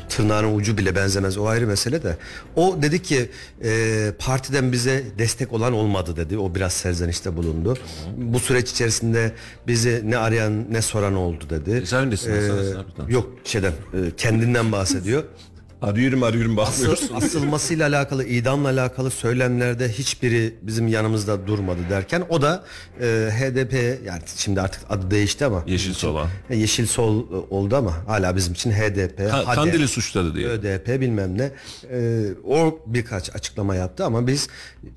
tırnağının 0.09 0.55
ucu 0.57 0.77
bile 0.77 0.95
benzemez 0.95 1.37
o 1.37 1.47
ayrı 1.47 1.67
mesele 1.67 2.03
de. 2.03 2.17
O 2.55 2.77
dedi 2.81 3.01
ki 3.01 3.29
e, 3.63 4.11
partiden 4.19 4.71
bize 4.71 5.03
destek 5.17 5.53
olan 5.53 5.73
olmadı 5.73 6.15
dedi. 6.15 6.37
O 6.37 6.55
biraz 6.55 6.73
serzenişte 6.73 7.37
bulundu. 7.37 7.77
Bu 8.17 8.39
süreç 8.39 8.71
içerisinde 8.71 9.31
bizi 9.67 10.01
ne 10.05 10.17
arayan 10.17 10.73
ne 10.73 10.81
soran 10.81 11.15
oldu 11.15 11.43
dedi. 11.49 11.87
Sen- 11.87 12.09
sen- 12.09 12.85
sen- 12.97 13.07
yok 13.07 13.29
şeyden 13.43 13.71
e, 13.71 13.97
kendinden 14.17 14.71
bahsediyor. 14.71 15.23
Arıyorum 15.81 16.23
arıyorum 16.23 16.57
bakmıyorsun. 16.57 17.15
Asılmasıyla 17.15 17.87
alakalı, 17.87 18.25
idamla 18.25 18.69
alakalı 18.69 19.11
söylemlerde 19.11 19.89
hiçbiri 19.89 20.55
bizim 20.61 20.87
yanımızda 20.87 21.47
durmadı 21.47 21.79
derken 21.89 22.23
o 22.29 22.41
da 22.41 22.63
e, 23.01 23.05
HDP 23.31 23.73
yani 24.05 24.21
şimdi 24.35 24.61
artık 24.61 24.81
adı 24.89 25.11
değişti 25.11 25.45
ama 25.45 25.63
Yeşil 25.67 25.93
Sol'a. 25.93 26.27
E, 26.49 26.57
Yeşil 26.57 26.85
Sol 26.85 27.19
e, 27.19 27.35
oldu 27.49 27.75
ama 27.75 27.93
hala 28.07 28.35
bizim 28.35 28.53
için 28.53 28.71
HDP, 28.71 29.31
HADEP, 29.31 29.55
Kandil'i 29.55 29.87
suçladı 29.87 30.35
diye. 30.35 30.47
ÖDP 30.47 31.01
bilmem 31.01 31.37
ne. 31.37 31.51
E, 31.91 32.27
o 32.47 32.79
birkaç 32.85 33.35
açıklama 33.35 33.75
yaptı 33.75 34.05
ama 34.05 34.27
biz 34.27 34.47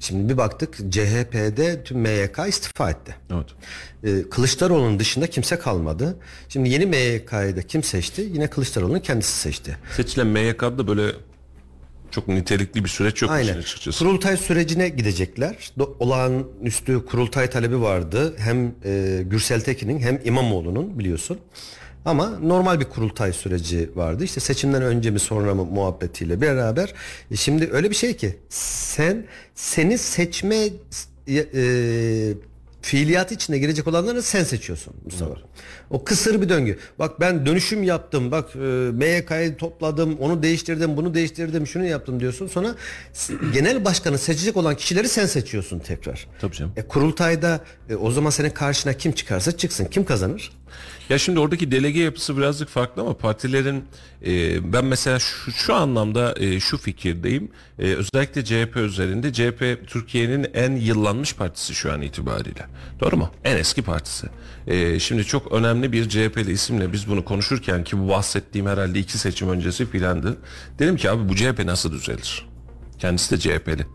şimdi 0.01 0.33
bir 0.33 0.37
baktık 0.37 0.75
CHP'de 0.77 1.85
tüm 1.85 1.99
MYK 1.99 2.39
istifa 2.49 2.91
etti. 2.91 3.17
Evet. 3.35 3.47
E, 4.05 4.23
Kılıçdaroğlu'nun 4.31 4.99
dışında 4.99 5.27
kimse 5.27 5.59
kalmadı. 5.59 6.17
Şimdi 6.49 6.69
yeni 6.69 6.87
MYK'yı 6.87 7.57
da 7.57 7.63
kim 7.63 7.83
seçti? 7.83 8.23
Yine 8.33 8.47
Kılıçdaroğlu'nun 8.51 9.01
kendisi 9.01 9.33
seçti. 9.33 9.77
Seçilen 9.97 10.27
MYK'da 10.27 10.87
böyle 10.87 11.13
çok 12.11 12.29
nitelikli 12.29 12.85
bir 12.85 12.89
süreç 12.89 13.23
yok 13.23 13.31
Aynen. 13.31 13.59
açıkçası. 13.59 13.99
Kurultay 13.99 14.37
sürecine 14.37 14.89
gidecekler. 14.89 15.71
Olağanüstü 15.99 17.05
kurultay 17.07 17.51
talebi 17.51 17.81
vardı. 17.81 18.35
Hem 18.39 18.75
e, 18.85 19.23
Gürsel 19.27 19.61
Tekin'in 19.61 19.99
hem 19.99 20.21
İmamoğlu'nun 20.25 20.99
biliyorsun. 20.99 21.39
Ama 22.05 22.39
normal 22.39 22.81
bir 22.81 22.85
kurultay 22.85 23.33
süreci 23.33 23.91
vardı. 23.95 24.25
İşte 24.25 24.41
seçimden 24.41 24.83
önce 24.83 25.11
mi 25.11 25.19
sonra 25.19 25.55
mı 25.55 25.65
muhabbetiyle 25.65 26.41
beraber. 26.41 26.95
E, 27.31 27.37
şimdi 27.37 27.69
öyle 27.73 27.91
bir 27.91 27.95
şey 27.95 28.17
ki 28.17 28.37
sen 28.49 29.27
seni 29.55 29.99
seçme 29.99 30.69
e, 31.29 31.45
fiiliyatı 32.83 33.35
içine 33.35 33.59
girecek 33.59 33.87
olanları 33.87 34.23
sen 34.23 34.45
seçiyorsun 34.45 34.95
Mustafa. 35.05 35.35
O 35.91 36.05
kısır 36.05 36.43
bir 36.43 36.49
döngü. 36.49 36.79
Bak 36.99 37.21
ben 37.21 37.47
dönüşüm 37.47 37.83
yaptım. 37.83 38.31
Bak 38.31 38.57
e, 38.57 38.59
MYK'yı 38.93 39.57
topladım, 39.57 40.19
onu 40.19 40.43
değiştirdim, 40.43 40.97
bunu 40.97 41.15
değiştirdim, 41.15 41.67
şunu 41.67 41.85
yaptım 41.85 42.21
diyorsun. 42.21 42.47
Sonra 42.47 42.75
genel 43.53 43.85
başkanı 43.85 44.19
seçecek 44.19 44.57
olan 44.57 44.77
kişileri 44.77 45.09
sen 45.09 45.27
seçiyorsun 45.27 45.79
tekrar. 45.79 46.27
Tabii 46.41 46.57
canım. 46.57 46.73
E, 46.77 46.83
kurultayda 46.83 47.61
e, 47.91 47.95
o 47.95 48.11
zaman 48.11 48.31
senin 48.31 48.51
karşına 48.51 48.93
kim 48.93 49.13
çıkarsa 49.13 49.57
çıksın. 49.57 49.85
Kim 49.85 50.05
kazanır? 50.05 50.53
Ya 51.09 51.19
şimdi 51.19 51.39
oradaki 51.39 51.73
delege 51.73 52.01
yapısı 52.01 52.37
birazcık 52.37 52.69
farklı 52.69 53.03
ama 53.03 53.17
partilerin 53.17 53.85
e, 54.27 54.73
ben 54.73 54.85
mesela 54.85 55.19
şu, 55.19 55.53
şu 55.53 55.75
anlamda 55.75 56.35
e, 56.39 56.61
şu 56.61 56.79
fikirdeyim. 56.79 57.51
E, 57.79 57.83
özellikle 57.83 58.45
CHP 58.45 58.77
üzerinde 58.77 59.33
CHP 59.33 59.87
Türkiye'nin 59.87 60.47
en 60.55 60.77
yıllanmış 60.77 61.35
partisi 61.35 61.75
şu 61.75 61.93
an 61.93 62.03
itibariyle. 62.03 62.67
Doğru 63.01 63.17
mu? 63.17 63.31
En 63.45 63.57
eski 63.57 63.83
partisi. 63.83 64.27
E, 64.67 64.99
şimdi 64.99 65.25
çok 65.25 65.53
önemli 65.53 65.93
bir 65.93 66.09
CHP'li 66.09 66.53
isimle 66.53 66.93
biz 66.93 67.09
bunu 67.09 67.25
konuşurken 67.25 67.85
ki 67.85 67.99
bu 67.99 68.09
bahsettiğim 68.09 68.67
herhalde 68.67 68.99
iki 68.99 69.19
seçim 69.19 69.49
öncesi 69.49 69.91
filandı. 69.91 70.37
Dedim 70.79 70.97
ki 70.97 71.11
abi 71.11 71.29
bu 71.29 71.37
CHP 71.37 71.65
nasıl 71.65 71.93
düzelir? 71.93 72.47
Kendisi 72.99 73.31
de 73.31 73.39
CHP'li. 73.39 73.87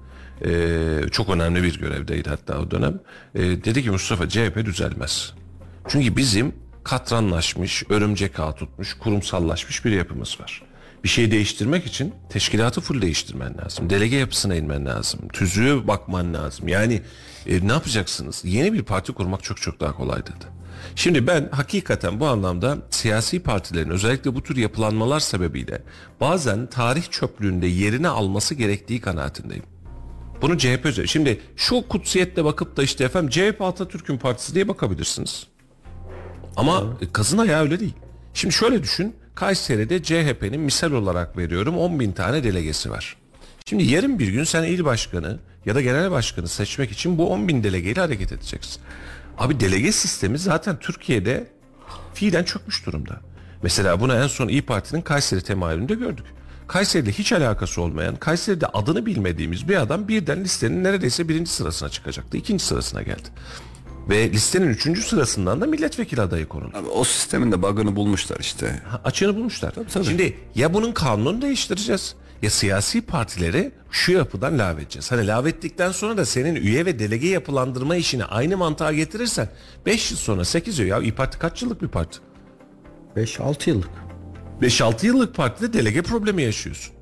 Ee, 0.45 1.09
çok 1.11 1.29
önemli 1.29 1.63
bir 1.63 1.79
görevdeydi 1.79 2.29
hatta 2.29 2.59
o 2.59 2.71
dönem. 2.71 2.99
Ee, 3.35 3.41
dedi 3.41 3.83
ki 3.83 3.91
Mustafa 3.91 4.29
CHP 4.29 4.65
düzelmez. 4.65 5.33
Çünkü 5.87 6.17
bizim 6.17 6.55
katranlaşmış, 6.83 7.83
örümcek 7.89 8.39
ağ 8.39 8.55
tutmuş, 8.55 8.93
kurumsallaşmış 8.93 9.85
bir 9.85 9.91
yapımız 9.91 10.39
var. 10.39 10.63
Bir 11.03 11.09
şey 11.09 11.31
değiştirmek 11.31 11.85
için 11.85 12.13
teşkilatı 12.29 12.81
full 12.81 13.01
değiştirmen 13.01 13.57
lazım. 13.57 13.89
Delege 13.89 14.15
yapısına 14.15 14.55
inmen 14.55 14.85
lazım. 14.85 15.27
Tüzüğe 15.27 15.87
bakman 15.87 16.33
lazım. 16.33 16.67
Yani 16.67 17.01
e, 17.47 17.67
ne 17.67 17.71
yapacaksınız? 17.71 18.41
Yeni 18.45 18.73
bir 18.73 18.83
parti 18.83 19.13
kurmak 19.13 19.43
çok 19.43 19.61
çok 19.61 19.79
daha 19.79 19.95
kolay 19.95 20.21
dedi. 20.21 20.45
Şimdi 20.95 21.27
ben 21.27 21.49
hakikaten 21.51 22.19
bu 22.19 22.27
anlamda 22.27 22.77
siyasi 22.89 23.39
partilerin 23.39 23.89
özellikle 23.89 24.35
bu 24.35 24.43
tür 24.43 24.57
yapılanmalar 24.57 25.19
sebebiyle 25.19 25.81
bazen 26.21 26.67
tarih 26.67 27.03
çöplüğünde 27.11 27.67
yerini 27.67 28.07
alması 28.07 28.55
gerektiği 28.55 29.01
kanaatindeyim. 29.01 29.63
Bunu 30.41 30.57
CHP 30.57 30.85
özel. 30.85 31.07
Şimdi 31.07 31.41
şu 31.55 31.87
kutsiyetle 31.87 32.45
bakıp 32.45 32.77
da 32.77 32.83
işte 32.83 33.03
efendim 33.03 33.29
CHP 33.29 33.61
Atatürk'ün 33.61 34.17
partisi 34.17 34.55
diye 34.55 34.67
bakabilirsiniz. 34.67 35.47
Ama 36.57 36.83
kazın 37.13 37.37
ayağı 37.37 37.63
öyle 37.63 37.79
değil. 37.79 37.93
Şimdi 38.33 38.53
şöyle 38.53 38.83
düşün. 38.83 39.15
Kayseri'de 39.35 40.03
CHP'nin 40.03 40.59
misal 40.59 40.91
olarak 40.91 41.37
veriyorum 41.37 41.77
10 41.77 41.99
bin 41.99 42.11
tane 42.11 42.43
delegesi 42.43 42.91
var. 42.91 43.17
Şimdi 43.65 43.83
yarın 43.83 44.19
bir 44.19 44.27
gün 44.27 44.43
sen 44.43 44.63
il 44.63 44.85
başkanı 44.85 45.39
ya 45.65 45.75
da 45.75 45.81
genel 45.81 46.11
başkanı 46.11 46.47
seçmek 46.47 46.91
için 46.91 47.17
bu 47.17 47.29
10 47.29 47.47
bin 47.47 47.63
delegeyle 47.63 48.01
hareket 48.01 48.31
edeceksin. 48.31 48.81
Abi 49.37 49.59
delege 49.59 49.91
sistemi 49.91 50.37
zaten 50.37 50.79
Türkiye'de 50.79 51.47
fiilen 52.13 52.43
çökmüş 52.43 52.85
durumda. 52.85 53.21
Mesela 53.63 53.99
bunu 53.99 54.15
en 54.15 54.27
son 54.27 54.47
İyi 54.47 54.61
Parti'nin 54.61 55.01
Kayseri 55.01 55.41
temayülünde 55.41 55.95
gördük. 55.95 56.25
Kayseri'de 56.67 57.11
hiç 57.11 57.33
alakası 57.33 57.81
olmayan, 57.81 58.15
Kayseri'de 58.15 58.67
adını 58.67 59.05
bilmediğimiz 59.05 59.69
bir 59.69 59.81
adam 59.81 60.07
birden 60.07 60.43
listenin 60.43 60.83
neredeyse 60.83 61.29
birinci 61.29 61.51
sırasına 61.51 61.89
çıkacaktı. 61.89 62.37
ikinci 62.37 62.65
sırasına 62.65 63.01
geldi. 63.01 63.29
Ve 64.09 64.31
listenin 64.31 64.67
üçüncü 64.67 65.01
sırasından 65.01 65.61
da 65.61 65.65
milletvekili 65.65 66.21
adayı 66.21 66.45
konuldu. 66.45 66.77
Abi 66.77 66.87
o 66.87 67.03
sistemin 67.03 67.51
de 67.51 67.61
bug'ını 67.61 67.95
bulmuşlar 67.95 68.37
işte. 68.39 68.81
Ha, 68.87 69.01
açığını 69.03 69.35
bulmuşlar. 69.35 69.73
tabii. 69.93 70.05
Şimdi 70.05 70.37
ya 70.55 70.73
bunun 70.73 70.91
kanununu 70.91 71.41
değiştireceğiz 71.41 72.15
ya 72.41 72.49
siyasi 72.49 73.01
partileri 73.01 73.71
şu 73.91 74.11
yapıdan 74.11 74.59
lağvedeceğiz. 74.59 75.11
Hani 75.11 75.27
lağvettikten 75.27 75.91
sonra 75.91 76.17
da 76.17 76.25
senin 76.25 76.55
üye 76.55 76.85
ve 76.85 76.99
delege 76.99 77.27
yapılandırma 77.27 77.95
işini 77.95 78.25
aynı 78.25 78.57
mantığa 78.57 78.93
getirirsen 78.93 79.49
5 79.85 80.11
yıl 80.11 80.17
sonra 80.17 80.45
8 80.45 80.79
yıl 80.79 80.85
ya 80.85 80.99
İYİ 80.99 81.15
Parti 81.15 81.39
kaç 81.39 81.61
yıllık 81.61 81.81
bir 81.81 81.87
parti? 81.87 82.19
5-6 83.15 83.69
yıllık. 83.69 83.89
5-6 84.61 85.05
yıllık 85.05 85.35
partide 85.35 85.73
delege 85.73 86.01
problemi 86.01 86.41
yaşıyorsun. 86.43 86.95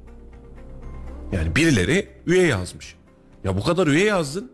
Yani 1.31 1.55
birileri 1.55 2.09
üye 2.25 2.47
yazmış. 2.47 2.95
Ya 3.43 3.57
bu 3.57 3.63
kadar 3.63 3.87
üye 3.87 4.05
yazdın. 4.05 4.51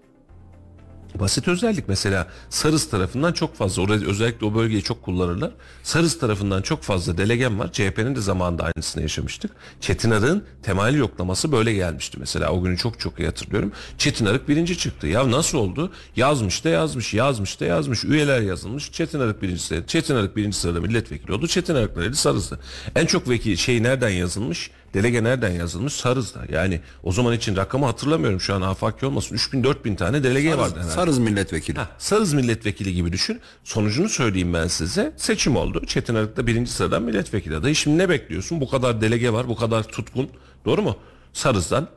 Basit 1.16 1.48
özellik 1.48 1.88
mesela 1.88 2.28
Sarız 2.50 2.90
tarafından 2.90 3.34
çok 3.34 3.56
fazla 3.56 3.82
orada 3.82 4.06
özellikle 4.06 4.46
o 4.46 4.56
bölgeyi 4.56 4.84
çok 4.84 5.04
kullanırlar. 5.04 5.52
Sarız 5.84 6.20
tarafından 6.20 6.62
çok 6.62 6.84
fazla 6.84 7.18
delegem 7.18 7.60
var. 7.60 7.72
CHP'nin 7.72 8.16
de 8.16 8.22
zamanında 8.22 8.64
aynısını 8.64 9.02
yaşamıştık. 9.02 9.52
Çetin 9.82 10.12
Arık'ın 10.12 10.44
temel 10.64 10.96
yoklaması 10.96 11.52
böyle 11.52 11.74
gelmişti 11.74 12.18
mesela. 12.20 12.52
O 12.52 12.64
günü 12.64 12.78
çok 12.78 13.00
çok 13.00 13.20
iyi 13.20 13.26
hatırlıyorum. 13.26 13.72
Çetin 13.98 14.26
Arık 14.26 14.50
birinci 14.50 14.78
çıktı. 14.78 15.08
Ya 15.08 15.32
nasıl 15.32 15.58
oldu? 15.58 15.92
Yazmış 16.16 16.66
da 16.66 16.70
yazmış, 16.70 17.14
yazmış 17.14 17.60
da 17.60 17.66
yazmış. 17.66 18.04
Üyeler 18.04 18.42
yazılmış. 18.42 18.92
Çetin 18.92 19.20
Arık 19.20 19.42
birinci 19.42 19.62
sırada. 19.62 19.88
Çetin 19.88 20.16
Arık 20.16 20.36
birinci 20.36 20.58
sırada 20.58 20.82
milletvekili 20.82 21.34
oldu. 21.34 21.48
Çetin 21.48 21.76
Arık 21.76 21.98
nerede? 21.98 22.16
Sarız'da. 22.16 22.60
En 22.96 23.06
çok 23.06 23.30
vekil 23.30 23.56
şey 23.56 23.84
nereden 23.84 24.10
yazılmış? 24.10 24.72
Delege 24.94 25.24
nereden 25.24 25.52
yazılmış? 25.52 25.94
Sarız'da. 25.94 26.40
Yani 26.50 26.82
o 27.04 27.12
zaman 27.12 27.34
için 27.34 27.56
rakamı 27.56 27.86
hatırlamıyorum 27.86 28.42
şu 28.42 28.54
an 28.56 28.62
afaki 28.62 29.06
olmasın. 29.06 29.36
3000 29.36 29.64
4000 29.64 29.96
tane 29.96 30.24
delege 30.24 30.58
vardı 30.58 30.76
herhalde. 30.76 30.92
Sarız 30.92 31.18
milletvekili. 31.20 31.80
Ha, 31.80 31.90
Sarız 31.98 32.34
milletvekili 32.34 32.94
gibi 32.94 33.12
düşün. 33.12 33.40
Sonucunu 33.64 34.10
söyleyeyim 34.10 34.54
ben 34.54 34.68
size. 34.68 35.14
Seçim 35.18 35.56
oldu. 35.56 35.86
Çetin 35.88 36.16
Arık 36.16 36.38
da 36.38 36.48
birinci 36.48 36.72
sıradan 36.72 37.04
milletvekili 37.04 37.56
adayı. 37.56 37.76
Şimdi 37.76 37.98
ne 37.98 38.10
bekliyorsun? 38.10 38.62
Bu 38.62 38.70
kadar 38.70 39.02
delege 39.02 39.34
var, 39.34 39.48
bu 39.48 39.56
kadar 39.56 39.84
tutkun. 39.84 40.30
Doğru 40.66 40.82
mu? 40.82 40.96
Sarız'dan 41.34 41.88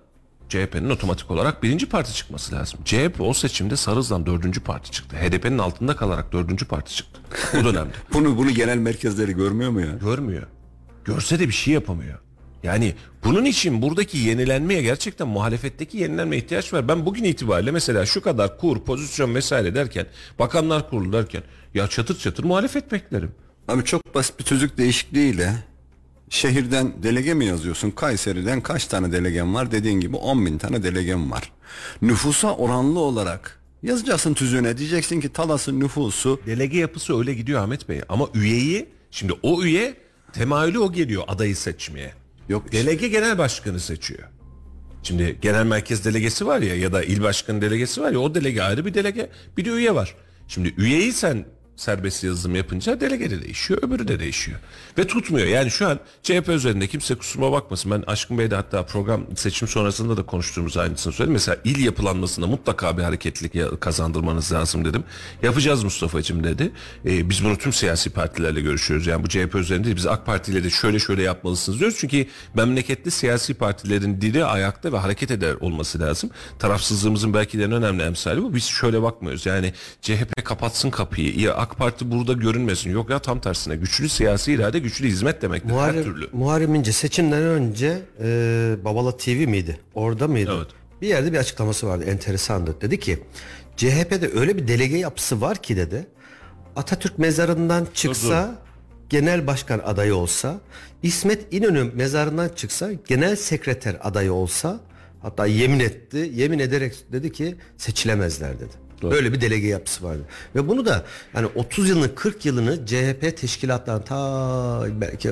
CHP'nin 0.48 0.90
otomatik 0.90 1.30
olarak 1.30 1.62
birinci 1.62 1.86
parti 1.88 2.14
çıkması 2.14 2.54
lazım. 2.54 2.80
CHP 2.84 3.20
o 3.20 3.34
seçimde 3.34 3.76
Sarız'dan 3.76 4.26
dördüncü 4.26 4.60
parti 4.60 4.90
çıktı. 4.90 5.16
HDP'nin 5.16 5.58
altında 5.58 5.96
kalarak 5.96 6.32
dördüncü 6.32 6.64
parti 6.66 6.94
çıktı. 6.96 7.20
Bu 7.54 7.64
dönemde. 7.64 7.92
Bunu 8.12 8.38
bunu 8.38 8.50
genel 8.50 8.78
merkezleri 8.78 9.32
görmüyor 9.32 9.70
mu 9.70 9.80
ya? 9.80 9.92
Görmüyor. 10.00 10.46
Görse 11.04 11.38
de 11.38 11.48
bir 11.48 11.52
şey 11.52 11.74
yapamıyor. 11.74 12.18
Yani 12.62 12.94
bunun 13.24 13.44
için 13.44 13.82
buradaki 13.82 14.18
yenilenmeye 14.18 14.82
gerçekten 14.82 15.28
muhalefetteki 15.28 15.98
yenilenmeye 15.98 16.42
ihtiyaç 16.42 16.72
var. 16.72 16.88
Ben 16.88 17.06
bugün 17.06 17.24
itibariyle 17.24 17.70
mesela 17.70 18.06
şu 18.06 18.20
kadar 18.20 18.58
kur, 18.58 18.84
pozisyon 18.84 19.34
vesaire 19.34 19.74
derken, 19.74 20.06
bakanlar 20.38 20.90
kurulu 20.90 21.12
derken 21.12 21.42
ya 21.74 21.88
çatır 21.88 22.18
çatır 22.18 22.44
muhalefet 22.44 22.92
beklerim. 22.92 23.32
Abi 23.68 23.84
çok 23.84 24.14
basit 24.14 24.38
bir 24.38 24.44
tüzük 24.44 24.78
değişikliğiyle 24.78 25.52
şehirden 26.30 26.92
delege 27.02 27.34
mi 27.34 27.46
yazıyorsun? 27.46 27.90
Kayseri'den 27.90 28.60
kaç 28.60 28.86
tane 28.86 29.12
delegem 29.12 29.54
var? 29.54 29.72
Dediğin 29.72 30.00
gibi 30.00 30.16
10 30.16 30.46
bin 30.46 30.58
tane 30.58 30.82
delegem 30.82 31.30
var. 31.30 31.52
Nüfusa 32.02 32.56
oranlı 32.56 32.98
olarak 33.00 33.60
yazacaksın 33.82 34.34
tüzüğüne 34.34 34.78
diyeceksin 34.78 35.20
ki 35.20 35.28
Talas'ın 35.32 35.80
nüfusu 35.80 36.40
Delege 36.46 36.78
yapısı 36.78 37.18
öyle 37.18 37.34
gidiyor 37.34 37.62
Ahmet 37.62 37.88
Bey. 37.88 38.00
Ama 38.08 38.28
üyeyi, 38.34 38.88
şimdi 39.10 39.32
o 39.42 39.62
üye 39.62 39.94
temayülü 40.32 40.78
o 40.78 40.92
geliyor 40.92 41.24
adayı 41.28 41.56
seçmeye. 41.56 42.19
Yok. 42.50 42.72
Delege 42.72 43.08
genel 43.08 43.38
başkanı 43.38 43.80
seçiyor. 43.80 44.28
Şimdi 45.02 45.38
genel 45.42 45.66
merkez 45.66 46.04
delegesi 46.04 46.46
var 46.46 46.60
ya 46.60 46.76
ya 46.76 46.92
da 46.92 47.02
il 47.02 47.22
başkanı 47.22 47.62
delegesi 47.62 48.00
var 48.00 48.12
ya 48.12 48.18
o 48.18 48.34
delege 48.34 48.62
ayrı 48.62 48.86
bir 48.86 48.94
delege 48.94 49.30
bir 49.56 49.64
de 49.64 49.70
üye 49.70 49.94
var. 49.94 50.16
Şimdi 50.48 50.74
üyeyi 50.78 51.12
sen 51.12 51.44
serbest 51.80 52.24
yazılım 52.24 52.54
yapınca 52.54 53.00
delege 53.00 53.30
de 53.30 53.42
değişiyor 53.42 53.82
öbürü 53.82 54.08
de 54.08 54.20
değişiyor. 54.20 54.58
Ve 54.98 55.06
tutmuyor 55.06 55.46
yani 55.46 55.70
şu 55.70 55.88
an 55.88 55.98
CHP 56.22 56.48
üzerinde 56.48 56.86
kimse 56.86 57.14
kusuruma 57.14 57.52
bakmasın. 57.52 57.90
Ben 57.90 58.04
Aşkın 58.06 58.38
Bey'de 58.38 58.54
hatta 58.54 58.86
program 58.86 59.36
seçim 59.36 59.68
sonrasında 59.68 60.16
da 60.16 60.22
konuştuğumuz 60.22 60.76
aynısını 60.76 61.12
söyledim. 61.12 61.32
Mesela 61.32 61.56
il 61.64 61.84
yapılanmasında 61.84 62.46
mutlaka 62.46 62.98
bir 62.98 63.02
hareketlilik 63.02 63.80
kazandırmanız 63.80 64.52
lazım 64.52 64.84
dedim. 64.84 65.04
Yapacağız 65.42 65.84
Mustafa'cığım 65.84 66.44
dedi. 66.44 66.72
Ee, 67.06 67.30
biz 67.30 67.44
bunu 67.44 67.58
tüm 67.58 67.72
siyasi 67.72 68.10
partilerle 68.10 68.60
görüşüyoruz. 68.60 69.06
Yani 69.06 69.24
bu 69.24 69.28
CHP 69.28 69.54
üzerinde 69.54 69.84
değil 69.84 69.96
biz 69.96 70.06
AK 70.06 70.26
Parti 70.26 70.52
ile 70.52 70.64
de 70.64 70.70
şöyle 70.70 70.98
şöyle 70.98 71.22
yapmalısınız 71.22 71.80
diyoruz. 71.80 71.96
Çünkü 72.00 72.26
memlekette 72.54 73.10
siyasi 73.10 73.54
partilerin 73.54 74.20
dili 74.20 74.44
ayakta 74.44 74.92
ve 74.92 74.96
hareket 74.96 75.30
eder 75.30 75.54
olması 75.54 76.00
lazım. 76.00 76.30
Tarafsızlığımızın 76.58 77.34
belki 77.34 77.58
de 77.58 77.64
en 77.64 77.72
önemli 77.72 78.02
emsali 78.02 78.42
bu. 78.42 78.54
Biz 78.54 78.64
şöyle 78.64 79.02
bakmıyoruz. 79.02 79.46
Yani 79.46 79.72
CHP 80.02 80.44
kapatsın 80.44 80.90
kapıyı. 80.90 81.40
Ya 81.40 81.54
AK 81.54 81.69
Parti 81.76 82.10
burada 82.10 82.32
görünmesin. 82.32 82.90
Yok 82.90 83.10
ya 83.10 83.18
tam 83.18 83.40
tersine. 83.40 83.76
Güçlü 83.76 84.08
siyasi 84.08 84.52
irade 84.52 84.78
güçlü 84.78 85.06
hizmet 85.06 85.42
demektir. 85.42 85.68
Her 85.68 85.74
Muharrem, 85.74 86.04
türlü. 86.04 86.28
Muharrem 86.32 86.74
İnce 86.74 86.92
seçimden 86.92 87.42
önce 87.42 87.98
e, 88.22 88.76
Babala 88.84 89.16
TV 89.16 89.30
miydi? 89.30 89.80
Orada 89.94 90.28
mıydı? 90.28 90.54
Evet. 90.56 90.68
Bir 91.02 91.08
yerde 91.08 91.32
bir 91.32 91.38
açıklaması 91.38 91.86
vardı 91.86 92.04
enteresandı. 92.04 92.80
Dedi 92.80 93.00
ki 93.00 93.18
CHP'de 93.76 94.30
öyle 94.40 94.56
bir 94.56 94.68
delege 94.68 94.96
yapısı 94.98 95.40
var 95.40 95.62
ki 95.62 95.76
dedi. 95.76 96.06
Atatürk 96.76 97.18
mezarından 97.18 97.86
çıksa 97.94 98.58
genel 99.08 99.46
başkan 99.46 99.78
adayı 99.78 100.14
olsa, 100.14 100.60
İsmet 101.02 101.54
İnönü 101.54 101.84
mezarından 101.94 102.48
çıksa 102.48 102.90
genel 103.06 103.36
sekreter 103.36 103.96
adayı 104.02 104.32
olsa 104.32 104.80
hatta 105.22 105.46
yemin 105.46 105.80
etti. 105.80 106.30
Yemin 106.34 106.58
ederek 106.58 106.94
dedi 107.12 107.32
ki 107.32 107.56
seçilemezler 107.76 108.60
dedi. 108.60 108.72
Böyle 109.02 109.32
bir 109.32 109.40
delege 109.40 109.66
yapısı 109.68 110.04
vardı. 110.04 110.22
Ve 110.54 110.68
bunu 110.68 110.86
da 110.86 111.04
yani 111.34 111.48
30 111.54 111.88
yılını 111.88 112.14
40 112.14 112.46
yılını 112.46 112.86
CHP 112.86 113.36
teşkilatlarının 113.36 114.02
ta 114.02 115.00
belki 115.00 115.30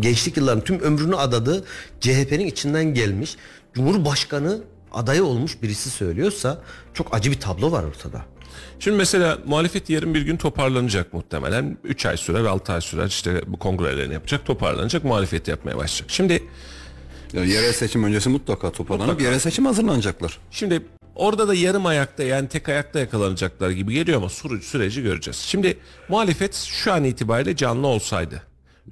gençlik 0.00 0.36
yıllarının 0.36 0.60
tüm 0.62 0.80
ömrünü 0.80 1.16
adadı. 1.16 1.64
CHP'nin 2.00 2.46
içinden 2.46 2.94
gelmiş. 2.94 3.36
Cumhurbaşkanı 3.74 4.60
adayı 4.92 5.24
olmuş 5.24 5.62
birisi 5.62 5.90
söylüyorsa 5.90 6.62
çok 6.94 7.14
acı 7.14 7.30
bir 7.30 7.40
tablo 7.40 7.72
var 7.72 7.84
ortada. 7.84 8.24
Şimdi 8.78 8.96
mesela 8.96 9.38
muhalefet 9.46 9.90
yarın 9.90 10.14
bir 10.14 10.22
gün 10.22 10.36
toparlanacak 10.36 11.12
muhtemelen. 11.12 11.78
3 11.84 12.06
ay 12.06 12.16
sürer, 12.16 12.44
6 12.44 12.72
ay 12.72 12.80
sürer. 12.80 13.06
işte 13.06 13.42
bu 13.46 13.58
kongrelerini 13.58 14.14
yapacak, 14.14 14.46
toparlanacak, 14.46 15.04
muhalefet 15.04 15.48
yapmaya 15.48 15.76
başlayacak. 15.76 16.10
Şimdi 16.10 16.42
Ya 17.32 17.44
yerel 17.44 17.72
seçim 17.72 18.04
öncesi 18.04 18.28
mutlaka 18.28 18.72
toparlanıp 18.72 19.08
Mutlaka. 19.08 19.24
yerel 19.24 19.38
seçim 19.38 19.66
hazırlanacaklar. 19.66 20.38
Şimdi 20.50 20.82
orada 21.18 21.48
da 21.48 21.54
yarım 21.54 21.86
ayakta 21.86 22.22
yani 22.22 22.48
tek 22.48 22.68
ayakta 22.68 22.98
yakalanacaklar 22.98 23.70
gibi 23.70 23.94
geliyor 23.94 24.18
ama 24.18 24.28
süreci, 24.28 24.66
süreci 24.66 25.02
göreceğiz. 25.02 25.36
Şimdi 25.36 25.78
muhalefet 26.08 26.54
şu 26.54 26.92
an 26.92 27.04
itibariyle 27.04 27.56
canlı 27.56 27.86
olsaydı, 27.86 28.42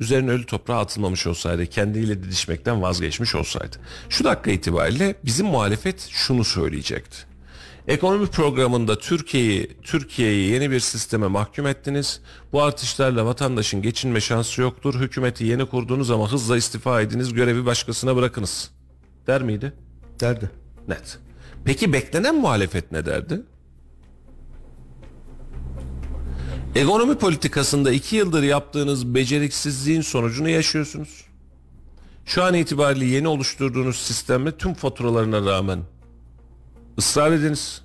üzerine 0.00 0.30
ölü 0.30 0.46
toprağa 0.46 0.78
atılmamış 0.78 1.26
olsaydı, 1.26 1.66
kendiyle 1.66 2.22
didişmekten 2.22 2.82
vazgeçmiş 2.82 3.34
olsaydı. 3.34 3.76
Şu 4.08 4.24
dakika 4.24 4.50
itibariyle 4.50 5.14
bizim 5.24 5.46
muhalefet 5.46 6.08
şunu 6.10 6.44
söyleyecekti. 6.44 7.16
Ekonomi 7.88 8.26
programında 8.26 8.98
Türkiye'yi 8.98 9.70
Türkiye'yi 9.82 10.50
yeni 10.50 10.70
bir 10.70 10.80
sisteme 10.80 11.26
mahkum 11.26 11.66
ettiniz. 11.66 12.20
Bu 12.52 12.62
artışlarla 12.62 13.26
vatandaşın 13.26 13.82
geçinme 13.82 14.20
şansı 14.20 14.60
yoktur. 14.60 15.00
Hükümeti 15.00 15.44
yeni 15.44 15.66
kurduğunuz 15.66 16.10
ama 16.10 16.32
hızla 16.32 16.56
istifa 16.56 17.00
ediniz, 17.00 17.32
görevi 17.34 17.66
başkasına 17.66 18.16
bırakınız. 18.16 18.70
Der 19.26 19.42
miydi? 19.42 19.72
Derdi. 20.20 20.50
Net. 20.88 21.25
Peki 21.66 21.92
beklenen 21.92 22.34
muhalefet 22.34 22.92
ne 22.92 23.06
derdi? 23.06 23.42
Ekonomi 26.74 27.18
politikasında 27.18 27.92
iki 27.92 28.16
yıldır 28.16 28.42
yaptığınız 28.42 29.14
beceriksizliğin 29.14 30.00
sonucunu 30.00 30.48
yaşıyorsunuz. 30.48 31.24
Şu 32.24 32.42
an 32.42 32.54
itibariyle 32.54 33.04
yeni 33.04 33.28
oluşturduğunuz 33.28 33.96
sistemle 33.96 34.56
tüm 34.56 34.74
faturalarına 34.74 35.44
rağmen 35.44 35.80
ısrar 36.98 37.32
ediniz. 37.32 37.82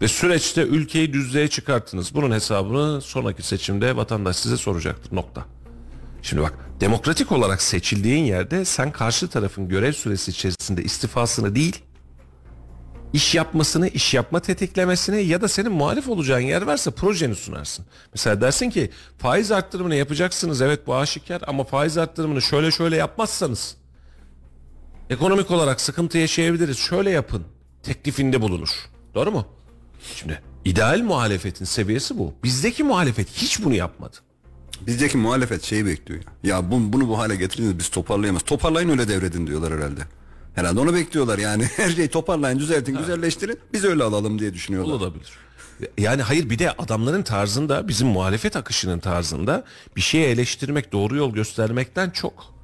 Ve 0.00 0.08
süreçte 0.08 0.62
ülkeyi 0.62 1.12
düzlüğe 1.12 1.48
çıkarttınız. 1.48 2.14
Bunun 2.14 2.30
hesabını 2.30 3.00
sonraki 3.00 3.42
seçimde 3.42 3.96
vatandaş 3.96 4.36
size 4.36 4.56
soracaktır. 4.56 5.16
Nokta. 5.16 5.44
Şimdi 6.22 6.42
bak 6.42 6.54
demokratik 6.80 7.32
olarak 7.32 7.62
seçildiğin 7.62 8.24
yerde 8.24 8.64
sen 8.64 8.92
karşı 8.92 9.28
tarafın 9.28 9.68
görev 9.68 9.92
süresi 9.92 10.30
içerisinde 10.30 10.82
istifasını 10.82 11.54
değil 11.54 11.85
iş 13.16 13.34
yapmasını, 13.34 13.88
iş 13.88 14.14
yapma 14.14 14.40
tetiklemesini 14.40 15.22
ya 15.22 15.40
da 15.40 15.48
senin 15.48 15.72
muhalif 15.72 16.08
olacağın 16.08 16.40
yer 16.40 16.62
varsa 16.62 16.90
projeni 16.90 17.34
sunarsın. 17.34 17.86
Mesela 18.14 18.40
dersin 18.40 18.70
ki 18.70 18.90
faiz 19.18 19.52
arttırımını 19.52 19.94
yapacaksınız 19.94 20.60
evet 20.60 20.86
bu 20.86 20.94
aşikar 20.94 21.42
ama 21.46 21.64
faiz 21.64 21.98
arttırımını 21.98 22.42
şöyle 22.42 22.70
şöyle 22.70 22.96
yapmazsanız 22.96 23.76
Ekonomik 25.10 25.50
olarak 25.50 25.80
sıkıntı 25.80 26.18
yaşayabiliriz. 26.18 26.78
Şöyle 26.78 27.10
yapın. 27.10 27.42
Teklifinde 27.82 28.42
bulunur. 28.42 28.68
Doğru 29.14 29.32
mu? 29.32 29.46
Şimdi 30.14 30.42
ideal 30.64 31.00
muhalefetin 31.00 31.64
seviyesi 31.64 32.18
bu. 32.18 32.34
Bizdeki 32.44 32.84
muhalefet 32.84 33.28
hiç 33.30 33.64
bunu 33.64 33.74
yapmadı. 33.74 34.16
Bizdeki 34.86 35.16
muhalefet 35.16 35.62
şeyi 35.62 35.86
bekliyor. 35.86 36.20
Ya, 36.20 36.56
ya 36.56 36.70
bu, 36.70 36.92
bunu 36.92 37.08
bu 37.08 37.18
hale 37.18 37.36
getiriniz 37.36 37.78
biz 37.78 37.88
toparlayamayız. 37.88 38.42
Toparlayın 38.42 38.88
öyle 38.88 39.08
devredin 39.08 39.46
diyorlar 39.46 39.72
herhalde. 39.72 40.00
Herhalde 40.56 40.80
onu 40.80 40.94
bekliyorlar 40.94 41.38
yani. 41.38 41.64
Her 41.76 41.90
şeyi 41.90 42.08
toparlayın, 42.08 42.58
düzeltin, 42.58 42.98
güzelleştirin. 42.98 43.58
Biz 43.72 43.84
öyle 43.84 44.02
alalım 44.02 44.38
diye 44.38 44.54
düşünüyorlar. 44.54 44.94
Olabilir. 44.94 45.30
Yani 45.98 46.22
hayır 46.22 46.50
bir 46.50 46.58
de 46.58 46.72
adamların 46.72 47.22
tarzında 47.22 47.88
bizim 47.88 48.08
muhalefet 48.08 48.56
akışının 48.56 48.98
tarzında 48.98 49.64
bir 49.96 50.00
şeyi 50.00 50.24
eleştirmek 50.24 50.92
doğru 50.92 51.16
yol 51.16 51.32
göstermekten 51.34 52.10
çok 52.10 52.54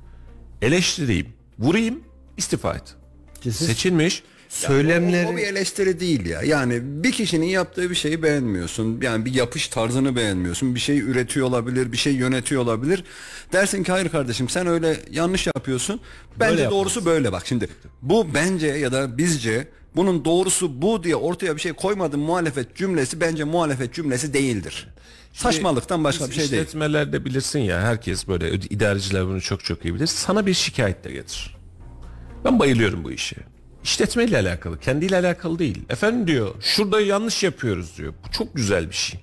eleştireyim, 0.62 1.28
vurayım, 1.58 2.00
istifa 2.36 2.74
et. 2.74 2.94
Seçilmiş. 3.54 4.22
Söylemleri 4.52 5.26
O 5.26 5.36
bir 5.36 5.42
eleştiri 5.42 6.00
değil 6.00 6.26
ya. 6.26 6.42
Yani 6.42 6.80
bir 6.82 7.12
kişinin 7.12 7.46
yaptığı 7.46 7.90
bir 7.90 7.94
şeyi 7.94 8.22
beğenmiyorsun. 8.22 9.00
Yani 9.02 9.24
bir 9.24 9.34
yapış 9.34 9.68
tarzını 9.68 10.16
beğenmiyorsun. 10.16 10.74
Bir 10.74 10.80
şey 10.80 10.98
üretiyor 10.98 11.46
olabilir, 11.46 11.92
bir 11.92 11.96
şey 11.96 12.14
yönetiyor 12.14 12.62
olabilir. 12.62 13.04
Dersin 13.52 13.82
ki 13.82 13.92
hayır 13.92 14.08
kardeşim 14.08 14.48
sen 14.48 14.66
öyle 14.66 14.96
yanlış 15.10 15.46
yapıyorsun. 15.46 16.00
Bence 16.40 16.56
Böyle 16.56 16.70
doğrusu 16.70 17.04
böyle 17.04 17.32
bak 17.32 17.46
şimdi. 17.46 17.68
Bu 18.02 18.34
bence 18.34 18.66
ya 18.66 18.92
da 18.92 19.18
bizce 19.18 19.68
bunun 19.96 20.24
doğrusu 20.24 20.82
bu 20.82 21.04
diye 21.04 21.16
ortaya 21.16 21.56
bir 21.56 21.60
şey 21.60 21.72
koymadım 21.72 22.20
muhalefet 22.20 22.76
cümlesi 22.76 23.20
bence 23.20 23.44
muhalefet 23.44 23.94
cümlesi 23.94 24.34
değildir. 24.34 24.88
Saçmalıktan 25.32 26.04
başka 26.04 26.26
bir 26.28 26.32
şey 26.34 26.50
değil. 26.50 26.62
İşletmelerde 26.62 27.24
bilirsin 27.24 27.58
ya 27.58 27.80
herkes 27.80 28.28
böyle 28.28 28.54
idareciler 28.54 29.26
bunu 29.26 29.40
çok 29.40 29.64
çok 29.64 29.84
iyi 29.84 29.94
bilir. 29.94 30.06
Sana 30.06 30.46
bir 30.46 30.54
şikayet 30.54 31.04
de 31.04 31.12
getir. 31.12 31.56
Ben 32.44 32.58
bayılıyorum 32.58 33.04
bu 33.04 33.12
işe. 33.12 33.36
İşletmeyle 33.84 34.38
alakalı, 34.38 34.80
kendiyle 34.80 35.16
alakalı 35.16 35.58
değil. 35.58 35.84
Efendim 35.88 36.26
diyor, 36.26 36.54
şurada 36.60 37.00
yanlış 37.00 37.42
yapıyoruz 37.42 37.98
diyor. 37.98 38.14
Bu 38.26 38.30
çok 38.30 38.54
güzel 38.56 38.88
bir 38.88 38.94
şey. 38.94 39.20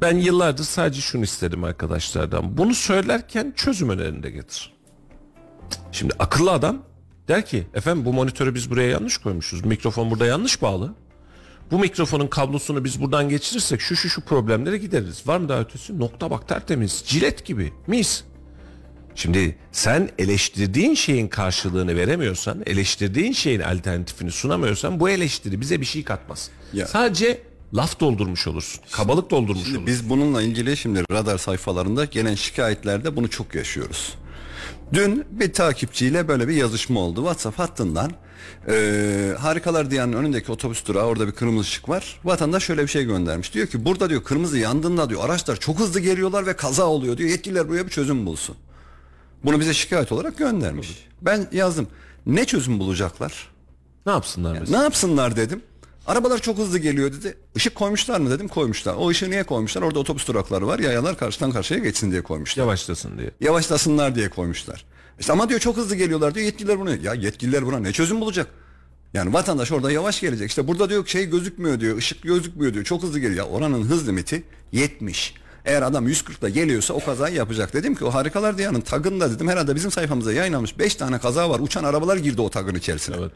Ben 0.00 0.16
yıllardır 0.16 0.64
sadece 0.64 1.00
şunu 1.00 1.24
istedim 1.24 1.64
arkadaşlardan. 1.64 2.56
Bunu 2.58 2.74
söylerken 2.74 3.52
çözüm 3.56 3.90
önerinde 3.90 4.30
getir. 4.30 4.72
Şimdi 5.92 6.14
akıllı 6.18 6.52
adam 6.52 6.82
der 7.28 7.46
ki 7.46 7.66
efendim 7.74 8.04
bu 8.04 8.12
monitörü 8.12 8.54
biz 8.54 8.70
buraya 8.70 8.88
yanlış 8.88 9.18
koymuşuz. 9.18 9.64
Mikrofon 9.64 10.10
burada 10.10 10.26
yanlış 10.26 10.62
bağlı. 10.62 10.94
Bu 11.70 11.78
mikrofonun 11.78 12.26
kablosunu 12.26 12.84
biz 12.84 13.00
buradan 13.00 13.28
geçirirsek 13.28 13.80
şu 13.80 13.96
şu 13.96 14.08
şu 14.08 14.20
problemlere 14.20 14.78
gideriz. 14.78 15.28
Var 15.28 15.38
mı 15.38 15.48
daha 15.48 15.60
ötesi? 15.60 15.98
Nokta 15.98 16.30
bak 16.30 16.48
tertemiz. 16.48 17.02
Cilet 17.06 17.44
gibi. 17.44 17.72
Mis. 17.86 18.24
Şimdi 19.14 19.56
sen 19.72 20.10
eleştirdiğin 20.18 20.94
şeyin 20.94 21.28
karşılığını 21.28 21.96
veremiyorsan, 21.96 22.62
eleştirdiğin 22.66 23.32
şeyin 23.32 23.60
alternatifini 23.60 24.30
sunamıyorsan 24.30 25.00
bu 25.00 25.08
eleştiri 25.10 25.60
bize 25.60 25.80
bir 25.80 25.86
şey 25.86 26.04
katmaz. 26.04 26.50
Ya. 26.72 26.86
Sadece 26.86 27.42
laf 27.74 28.00
doldurmuş 28.00 28.46
olursun. 28.46 28.80
Kabalık 28.92 29.30
doldurmuş 29.30 29.62
Şimdi 29.64 29.78
olursun. 29.78 29.86
biz 29.86 30.10
bununla 30.10 30.42
ilgili 30.42 30.76
şimdi 30.76 31.02
radar 31.12 31.38
sayfalarında 31.38 32.04
gelen 32.04 32.34
şikayetlerde 32.34 33.16
bunu 33.16 33.30
çok 33.30 33.54
yaşıyoruz. 33.54 34.14
Dün 34.92 35.24
bir 35.30 35.52
takipçiyle 35.52 36.28
böyle 36.28 36.48
bir 36.48 36.54
yazışma 36.54 37.00
oldu 37.00 37.20
WhatsApp 37.20 37.58
hattından. 37.58 38.12
Ee, 38.68 39.32
Harikalar 39.38 39.90
Diyarı'nın 39.90 40.16
önündeki 40.16 40.52
otobüs 40.52 40.86
durağı 40.86 41.04
orada 41.04 41.26
bir 41.26 41.32
kırmızı 41.32 41.60
ışık 41.68 41.88
var. 41.88 42.20
Vatandaş 42.24 42.64
şöyle 42.64 42.82
bir 42.82 42.88
şey 42.88 43.04
göndermiş. 43.04 43.54
Diyor 43.54 43.66
ki 43.66 43.84
burada 43.84 44.10
diyor 44.10 44.24
kırmızı 44.24 44.58
yandığında 44.58 45.10
diyor 45.10 45.24
araçlar 45.24 45.56
çok 45.56 45.78
hızlı 45.78 46.00
geliyorlar 46.00 46.46
ve 46.46 46.56
kaza 46.56 46.84
oluyor 46.84 47.16
diyor. 47.18 47.30
Yetkililer 47.30 47.68
buraya 47.68 47.86
bir 47.86 47.90
çözüm 47.90 48.26
bulsun. 48.26 48.56
Bunu 49.44 49.60
bize 49.60 49.74
şikayet 49.74 50.12
olarak 50.12 50.38
göndermiş. 50.38 51.06
Ben 51.22 51.46
yazdım. 51.52 51.88
Ne 52.26 52.44
çözüm 52.44 52.78
bulacaklar? 52.78 53.48
Ne 54.06 54.12
yapsınlar 54.12 54.56
mesela? 54.60 54.78
Ne 54.78 54.84
yapsınlar 54.84 55.36
dedim. 55.36 55.62
Arabalar 56.06 56.38
çok 56.38 56.58
hızlı 56.58 56.78
geliyor 56.78 57.12
dedi. 57.12 57.36
Işık 57.56 57.74
koymuşlar 57.74 58.20
mı 58.20 58.30
dedim 58.30 58.48
koymuşlar. 58.48 58.94
O 58.94 59.08
ışığı 59.08 59.30
niye 59.30 59.42
koymuşlar? 59.44 59.82
Orada 59.82 59.98
otobüs 59.98 60.28
durakları 60.28 60.66
var. 60.66 60.78
Yayalar 60.78 61.18
karşıdan 61.18 61.50
karşıya 61.50 61.80
geçsin 61.80 62.10
diye 62.10 62.22
koymuşlar. 62.22 62.62
Yavaşlasın 62.62 63.18
diye. 63.18 63.30
Yavaşlasınlar 63.40 64.14
diye 64.14 64.28
koymuşlar. 64.28 64.84
İşte 65.20 65.32
ama 65.32 65.48
diyor 65.48 65.60
çok 65.60 65.76
hızlı 65.76 65.96
geliyorlar 65.96 66.34
diyor 66.34 66.46
yetkililer 66.46 66.80
bunu. 66.80 66.96
Ya 66.96 67.14
yetkililer 67.14 67.66
buna 67.66 67.78
ne 67.78 67.92
çözüm 67.92 68.20
bulacak? 68.20 68.46
Yani 69.14 69.32
vatandaş 69.32 69.72
orada 69.72 69.90
yavaş 69.92 70.20
gelecek. 70.20 70.48
İşte 70.48 70.68
burada 70.68 70.90
diyor 70.90 71.06
şey 71.06 71.30
gözükmüyor 71.30 71.80
diyor. 71.80 71.96
ışık 71.96 72.22
gözükmüyor 72.22 72.74
diyor. 72.74 72.84
Çok 72.84 73.02
hızlı 73.02 73.18
geliyor. 73.18 73.46
Ya 73.46 73.52
oranın 73.52 73.82
hız 73.82 74.08
limiti 74.08 74.42
70. 74.72 75.34
Eğer 75.64 75.82
adam 75.82 76.08
140'la 76.08 76.48
geliyorsa 76.48 76.94
o 76.94 77.04
kazayı 77.04 77.34
yapacak. 77.34 77.74
Dedim 77.74 77.94
ki 77.94 78.04
o 78.04 78.14
Harikalar 78.14 78.58
Diyarı'nın 78.58 78.80
tagında 78.80 79.30
dedim 79.30 79.48
herhalde 79.48 79.74
bizim 79.74 79.90
sayfamıza 79.90 80.32
yayınlanmış 80.32 80.78
5 80.78 80.94
tane 80.94 81.18
kaza 81.18 81.50
var. 81.50 81.60
Uçan 81.60 81.84
arabalar 81.84 82.16
girdi 82.16 82.40
o 82.40 82.50
tagın 82.50 82.74
içerisine. 82.74 83.16
Evet. 83.18 83.30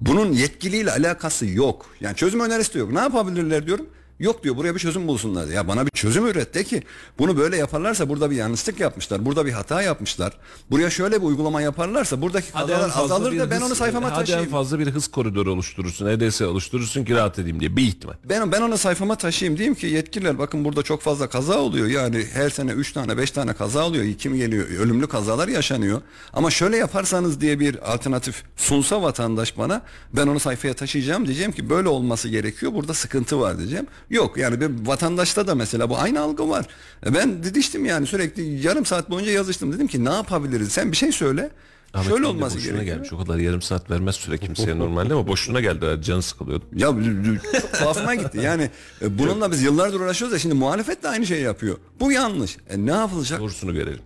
Bunun 0.00 0.32
yetkiliyle 0.32 0.90
alakası 0.90 1.46
yok. 1.46 1.86
Yani 2.00 2.16
çözüm 2.16 2.40
önerisi 2.40 2.74
de 2.74 2.78
yok. 2.78 2.92
Ne 2.92 2.98
yapabilirler 2.98 3.66
diyorum. 3.66 3.86
Yok 4.18 4.44
diyor 4.44 4.56
buraya 4.56 4.74
bir 4.74 4.80
çözüm 4.80 5.08
bulsunlar. 5.08 5.46
Ya 5.46 5.68
bana 5.68 5.86
bir 5.86 5.90
çözüm 5.90 6.26
üret 6.26 6.54
de 6.54 6.64
ki 6.64 6.82
bunu 7.18 7.36
böyle 7.36 7.56
yaparlarsa 7.56 8.08
burada 8.08 8.30
bir 8.30 8.36
yanlışlık 8.36 8.80
yapmışlar. 8.80 9.24
Burada 9.24 9.46
bir 9.46 9.52
hata 9.52 9.82
yapmışlar. 9.82 10.32
Buraya 10.70 10.90
şöyle 10.90 11.22
bir 11.22 11.26
uygulama 11.26 11.62
yaparlarsa 11.62 12.22
buradaki 12.22 12.52
kazalar 12.52 12.90
azalır 12.94 13.38
da 13.38 13.50
ben 13.50 13.60
onu 13.60 13.74
sayfama 13.74 14.06
hadi 14.06 14.14
en 14.14 14.20
taşıyayım. 14.20 14.50
fazla 14.50 14.78
bir 14.78 14.86
hız 14.86 15.08
koridoru 15.08 15.52
oluşturursun. 15.52 16.06
EDS 16.06 16.40
oluşturursun 16.40 17.04
ki 17.04 17.14
rahat 17.14 17.38
edeyim 17.38 17.60
diye 17.60 17.76
bir 17.76 17.82
ihtimal. 17.82 18.14
Ben, 18.24 18.52
ben 18.52 18.60
onu 18.62 18.78
sayfama 18.78 19.16
taşıyayım 19.16 19.58
diyeyim 19.58 19.74
ki 19.74 19.86
yetkililer 19.86 20.38
bakın 20.38 20.64
burada 20.64 20.82
çok 20.82 21.02
fazla 21.02 21.28
kaza 21.28 21.58
oluyor. 21.58 21.86
Yani 21.86 22.26
her 22.32 22.50
sene 22.50 22.70
3 22.70 22.92
tane 22.92 23.18
5 23.18 23.30
tane 23.30 23.52
kaza 23.52 23.86
oluyor. 23.86 24.14
Kim 24.18 24.36
geliyor 24.36 24.68
ölümlü 24.68 25.06
kazalar 25.06 25.48
yaşanıyor. 25.48 26.00
Ama 26.32 26.50
şöyle 26.50 26.76
yaparsanız 26.76 27.40
diye 27.40 27.60
bir 27.60 27.92
alternatif 27.94 28.42
sunsa 28.56 29.02
vatandaş 29.02 29.58
bana 29.58 29.82
ben 30.12 30.26
onu 30.26 30.40
sayfaya 30.40 30.74
taşıyacağım 30.74 31.26
diyeceğim 31.26 31.52
ki 31.52 31.70
böyle 31.70 31.88
olması 31.88 32.28
gerekiyor. 32.28 32.72
Burada 32.74 32.94
sıkıntı 32.94 33.40
var 33.40 33.58
diyeceğim. 33.58 33.86
Yok 34.10 34.36
yani 34.36 34.60
bir 34.60 34.86
vatandaşta 34.86 35.46
da 35.46 35.54
mesela 35.54 35.90
bu 35.90 35.98
aynı 35.98 36.20
algı 36.20 36.48
var. 36.48 36.66
E 37.06 37.14
Ben 37.14 37.42
didiştim 37.44 37.84
yani 37.84 38.06
sürekli 38.06 38.66
yarım 38.66 38.86
saat 38.86 39.10
boyunca 39.10 39.30
yazıştım. 39.32 39.72
Dedim 39.72 39.86
ki 39.86 40.04
ne 40.04 40.12
yapabiliriz? 40.12 40.68
Sen 40.72 40.92
bir 40.92 40.96
şey 40.96 41.12
söyle. 41.12 41.50
Ahmet 41.94 42.08
şöyle 42.08 42.26
olması 42.26 42.56
boşuna 42.56 42.72
gerekiyor. 42.72 42.96
gelmiş. 42.96 43.12
O 43.12 43.18
kadar 43.18 43.38
yarım 43.38 43.62
saat 43.62 43.90
vermez 43.90 44.14
süre 44.16 44.38
kimseye 44.38 44.78
normalde 44.78 45.14
ama 45.14 45.26
boşuna 45.28 45.60
geldi. 45.60 46.02
Canı 46.02 46.22
sıkılıyordu. 46.22 46.64
Ya 46.76 46.94
tuhafıma 47.78 48.14
gitti. 48.14 48.38
Yani 48.42 48.70
e, 49.02 49.18
bununla 49.18 49.50
biz 49.50 49.62
yıllardır 49.62 50.00
uğraşıyoruz 50.00 50.32
ya 50.32 50.38
şimdi 50.38 50.54
muhalefet 50.54 51.02
de 51.02 51.08
aynı 51.08 51.26
şeyi 51.26 51.42
yapıyor. 51.42 51.76
Bu 52.00 52.12
yanlış. 52.12 52.56
E, 52.70 52.86
ne 52.86 52.90
yapılacak? 52.92 53.40
Doğrusunu 53.40 53.74
görelim. 53.74 54.00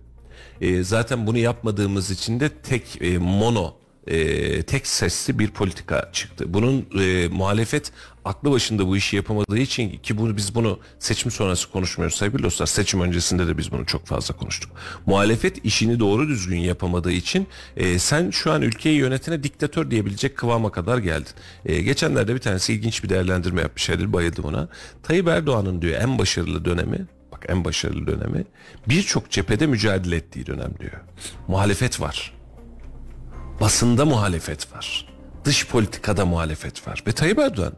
Ee, 0.61 0.83
zaten 0.83 1.27
bunu 1.27 1.37
yapmadığımız 1.37 2.11
için 2.11 2.39
de 2.39 2.49
tek 2.49 3.01
e, 3.01 3.17
mono 3.17 3.73
e, 4.07 4.63
tek 4.63 4.87
sesli 4.87 5.39
bir 5.39 5.51
politika 5.51 6.09
çıktı. 6.13 6.53
Bunun 6.53 6.85
e, 6.99 7.27
muhalefet 7.27 7.91
aklı 8.29 8.51
başında 8.51 8.87
bu 8.87 8.97
işi 8.97 9.15
yapamadığı 9.15 9.57
için 9.57 9.97
ki 9.97 10.17
bunu 10.17 10.37
biz 10.37 10.55
bunu 10.55 10.79
seçim 10.99 11.31
sonrası 11.31 11.71
konuşmuyoruz 11.71 12.17
sevgili 12.17 12.43
dostlar. 12.43 12.65
Seçim 12.65 13.01
öncesinde 13.01 13.47
de 13.47 13.57
biz 13.57 13.71
bunu 13.71 13.85
çok 13.85 14.05
fazla 14.05 14.35
konuştuk. 14.35 14.71
Muhalefet 15.05 15.65
işini 15.65 15.99
doğru 15.99 16.27
düzgün 16.27 16.57
yapamadığı 16.59 17.11
için 17.11 17.47
e, 17.77 17.99
sen 17.99 18.29
şu 18.29 18.51
an 18.51 18.61
ülkeyi 18.61 18.97
yönetene 18.97 19.43
diktatör 19.43 19.91
diyebilecek 19.91 20.37
kıvama 20.37 20.71
kadar 20.71 20.97
geldin. 20.97 21.31
E, 21.65 21.81
geçenlerde 21.81 22.35
bir 22.35 22.39
tanesi 22.39 22.73
ilginç 22.73 23.03
bir 23.03 23.09
değerlendirme 23.09 23.61
yapmış 23.61 23.89
Halil 23.89 24.13
bayıldım 24.13 24.45
ona. 24.45 24.69
Tayyip 25.03 25.27
Erdoğan'ın 25.27 25.81
diyor 25.81 26.01
en 26.01 26.19
başarılı 26.19 26.65
dönemi 26.65 27.07
bak 27.31 27.45
en 27.47 27.65
başarılı 27.65 28.07
dönemi 28.07 28.45
birçok 28.89 29.29
cephede 29.29 29.67
mücadele 29.67 30.15
ettiği 30.15 30.45
dönem 30.45 30.71
diyor. 30.79 31.01
Muhalefet 31.47 32.01
var. 32.01 32.33
Basında 33.61 34.05
muhalefet 34.05 34.73
var. 34.73 35.09
Dış 35.45 35.67
politikada 35.67 36.25
muhalefet 36.25 36.87
var. 36.87 37.03
Ve 37.07 37.11
Tayyip 37.11 37.39
Erdoğan 37.39 37.73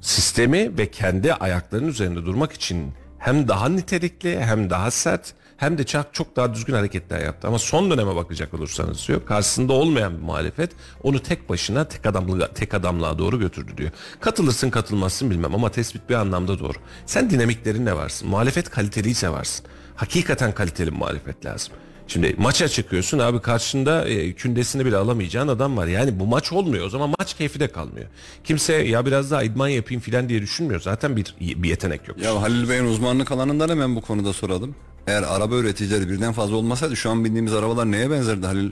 sistemi 0.00 0.78
ve 0.78 0.90
kendi 0.90 1.34
ayaklarının 1.34 1.88
üzerinde 1.88 2.26
durmak 2.26 2.52
için 2.52 2.92
hem 3.18 3.48
daha 3.48 3.68
nitelikli 3.68 4.40
hem 4.40 4.70
daha 4.70 4.90
sert 4.90 5.34
hem 5.56 5.78
de 5.78 5.84
çok, 5.86 6.14
çok 6.14 6.36
daha 6.36 6.54
düzgün 6.54 6.74
hareketler 6.74 7.24
yaptı. 7.24 7.48
Ama 7.48 7.58
son 7.58 7.90
döneme 7.90 8.16
bakacak 8.16 8.54
olursanız 8.54 9.08
diyor 9.08 9.26
karşısında 9.26 9.72
olmayan 9.72 10.16
bir 10.16 10.22
muhalefet 10.22 10.70
onu 11.02 11.22
tek 11.22 11.48
başına 11.48 11.84
tek 11.84 12.06
adamlığa, 12.06 12.48
tek 12.52 12.74
adamlığa 12.74 13.18
doğru 13.18 13.38
götürdü 13.38 13.72
diyor. 13.76 13.90
Katılırsın 14.20 14.70
katılmazsın 14.70 15.30
bilmem 15.30 15.54
ama 15.54 15.70
tespit 15.70 16.08
bir 16.10 16.14
anlamda 16.14 16.58
doğru. 16.58 16.78
Sen 17.06 17.30
dinamiklerinle 17.30 17.92
varsın. 17.92 18.28
Muhalefet 18.28 18.70
kaliteliyse 18.70 19.28
varsın. 19.28 19.66
Hakikaten 19.96 20.54
kaliteli 20.54 20.90
muhalefet 20.90 21.46
lazım. 21.46 21.74
Şimdi 22.08 22.34
maça 22.38 22.68
çıkıyorsun 22.68 23.18
abi 23.18 23.40
karşında 23.40 24.08
e, 24.08 24.32
kündesini 24.32 24.86
bile 24.86 24.96
alamayacağın 24.96 25.48
adam 25.48 25.76
var. 25.76 25.86
Yani 25.86 26.20
bu 26.20 26.26
maç 26.26 26.52
olmuyor. 26.52 26.86
O 26.86 26.88
zaman 26.88 27.14
maç 27.18 27.34
keyfi 27.34 27.60
de 27.60 27.68
kalmıyor. 27.68 28.06
Kimse 28.44 28.74
ya 28.74 29.06
biraz 29.06 29.30
daha 29.30 29.42
idman 29.42 29.68
yapayım 29.68 30.00
filan 30.00 30.28
diye 30.28 30.42
düşünmüyor. 30.42 30.80
Zaten 30.80 31.16
bir 31.16 31.34
bir 31.40 31.68
yetenek 31.68 32.08
yok. 32.08 32.18
Ya 32.22 32.42
Halil 32.42 32.68
Bey'in 32.68 32.84
uzmanlık 32.84 33.32
alanından 33.32 33.68
hemen 33.68 33.96
bu 33.96 34.00
konuda 34.00 34.32
soralım. 34.32 34.74
Eğer 35.06 35.22
araba 35.22 35.56
üreticileri 35.56 36.08
birden 36.08 36.32
fazla 36.32 36.56
olmasaydı 36.56 36.96
şu 36.96 37.10
an 37.10 37.24
bindiğimiz 37.24 37.54
arabalar 37.54 37.92
neye 37.92 38.10
benzerdi 38.10 38.46
Halil? 38.46 38.70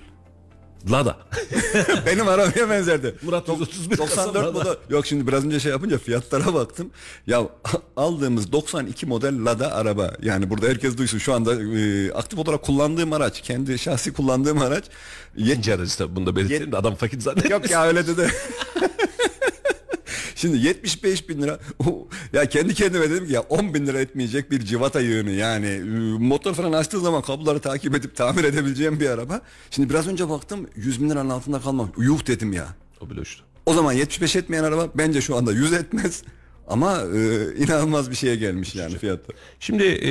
Lada. 0.90 1.16
Benim 2.06 2.28
arabaya 2.28 2.70
benzerdi. 2.70 3.14
Murat 3.22 3.48
131 3.48 3.98
94 3.98 4.34
kasam 4.34 4.52
model. 4.54 4.76
Yok 4.90 5.06
şimdi 5.06 5.26
biraz 5.26 5.44
önce 5.44 5.60
şey 5.60 5.72
yapınca 5.72 5.98
fiyatlara 5.98 6.54
baktım. 6.54 6.90
Ya 7.26 7.42
aldığımız 7.96 8.52
92 8.52 9.06
model 9.06 9.44
Lada 9.44 9.74
araba. 9.74 10.12
Yani 10.22 10.50
burada 10.50 10.66
herkes 10.66 10.98
duysun. 10.98 11.18
Şu 11.18 11.34
anda 11.34 11.54
e, 11.78 12.12
aktif 12.12 12.38
olarak 12.38 12.62
kullandığım 12.62 13.12
araç. 13.12 13.40
Kendi 13.40 13.78
şahsi 13.78 14.12
kullandığım 14.12 14.58
araç. 14.62 14.84
Yet- 15.36 15.56
İnce 15.56 15.74
aracı 15.74 15.96
tabii 15.98 16.16
bunu 16.16 16.26
da 16.26 16.36
belirtelim 16.36 16.72
de 16.72 16.76
adam 16.76 16.94
fakir 16.94 17.20
zannetmesin. 17.20 17.54
Yok 17.54 17.70
ya 17.70 17.84
öyle 17.86 18.06
dedi. 18.06 18.30
Şimdi 20.36 20.66
75 20.66 21.28
bin 21.28 21.42
lira 21.42 21.58
O- 21.86 22.08
ya 22.32 22.46
kendi 22.48 22.74
kendime 22.74 23.10
dedim 23.10 23.26
ki 23.26 23.32
ya 23.32 23.40
10 23.40 23.74
bin 23.74 23.86
lira 23.86 24.00
etmeyecek 24.00 24.50
bir 24.50 24.60
civata 24.60 25.00
yığını 25.00 25.30
yani 25.30 25.66
e, 25.66 25.80
motor 26.18 26.54
falan 26.54 26.72
açtığı 26.72 27.00
zaman 27.00 27.22
kabloları 27.22 27.58
takip 27.60 27.94
edip 27.94 28.16
tamir 28.16 28.44
edebileceğim 28.44 29.00
bir 29.00 29.10
araba. 29.10 29.40
Şimdi 29.70 29.90
biraz 29.90 30.08
önce 30.08 30.28
baktım 30.28 30.66
100 30.76 31.02
bin 31.02 31.10
liranın 31.10 31.30
altında 31.30 31.60
kalmam. 31.60 31.90
Yuh 31.98 32.26
dedim 32.26 32.52
ya. 32.52 32.66
O 33.00 33.10
bile 33.10 33.20
uçtu. 33.20 33.44
O 33.66 33.74
zaman 33.74 33.92
75 33.92 34.36
etmeyen 34.36 34.64
araba 34.64 34.88
bence 34.94 35.20
şu 35.20 35.36
anda 35.36 35.52
100 35.52 35.72
etmez. 35.72 36.22
Ama 36.68 37.02
e, 37.02 37.54
inanılmaz 37.64 38.10
bir 38.10 38.16
şeye 38.16 38.36
gelmiş 38.36 38.74
yani 38.74 38.98
fiyatta. 38.98 39.32
Şimdi 39.60 39.84
e, 39.84 40.10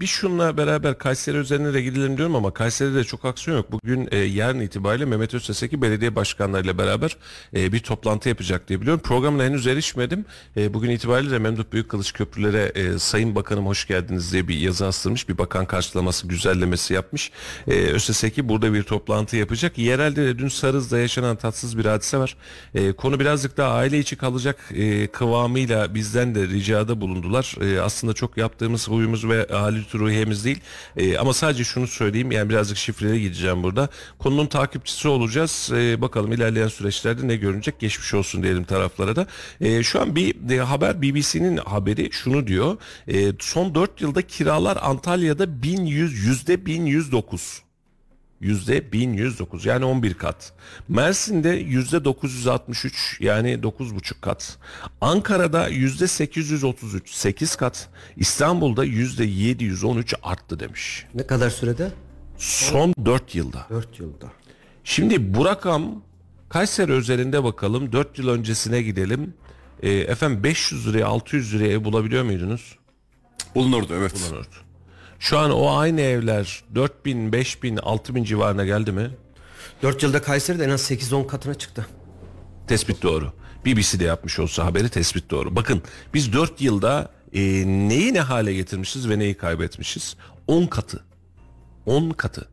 bir 0.00 0.06
şunla 0.06 0.56
beraber 0.56 0.98
Kayseri 0.98 1.36
üzerine 1.36 1.74
de 1.74 1.82
gidelim 1.82 2.16
diyorum 2.16 2.36
ama 2.36 2.50
Kayseri'de 2.54 3.04
çok 3.04 3.24
aksiyon 3.24 3.56
yok. 3.56 3.72
Bugün 3.72 4.08
e, 4.12 4.16
yarın 4.18 4.60
itibariyle 4.60 5.04
Mehmet 5.04 5.34
Özteseki 5.34 5.82
belediye 5.82 6.16
başkanlarıyla 6.16 6.78
beraber 6.78 7.16
e, 7.56 7.72
bir 7.72 7.78
toplantı 7.78 8.28
yapacak 8.28 8.68
diye 8.68 8.80
biliyorum. 8.80 9.00
Programına 9.04 9.44
henüz 9.44 9.66
erişmedim. 9.66 10.24
E, 10.56 10.74
bugün 10.74 10.90
itibariyle 10.90 11.30
de 11.30 11.38
Memduh 11.38 11.64
Büyükkılıç 11.72 12.12
köprülere 12.12 12.72
e, 12.74 12.98
Sayın 12.98 13.34
Bakanım 13.34 13.66
hoş 13.66 13.86
geldiniz 13.86 14.32
diye 14.32 14.48
bir 14.48 14.58
yazı 14.58 14.86
astırmış. 14.86 15.28
Bir 15.28 15.38
bakan 15.38 15.66
karşılaması, 15.66 16.28
güzellemesi 16.28 16.94
yapmış. 16.94 17.30
E, 17.68 17.72
Özteseki 17.72 18.48
burada 18.48 18.72
bir 18.72 18.82
toplantı 18.82 19.36
yapacak. 19.36 19.78
Yerelde 19.78 20.26
de 20.26 20.38
dün 20.38 20.48
Sarız'da 20.48 20.98
yaşanan 20.98 21.36
tatsız 21.36 21.78
bir 21.78 21.84
hadise 21.84 22.18
var. 22.18 22.36
E, 22.74 22.92
konu 22.92 23.20
birazcık 23.20 23.56
daha 23.56 23.72
aile 23.72 23.98
içi 23.98 24.16
kalacak 24.16 24.58
e, 24.74 25.06
kıvamıyla 25.06 25.85
bizden 25.94 26.34
de 26.34 26.48
ricada 26.48 27.00
bulundular. 27.00 27.54
E, 27.60 27.80
aslında 27.80 28.12
çok 28.12 28.36
yaptığımız 28.36 28.88
huyumuz 28.88 29.28
ve 29.28 29.46
hali 29.50 29.78
ruhiyemiz 29.94 30.44
değil. 30.44 30.60
E, 30.96 31.18
ama 31.18 31.32
sadece 31.34 31.64
şunu 31.64 31.86
söyleyeyim 31.86 32.32
yani 32.32 32.50
birazcık 32.50 32.76
şifreli 32.76 33.20
gideceğim 33.20 33.62
burada. 33.62 33.88
Konunun 34.18 34.46
takipçisi 34.46 35.08
olacağız. 35.08 35.70
E, 35.74 36.00
bakalım 36.00 36.32
ilerleyen 36.32 36.68
süreçlerde 36.68 37.28
ne 37.28 37.36
görünecek 37.36 37.80
geçmiş 37.80 38.14
olsun 38.14 38.42
diyelim 38.42 38.64
taraflara 38.64 39.16
da. 39.16 39.26
E, 39.60 39.82
şu 39.82 40.00
an 40.00 40.16
bir 40.16 40.50
e, 40.50 40.60
haber 40.60 41.02
BBC'nin 41.02 41.56
haberi 41.56 42.12
şunu 42.12 42.46
diyor. 42.46 42.76
E, 43.08 43.32
son 43.40 43.74
4 43.74 44.00
yılda 44.00 44.22
kiralar 44.22 44.78
Antalya'da 44.82 45.62
1100 45.62 46.26
yüzde 46.26 46.66
1109. 46.66 47.65
Yüzde 48.40 48.92
1109 48.92 49.66
yani 49.66 49.84
11 49.84 50.14
kat. 50.14 50.52
Mersin'de 50.88 51.48
yüzde 51.48 52.04
963 52.04 53.18
yani 53.20 53.52
9,5 53.52 54.20
kat. 54.20 54.58
Ankara'da 55.00 55.68
yüzde 55.68 56.06
833 56.06 57.10
8 57.10 57.56
kat. 57.56 57.88
İstanbul'da 58.16 58.84
yüzde 58.84 59.24
713 59.24 60.14
arttı 60.22 60.60
demiş. 60.60 61.06
Ne 61.14 61.26
kadar 61.26 61.50
sürede? 61.50 61.92
Son 62.38 62.94
4 63.04 63.34
yılda. 63.34 63.66
4 63.70 64.00
yılda. 64.00 64.26
Şimdi 64.84 65.34
bu 65.34 65.44
rakam 65.44 66.02
Kayseri 66.48 66.92
özelinde 66.92 67.44
bakalım 67.44 67.92
4 67.92 68.18
yıl 68.18 68.28
öncesine 68.28 68.82
gidelim. 68.82 69.34
E, 69.82 69.90
efendim 69.90 70.42
500 70.42 70.88
liraya 70.88 71.06
600 71.06 71.54
liraya 71.54 71.72
ev 71.72 71.84
bulabiliyor 71.84 72.24
muydunuz? 72.24 72.78
Bulunurdu 73.54 73.94
evet. 73.94 74.14
Bulunurdu. 74.14 74.65
Şu 75.18 75.38
an 75.38 75.50
o 75.50 75.76
aynı 75.76 76.00
evler 76.00 76.64
4000, 76.74 77.32
5000, 77.32 77.76
6000 77.76 78.24
civarına 78.24 78.64
geldi 78.64 78.92
mi? 78.92 79.10
4 79.82 80.02
yılda 80.02 80.22
Kayseri'de 80.22 80.64
en 80.64 80.70
az 80.70 80.90
8-10 80.90 81.26
katına 81.26 81.54
çıktı. 81.54 81.86
Tespit 82.66 83.02
doğru. 83.02 83.32
BBC 83.66 84.00
de 84.00 84.04
yapmış 84.04 84.38
olsa 84.38 84.64
haberi 84.64 84.88
tespit 84.88 85.30
doğru. 85.30 85.56
Bakın 85.56 85.82
biz 86.14 86.32
4 86.32 86.60
yılda 86.60 87.08
e, 87.32 87.40
neyi 87.66 88.14
ne 88.14 88.20
hale 88.20 88.54
getirmişiz 88.54 89.08
ve 89.08 89.18
neyi 89.18 89.34
kaybetmişiz? 89.34 90.16
10 90.46 90.66
katı. 90.66 91.04
10 91.86 92.10
katı. 92.10 92.48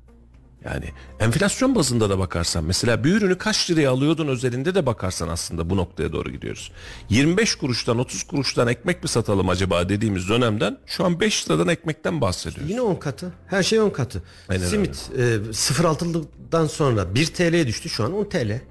Yani 0.66 0.86
enflasyon 1.20 1.76
bazında 1.76 2.09
da 2.09 2.20
bakarsan 2.20 2.64
mesela 2.64 3.03
bir 3.03 3.14
ürünü 3.14 3.38
kaç 3.38 3.72
liraya 3.72 3.91
alıyordun 3.91 4.28
özelinde 4.28 4.76
de 4.76 4.86
bakarsan 4.86 5.28
aslında 5.28 5.70
bu 5.70 5.78
noktaya 5.78 6.11
doğru 6.11 6.32
gidiyoruz. 6.32 6.72
25 7.09 7.55
kuruştan 7.55 7.99
30 7.99 8.24
kuruştan 8.24 8.68
ekmek 8.68 9.03
mi 9.03 9.09
satalım 9.09 9.49
acaba 9.49 9.89
dediğimiz 9.89 10.30
dönemden 10.30 10.78
şu 10.86 11.05
an 11.05 11.20
5 11.20 11.49
liradan 11.49 11.68
ekmekten 11.68 12.22
bahsediyoruz. 12.22 12.72
Yine 12.72 12.82
10 12.82 12.95
katı. 12.95 13.34
Her 13.47 13.64
şey 13.64 13.80
10 13.80 13.89
katı. 13.89 14.24
Aynen 14.49 14.66
Simit 14.66 15.09
e, 15.18 15.22
0.6'dan 15.22 16.68
sonra 16.68 17.16
1 17.16 17.26
TL'ye 17.26 17.68
düştü 17.68 17.89
şu 17.89 18.03
an 18.03 18.14
10 18.14 18.24
TL. 18.24 18.61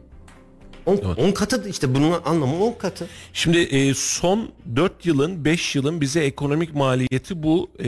10, 0.87 0.97
10 0.97 1.33
katı 1.33 1.69
işte 1.69 1.95
bunun 1.95 2.21
anlamı 2.25 2.65
10 2.65 2.73
katı. 2.79 3.07
Şimdi 3.33 3.59
e, 3.59 3.95
son 3.95 4.51
4 4.77 5.07
yılın 5.07 5.45
5 5.45 5.77
yılın 5.77 6.01
bize 6.01 6.21
ekonomik 6.21 6.75
maliyeti 6.75 7.43
bu. 7.43 7.71
E, 7.79 7.87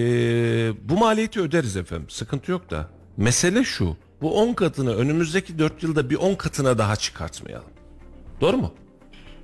bu 0.89 0.99
maliyeti 0.99 1.41
öderiz 1.41 1.77
efendim. 1.77 2.11
Sıkıntı 2.11 2.51
yok 2.51 2.71
da. 2.71 2.89
Mesele 3.17 3.65
şu. 3.65 3.97
Bu 4.23 4.41
10 4.41 4.55
katını 4.55 4.97
önümüzdeki 4.97 5.59
4 5.59 5.83
yılda 5.83 6.11
bir 6.11 6.17
10 6.17 6.35
katına 6.35 6.79
daha 6.79 6.97
çıkartmayalım. 6.97 7.71
Doğru 8.41 8.57
mu? 8.57 8.75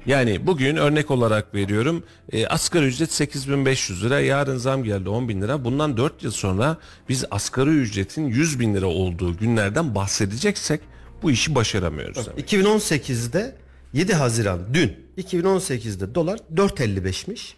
Yani 0.07 0.47
bugün 0.47 0.77
örnek 0.77 1.11
olarak 1.11 1.55
veriyorum 1.55 2.05
e, 2.33 2.47
asgari 2.47 2.87
ücret 2.87 3.13
8500 3.13 4.05
lira 4.05 4.21
yarın 4.21 4.57
zam 4.57 4.85
geldi 4.85 5.09
10 5.09 5.29
bin 5.29 5.43
lira 5.43 5.65
bundan 5.65 5.97
4 5.97 6.23
yıl 6.23 6.31
sonra 6.31 6.77
biz 7.09 7.25
asgari 7.31 7.71
ücretin 7.71 8.27
100 8.27 8.61
bin 8.61 8.75
lira 8.75 8.87
olduğu 8.87 9.37
günlerden 9.37 9.95
bahsedeceksek 9.95 10.81
bu 11.23 11.31
işi 11.31 11.55
başaramıyoruz. 11.55 12.27
demek. 12.27 12.53
2018'de 12.53 13.57
7 13.93 14.15
Haziran 14.15 14.61
dün 14.75 14.97
2018'de 15.19 16.15
dolar 16.15 16.39
4.55'miş. 16.55 17.53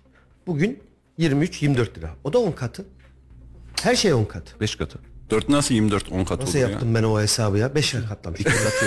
Bugün 0.47 0.83
23-24 1.19 1.99
lira. 1.99 2.11
O 2.25 2.33
da 2.33 2.39
10 2.39 2.53
katı. 2.53 2.85
Her 3.83 3.97
şey 3.97 4.15
10 4.15 4.25
katı. 4.25 4.61
5 4.61 4.77
katı. 4.77 4.99
4 5.33 5.49
nasıl 5.49 5.75
24 5.75 6.13
10 6.13 6.25
kat 6.25 6.41
Nasıl 6.41 6.53
oluyor 6.53 6.71
yaptım 6.71 6.95
ben 6.95 7.03
o 7.03 7.21
hesabı 7.21 7.59
ya? 7.59 7.67
5'e 7.67 8.07
katlamış. 8.09 8.41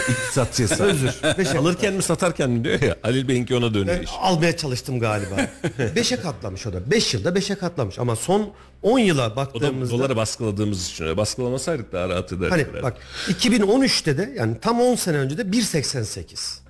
İktisatçısı. 0.09 0.83
Özür. 0.83 1.11
Alırken 1.59 1.93
mi 1.93 2.03
satarken 2.03 2.49
mi 2.49 2.63
diyor 2.63 2.81
ya. 2.81 2.95
Halil 3.01 3.27
Bey'inki 3.27 3.55
ona 3.55 3.73
dönüyor 3.73 4.03
iş. 4.03 4.09
Almaya 4.19 4.57
çalıştım 4.57 4.99
galiba. 4.99 5.35
5'e 5.79 6.19
katlamış 6.19 6.67
o 6.67 6.73
da. 6.73 6.91
5 6.91 7.13
yılda 7.13 7.29
5'e 7.29 7.55
katlamış. 7.55 7.99
Ama 7.99 8.15
son 8.15 8.49
10 8.81 8.99
yıla 8.99 9.27
O 9.27 9.31
da 9.31 9.35
baktığımızda... 9.35 9.93
doları 9.97 10.15
baskıladığımız 10.15 10.89
için 10.89 11.03
öyle. 11.03 11.17
Baskılamasaydık 11.17 11.93
daha 11.93 12.09
rahat 12.09 12.33
ederdik. 12.33 12.51
Hani 12.51 12.61
herhalde. 12.61 12.83
bak 12.83 12.97
2013'te 13.29 14.17
de 14.17 14.33
yani 14.37 14.55
tam 14.61 14.81
10 14.81 14.95
sene 14.95 15.17
önce 15.17 15.37
de 15.37 15.41
1.88. 15.41 16.64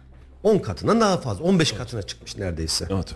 10 0.46 0.60
katına 0.60 1.00
daha 1.02 1.18
fazla. 1.18 1.44
15 1.44 1.72
katına 1.72 2.02
çıkmış 2.02 2.38
neredeyse. 2.38 2.88
Evet. 2.90 3.16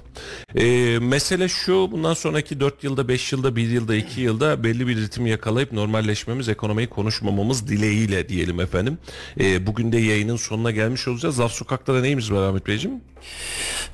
Ee, 0.56 1.00
mesele 1.00 1.48
şu 1.48 1.92
bundan 1.92 2.14
sonraki 2.14 2.60
4 2.60 2.84
yılda 2.84 3.08
5 3.08 3.32
yılda 3.32 3.56
1 3.56 3.70
yılda 3.70 3.96
2 3.96 4.22
yılda 4.22 4.64
belli 4.64 4.88
bir 4.88 4.98
ritim 4.98 5.26
yakalayıp 5.26 5.72
normalleşmemiz 5.72 6.50
ekonomiyi 6.50 6.88
konuşmamamız 6.88 7.68
dileğiyle 7.68 8.30
diyelim 8.30 8.60
efendim. 8.60 8.98
Ee, 9.40 9.68
bugün 9.68 9.92
de 9.92 9.98
yayının 9.98 10.36
sonuna 10.36 10.72
gelmiş 10.72 11.08
olacağız. 11.08 11.40
Laf 11.40 11.52
sokakta 11.52 12.02
neyimiz 12.02 12.32
var 12.32 12.50
Ahmet 12.50 12.68
Beyciğim? 12.68 13.02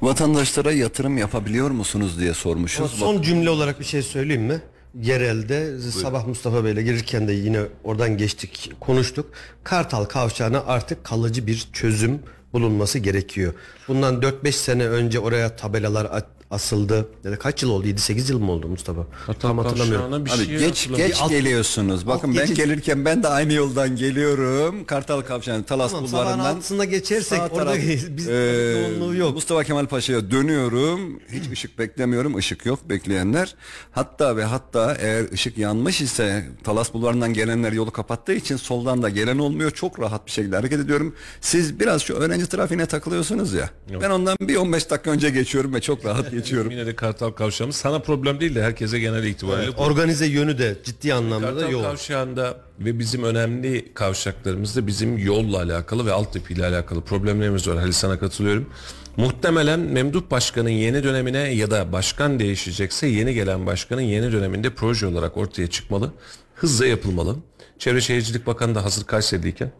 Vatandaşlara 0.02 0.72
yatırım 0.72 1.18
yapabiliyor 1.18 1.72
musunuz 1.72 2.20
diye 2.20 2.30
Ama 2.30 2.36
sormuşuz. 2.36 2.92
son 2.92 3.22
cümle 3.22 3.50
olarak 3.50 3.80
bir 3.80 3.86
şey 3.86 4.02
söyleyeyim 4.02 4.44
mi? 4.44 4.62
Yerelde 5.02 5.80
sabah 5.80 6.28
Mustafa 6.28 6.66
Bey'le 6.66 6.82
gelirken 6.84 7.28
de 7.28 7.34
yine 7.34 7.60
oradan 7.84 8.18
geçtik 8.18 8.72
konuştuk. 8.80 9.26
Kartal 9.64 10.06
kavşağına 10.06 10.64
artık 10.68 11.04
kalıcı 11.04 11.48
bir 11.48 11.68
çözüm 11.74 12.20
bulunması 12.56 12.99
gerekiyor. 12.99 13.53
Bundan 13.88 14.22
4-5 14.22 14.51
sene 14.51 14.88
önce 14.88 15.20
oraya 15.20 15.56
tabelalar 15.56 16.08
asıldı. 16.56 17.08
Ya 17.24 17.32
da 17.32 17.39
kaç 17.39 17.64
yıl 17.64 17.70
oldu? 17.70 17.88
7-8 17.88 18.32
yıl 18.32 18.39
mı 18.39 18.51
oldu 18.51 18.68
Mustafa? 18.68 19.01
Tam 19.39 19.58
hatırlamıyorum. 19.58 20.26
Bir 20.26 20.32
Abi 20.32 20.45
şey 20.45 20.58
geç 20.58 20.89
geç 20.97 21.16
alt- 21.22 21.30
geliyorsunuz. 21.30 22.08
Bakın 22.08 22.30
alt 22.32 22.38
ben 22.38 22.45
geçit- 22.47 22.58
gelirken 22.58 23.06
ben 23.06 23.24
de 23.24 23.28
aynı 23.28 23.53
yoldan 23.53 23.95
geliyorum. 23.95 24.86
Kartal 24.86 25.22
Kavşağı'nın 25.22 25.64
Talas 25.64 25.91
Tamam, 25.91 26.08
bulvarından. 26.08 26.56
altısında 26.56 26.86
geçersek 26.86 27.38
sağ 27.39 27.47
orada 27.47 27.72
taraf- 27.72 27.78
biz 28.18 28.28
Ee, 28.30 28.34
yoğunluğu 28.34 29.16
yok. 29.16 29.34
Mustafa 29.34 29.64
Kemal 29.64 29.86
Paşa'ya 29.86 30.32
dönüyorum. 30.32 31.20
Hiç 31.32 31.51
ışık 31.51 31.80
beklemiyorum. 31.80 32.39
Işık 32.39 32.66
yok 32.66 32.80
bekleyenler. 32.89 33.56
Hatta 33.91 34.38
ve 34.38 34.43
hatta 34.43 34.95
eğer 34.99 35.32
ışık 35.32 35.58
yanmış 35.58 36.01
ise 36.01 36.45
Talas 36.64 36.93
bulvarından 36.93 37.34
gelenler 37.34 37.72
yolu 37.72 37.91
kapattığı 37.91 38.34
için 38.34 38.56
soldan 38.58 39.01
da 39.03 39.10
gelen 39.10 39.38
olmuyor. 39.38 39.72
Çok 39.72 39.99
rahat 39.99 40.26
bir 40.26 40.32
şekilde 40.32 40.56
hareket 40.56 40.80
ediyorum. 40.80 41.16
Siz 41.41 41.80
biraz 41.80 42.01
şu 42.01 42.14
öğrenci 42.14 42.45
trafiğine 42.45 42.86
takılıyorsunuz 42.86 43.53
ya. 43.53 43.70
Ben 44.01 44.10
ondan 44.10 44.38
bir 44.41 44.56
15 44.56 44.89
dakika 44.89 45.12
önce 45.12 45.30
geçiyorum 45.30 45.74
ve 45.74 45.82
çok 45.82 46.06
rahat 46.06 46.24
geçiyorum. 46.32 46.45
Yine 46.52 46.86
de 46.86 46.96
Kartal 46.96 47.32
Kavşağımız 47.32 47.76
sana 47.76 48.00
problem 48.00 48.39
değil 48.39 48.56
de 48.56 48.64
herkese 48.64 49.00
genel 49.00 49.24
itibariyle 49.24 49.72
Organize 49.72 50.26
yönü 50.26 50.58
de 50.58 50.78
ciddi 50.84 51.14
anlamda 51.14 51.48
da 51.48 51.52
Kartal 51.52 51.72
yoğun. 51.72 51.84
Kavşağı'nda 51.84 52.58
ve 52.80 53.00
bizim 53.00 53.24
önemli 53.24 53.93
kavşaklarımızda 53.93 54.88
bizim 54.88 55.18
yolla 55.18 55.58
alakalı 55.58 56.06
ve 56.06 56.12
altyapıyla 56.12 56.70
alakalı 56.70 57.02
problemlerimiz 57.02 57.68
var. 57.68 57.78
Halil 57.78 57.91
sana 57.91 58.20
katılıyorum. 58.20 58.70
Muhtemelen 59.18 59.80
Memduh 59.80 60.22
Başkan'ın 60.32 60.70
yeni 60.70 61.04
dönemine 61.04 61.39
ya 61.39 61.72
da 61.72 61.91
başkan 61.91 62.39
değişecekse 62.39 63.08
yeni 63.08 63.34
gelen 63.34 63.66
başkanın 63.66 64.02
yeni 64.02 64.32
döneminde 64.32 64.70
proje 64.70 65.08
olarak 65.08 65.38
ortaya 65.38 65.68
çıkmalı. 65.68 66.12
Hızla 66.56 66.86
yapılmalı. 66.86 67.36
Çevre 67.80 68.02
Şehircilik 68.02 68.48
Bakanı 68.48 68.76
da 68.76 68.84
hazır 68.84 69.04
Kayseri'deyken 69.04 69.72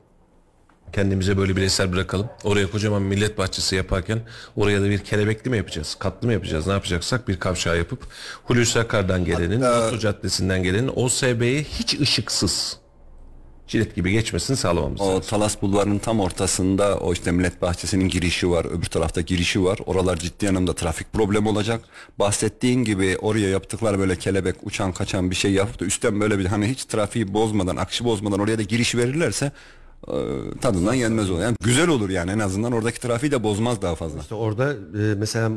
Kendimize 0.96 1.38
böyle 1.38 1.56
bir 1.56 1.62
eser 1.62 1.92
bırakalım. 1.92 2.30
Oraya 2.44 2.72
kocaman 2.72 3.02
millet 3.02 3.38
bahçesi 3.38 3.76
yaparken 3.76 4.20
oraya 4.56 4.82
da 4.82 4.90
bir 4.90 5.00
kelebekli 5.00 5.52
mi 5.52 5.58
yapacağız? 5.58 5.96
Katlı 6.00 6.28
mı 6.28 6.34
yapacağız? 6.34 6.68
Ne 6.68 6.74
yapacaksak 6.74 7.28
bir 7.28 7.40
kavşağı 7.40 7.78
yapıp 7.78 8.08
Hulusi 8.44 8.80
Akar'dan 8.80 9.26
gelenin, 9.26 9.60
Moto 9.60 10.00
Caddesi'nden 10.00 10.64
gelenin 10.64 10.92
OSB'ye 10.96 11.64
hiç 11.64 12.00
ışıksız 12.00 12.78
cilet 13.68 13.96
gibi 13.96 14.12
geçmesini 14.12 14.58
sağlamamız 14.58 15.02
O 15.02 15.08
lazım. 15.08 15.30
Talas 15.30 15.62
Bulvarı'nın 15.62 16.00
tam 16.00 16.20
ortasında 16.20 16.98
o 16.98 17.14
işte 17.14 17.32
Millet 17.32 17.62
Bahçesi'nin 17.62 18.10
girişi 18.10 18.50
var. 18.50 18.66
Öbür 18.66 18.86
tarafta 18.86 19.22
girişi 19.22 19.64
var. 19.64 19.80
Oralar 19.86 20.18
ciddi 20.18 20.50
anlamda 20.50 20.76
trafik 20.76 21.14
problemi 21.14 21.50
olacak. 21.50 21.82
Bahsettiğin 22.20 22.84
gibi 22.84 23.18
oraya 23.18 23.50
yaptıkları 23.50 24.00
böyle 24.00 24.16
kelebek 24.16 24.56
uçan 24.64 24.92
kaçan 24.92 25.32
bir 25.32 25.36
şey 25.36 25.52
yapıp 25.52 25.80
da 25.80 25.86
üstten 25.86 26.22
böyle 26.22 26.40
bir 26.40 26.46
hani 26.46 26.68
hiç 26.68 26.86
trafiği 26.86 27.34
bozmadan 27.34 27.76
akışı 27.76 28.06
bozmadan 28.06 28.40
oraya 28.40 28.58
da 28.58 28.64
giriş 28.64 28.96
verirlerse 28.96 29.52
tadından 30.62 30.94
yenmez 30.94 31.30
olur. 31.30 31.42
Yani 31.42 31.56
güzel 31.62 31.88
olur 31.88 32.10
yani 32.10 32.32
en 32.32 32.40
azından 32.40 32.72
oradaki 32.72 33.02
trafiği 33.02 33.32
de 33.32 33.44
bozmaz 33.44 33.82
daha 33.82 33.96
fazla. 33.96 34.20
İşte 34.20 34.36
orada 34.36 34.74
e, 34.74 35.16
mesela 35.18 35.52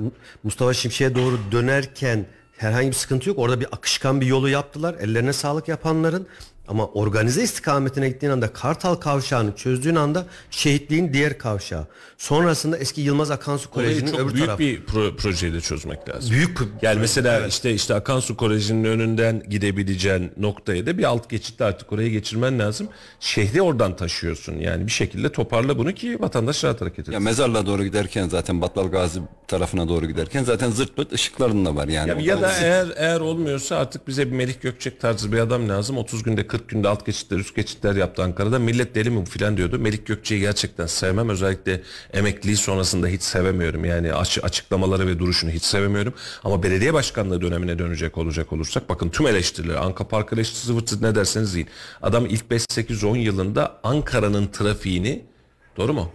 Mustafa 0.45 0.75
Şimşek'e 0.75 1.15
doğru 1.15 1.39
dönerken 1.53 2.27
herhangi 2.57 2.89
bir 2.89 2.95
sıkıntı 2.95 3.29
yok. 3.29 3.39
Orada 3.39 3.61
bir 3.61 3.67
akışkan 3.73 4.21
bir 4.21 4.27
yolu 4.27 4.49
yaptılar. 4.49 4.95
Ellerine 5.01 5.33
sağlık 5.33 5.69
yapanların. 5.69 6.27
Ama 6.69 6.87
organize 6.87 7.43
istikametine 7.43 8.09
gittiğin 8.09 8.33
anda 8.33 8.53
Kartal 8.53 8.95
kavşağını 8.95 9.57
çözdüğün 9.57 9.95
anda 9.95 10.27
şehitliğin 10.51 11.13
diğer 11.13 11.39
kavşağı. 11.39 11.87
Sonrasında 12.19 12.79
eski 12.79 13.01
Yılmaz 13.01 13.31
Akansu 13.31 13.71
Koleji'nin 13.71 14.11
çok 14.11 14.21
öbür 14.21 14.35
büyük 14.35 14.47
tarafı. 14.47 14.63
bir 14.63 14.81
pro- 14.83 15.17
projeyle 15.17 15.61
çözmek 15.61 16.09
lazım. 16.09 16.31
Büyük 16.31 16.59
Yani 16.83 17.01
mesela 17.01 17.47
işte 17.47 17.75
işte 17.75 17.95
Akansu 17.95 18.37
Koleji'nin 18.37 18.85
önünden 18.85 19.43
gidebileceğin 19.51 20.33
noktaya 20.37 20.87
da 20.87 20.99
bir 20.99 21.05
alt 21.05 21.31
geçitte 21.31 21.65
artık 21.65 21.93
oraya 21.93 22.09
geçirmen 22.09 22.59
lazım. 22.59 22.89
Şehri 23.21 23.63
oradan 23.63 23.97
taşıyorsun. 23.97 24.59
Yani 24.59 24.87
bir 24.87 24.93
şekilde 24.93 25.33
toparla 25.33 25.79
bunu 25.79 25.93
ki 25.95 26.17
vatandaş 26.21 26.65
rahat 26.65 26.81
hareket 26.81 26.99
etsin. 26.99 27.13
Ya 27.13 27.21
mezarlığa 27.21 27.67
doğru 27.67 27.85
giderken 27.85 28.29
zaten 28.29 28.61
Battal 28.61 28.89
Gazi 28.89 29.21
tarafına 29.49 29.89
doğru 29.89 30.07
giderken 30.07 30.45
zaten 30.45 30.71
zırt 30.71 30.97
pırt 30.97 31.13
ışıkların 31.13 31.65
da 31.65 31.77
var 31.77 31.89
yani. 31.89 32.09
Ya, 32.09 32.35
ya 32.35 32.41
da 32.43 32.53
eğer 32.53 32.87
eğer 32.97 33.21
olmuyorsa 33.21 33.77
artık 33.77 34.09
bize 34.09 34.27
bir 34.27 34.37
Melih 34.37 34.61
Gökçek 34.61 35.01
tarzı 35.01 35.33
bir 35.33 35.39
adam 35.39 35.69
lazım. 35.69 35.99
30 35.99 36.23
günde 36.23 36.47
40 36.47 36.58
günde 36.69 36.89
alt 36.89 37.07
geçitler 37.07 37.39
üst 37.39 37.57
geçitler 37.57 37.97
yaptı 37.97 38.23
Ankara'da. 38.23 38.59
Millet 38.59 38.95
deli 38.95 39.11
mi 39.11 39.25
filan 39.25 39.57
diyordu. 39.57 39.79
Melih 39.79 39.99
Gökçek'i 40.07 40.41
gerçekten 40.41 40.87
sevmem. 40.87 41.29
Özellikle 41.29 41.83
emekliliği 42.13 42.57
sonrasında 42.57 43.07
hiç 43.07 43.23
sevemiyorum. 43.23 43.85
Yani 43.85 44.15
aç, 44.15 44.39
açıklamaları 44.43 45.07
ve 45.07 45.19
duruşunu 45.19 45.51
hiç 45.51 45.63
sevemiyorum. 45.63 46.15
Ama 46.45 46.63
belediye 46.63 46.95
başkanlığı 46.95 47.41
dönemine 47.41 47.79
dönecek 47.79 48.19
olacak 48.19 48.53
olursak 48.53 48.89
bakın 48.89 49.09
tüm 49.09 49.27
eleştirileri 49.27 49.79
Anka 49.79 50.09
Park 50.09 50.33
eleştirisi 50.33 50.77
vırt 50.77 51.01
ne 51.01 51.15
derseniz 51.15 51.55
deyin. 51.55 51.69
Adam 52.03 52.27
ilk 52.27 52.45
5-8-10 52.51 53.19
yılında 53.19 53.81
Ankara'nın 53.83 54.47
trafiğini 54.47 55.25
doğru 55.77 55.93
mu? 55.93 56.11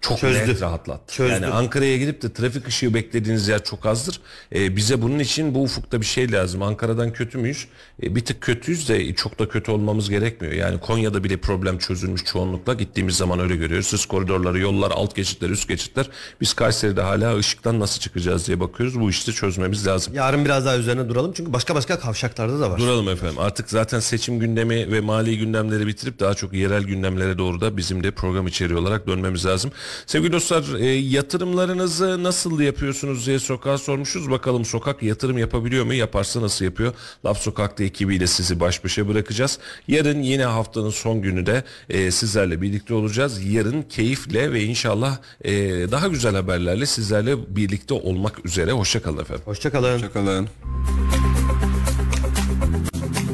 Çok 0.00 0.18
Çözdü. 0.18 0.48
net 0.48 0.62
rahatlattı. 0.62 1.14
Çözdü. 1.14 1.32
Yani 1.32 1.46
Ankara'ya 1.46 1.96
gidip 1.96 2.22
de 2.22 2.32
trafik 2.32 2.68
ışığı 2.68 2.94
beklediğiniz 2.94 3.48
yer 3.48 3.64
çok 3.64 3.86
azdır. 3.86 4.20
Ee, 4.54 4.76
bize 4.76 5.02
bunun 5.02 5.18
için 5.18 5.54
bu 5.54 5.62
ufukta 5.62 6.00
bir 6.00 6.06
şey 6.06 6.32
lazım. 6.32 6.62
Ankara'dan 6.62 7.12
kötü 7.12 7.38
müyüz? 7.38 7.66
Ee, 8.02 8.14
bir 8.16 8.24
tık 8.24 8.40
kötüyüz 8.40 8.88
de 8.88 9.14
çok 9.14 9.38
da 9.38 9.48
kötü 9.48 9.70
olmamız 9.70 10.10
gerekmiyor. 10.10 10.54
Yani 10.54 10.80
Konya'da 10.80 11.24
bile 11.24 11.36
problem 11.36 11.78
çözülmüş 11.78 12.24
çoğunlukla. 12.24 12.74
Gittiğimiz 12.74 13.16
zaman 13.16 13.40
öyle 13.40 13.56
görüyoruz. 13.56 13.86
Sız 13.86 14.06
koridorları, 14.06 14.58
yollar, 14.58 14.90
alt 14.90 15.16
geçitler, 15.16 15.50
üst 15.50 15.68
geçitler. 15.68 16.06
Biz 16.40 16.54
Kayseri'de 16.54 17.02
hala 17.02 17.36
ışıktan 17.36 17.80
nasıl 17.80 18.00
çıkacağız 18.00 18.46
diye 18.46 18.60
bakıyoruz. 18.60 19.00
Bu 19.00 19.10
işte 19.10 19.32
çözmemiz 19.32 19.86
lazım. 19.86 20.14
Yarın 20.14 20.44
biraz 20.44 20.66
daha 20.66 20.76
üzerine 20.76 21.08
duralım 21.08 21.32
çünkü 21.36 21.52
başka 21.52 21.74
başka 21.74 21.98
kavşaklarda 21.98 22.60
da 22.60 22.70
var. 22.70 22.78
Duralım 22.78 23.08
efendim. 23.08 23.38
Artık 23.38 23.70
zaten 23.70 24.00
seçim 24.00 24.38
gündemi 24.38 24.92
ve 24.92 25.00
mali 25.00 25.38
gündemleri 25.38 25.86
bitirip 25.86 26.20
daha 26.20 26.34
çok 26.34 26.52
yerel 26.52 26.82
gündemlere 26.82 27.38
doğru 27.38 27.60
da 27.60 27.76
bizim 27.76 28.04
de 28.04 28.10
program 28.10 28.46
içeriği 28.46 28.78
olarak 28.78 29.06
dönmemiz 29.06 29.46
lazım. 29.46 29.70
Sevgili 30.06 30.32
dostlar 30.32 30.78
e, 30.80 30.86
yatırımlarınızı 30.86 32.22
nasıl 32.22 32.60
yapıyorsunuz 32.60 33.26
diye 33.26 33.38
sokağa 33.38 33.78
sormuşuz. 33.78 34.30
Bakalım 34.30 34.64
sokak 34.64 35.02
yatırım 35.02 35.38
yapabiliyor 35.38 35.84
mu? 35.84 35.94
Yaparsa 35.94 36.42
nasıl 36.42 36.64
yapıyor? 36.64 36.94
Laf 37.24 37.38
Sokak'ta 37.38 37.84
ekibiyle 37.84 38.26
sizi 38.26 38.60
baş 38.60 38.84
başa 38.84 39.08
bırakacağız. 39.08 39.58
Yarın 39.88 40.22
yine 40.22 40.44
haftanın 40.44 40.90
son 40.90 41.22
günü 41.22 41.46
de 41.46 41.64
e, 41.88 42.10
sizlerle 42.10 42.62
birlikte 42.62 42.94
olacağız. 42.94 43.44
Yarın 43.44 43.82
keyifle 43.82 44.52
ve 44.52 44.62
inşallah 44.62 45.18
e, 45.44 45.52
daha 45.90 46.08
güzel 46.08 46.34
haberlerle 46.34 46.86
sizlerle 46.86 47.56
birlikte 47.56 47.94
olmak 47.94 48.44
üzere. 48.46 48.72
Hoşçakalın 48.72 49.18
efendim. 49.18 49.42
Hoşçakalın. 49.44 49.94
Hoşçakalın. 49.94 50.48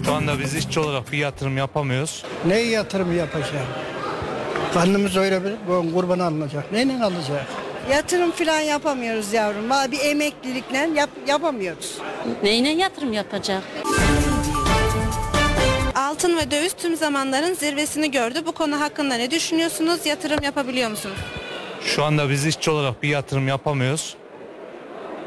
Şu 0.07 0.13
anda 0.13 0.39
biz 0.39 0.55
işçi 0.55 0.81
olarak 0.81 1.13
bir 1.13 1.19
yatırım 1.19 1.57
yapamıyoruz. 1.57 2.25
Ne 2.47 2.61
yatırım 2.61 3.17
yapacağım? 3.17 3.67
Karnımız 4.75 5.17
öyle 5.17 5.45
bir 5.45 5.53
bu 5.69 5.95
kurban 5.95 6.19
alınacak. 6.19 6.73
Neyle 6.73 6.93
alacak? 7.05 7.47
Yatırım 7.91 8.31
falan 8.31 8.61
yapamıyoruz 8.61 9.33
yavrum. 9.33 9.71
Vallahi 9.71 9.93
Bir 9.93 10.01
emeklilikle 10.01 10.91
yap, 10.97 11.11
yapamıyoruz. 11.27 11.99
Neyine 12.43 12.73
yatırım 12.73 13.13
yapacak? 13.13 13.63
Altın 15.95 16.37
ve 16.37 16.51
döviz 16.51 16.73
tüm 16.73 16.97
zamanların 16.97 17.55
zirvesini 17.55 18.11
gördü. 18.11 18.39
Bu 18.47 18.53
konu 18.53 18.81
hakkında 18.81 19.15
ne 19.15 19.31
düşünüyorsunuz? 19.31 20.07
Yatırım 20.07 20.43
yapabiliyor 20.43 20.91
musunuz? 20.91 21.17
Şu 21.85 22.05
anda 22.05 22.31
biz 22.31 22.47
işçi 22.47 22.71
olarak 22.71 23.03
bir 23.03 23.09
yatırım 23.09 23.49
yapamıyoruz. 23.49 24.17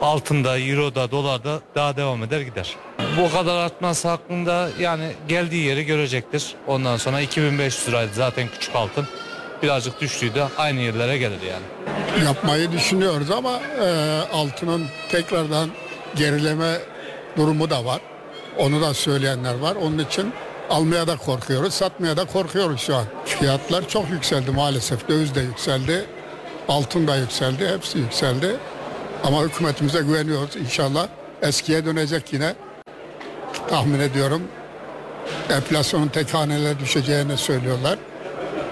Altında, 0.02 0.60
euroda, 0.60 1.12
dolarda 1.12 1.60
daha 1.76 1.98
devam 1.98 2.24
eder 2.24 2.42
gider. 2.42 2.76
Bu 3.18 3.32
kadar 3.32 3.56
artması 3.56 4.08
hakkında 4.08 4.70
yani 4.80 5.12
geldiği 5.28 5.66
yeri 5.66 5.86
görecektir. 5.86 6.56
Ondan 6.68 6.98
sonra 6.98 7.22
2500 7.22 7.88
liraydı 7.88 8.12
zaten 8.14 8.48
küçük 8.54 8.76
altın. 8.76 9.08
Birazcık 9.64 10.02
düştüğü 10.02 10.32
aynı 10.58 10.80
yerlere 10.80 11.18
gelir 11.18 11.40
yani. 11.42 12.26
yapmayı 12.26 12.72
düşünüyoruz 12.72 13.32
ama 13.32 13.60
e, 13.82 14.20
altının 14.34 14.86
tekrardan 15.10 15.70
gerileme 16.16 16.78
durumu 17.38 17.70
da 17.70 17.86
var. 17.86 18.02
Onu 18.58 18.82
da 18.82 18.94
söyleyenler 18.94 19.60
var. 19.60 19.76
Onun 19.76 19.98
için 20.00 20.34
almaya 20.70 21.08
da 21.08 21.18
korkuyoruz, 21.18 21.74
satmaya 21.74 22.18
da 22.18 22.26
korkuyoruz 22.26 22.82
şu 22.82 22.96
an. 22.96 23.06
Fiyatlar 23.26 23.88
çok 23.88 24.10
yükseldi 24.10 24.52
maalesef. 24.52 25.10
Döviz 25.10 25.36
de 25.36 25.42
yükseldi, 25.42 26.06
altın 26.68 27.08
da 27.08 27.16
yükseldi, 27.16 27.68
hepsi 27.68 27.98
yükseldi. 27.98 28.56
Ama 29.24 29.42
hükümetimize 29.44 30.00
güveniyoruz. 30.02 30.56
İnşallah 30.56 31.08
eskiye 31.42 31.86
dönecek 31.86 32.34
yine. 32.34 32.56
Tahmin 33.70 34.00
ediyorum. 34.00 34.42
Enflasyonun 35.50 36.08
tek 36.08 36.34
hanelere 36.34 36.80
düşeceğini 36.80 37.38
söylüyorlar. 37.38 38.00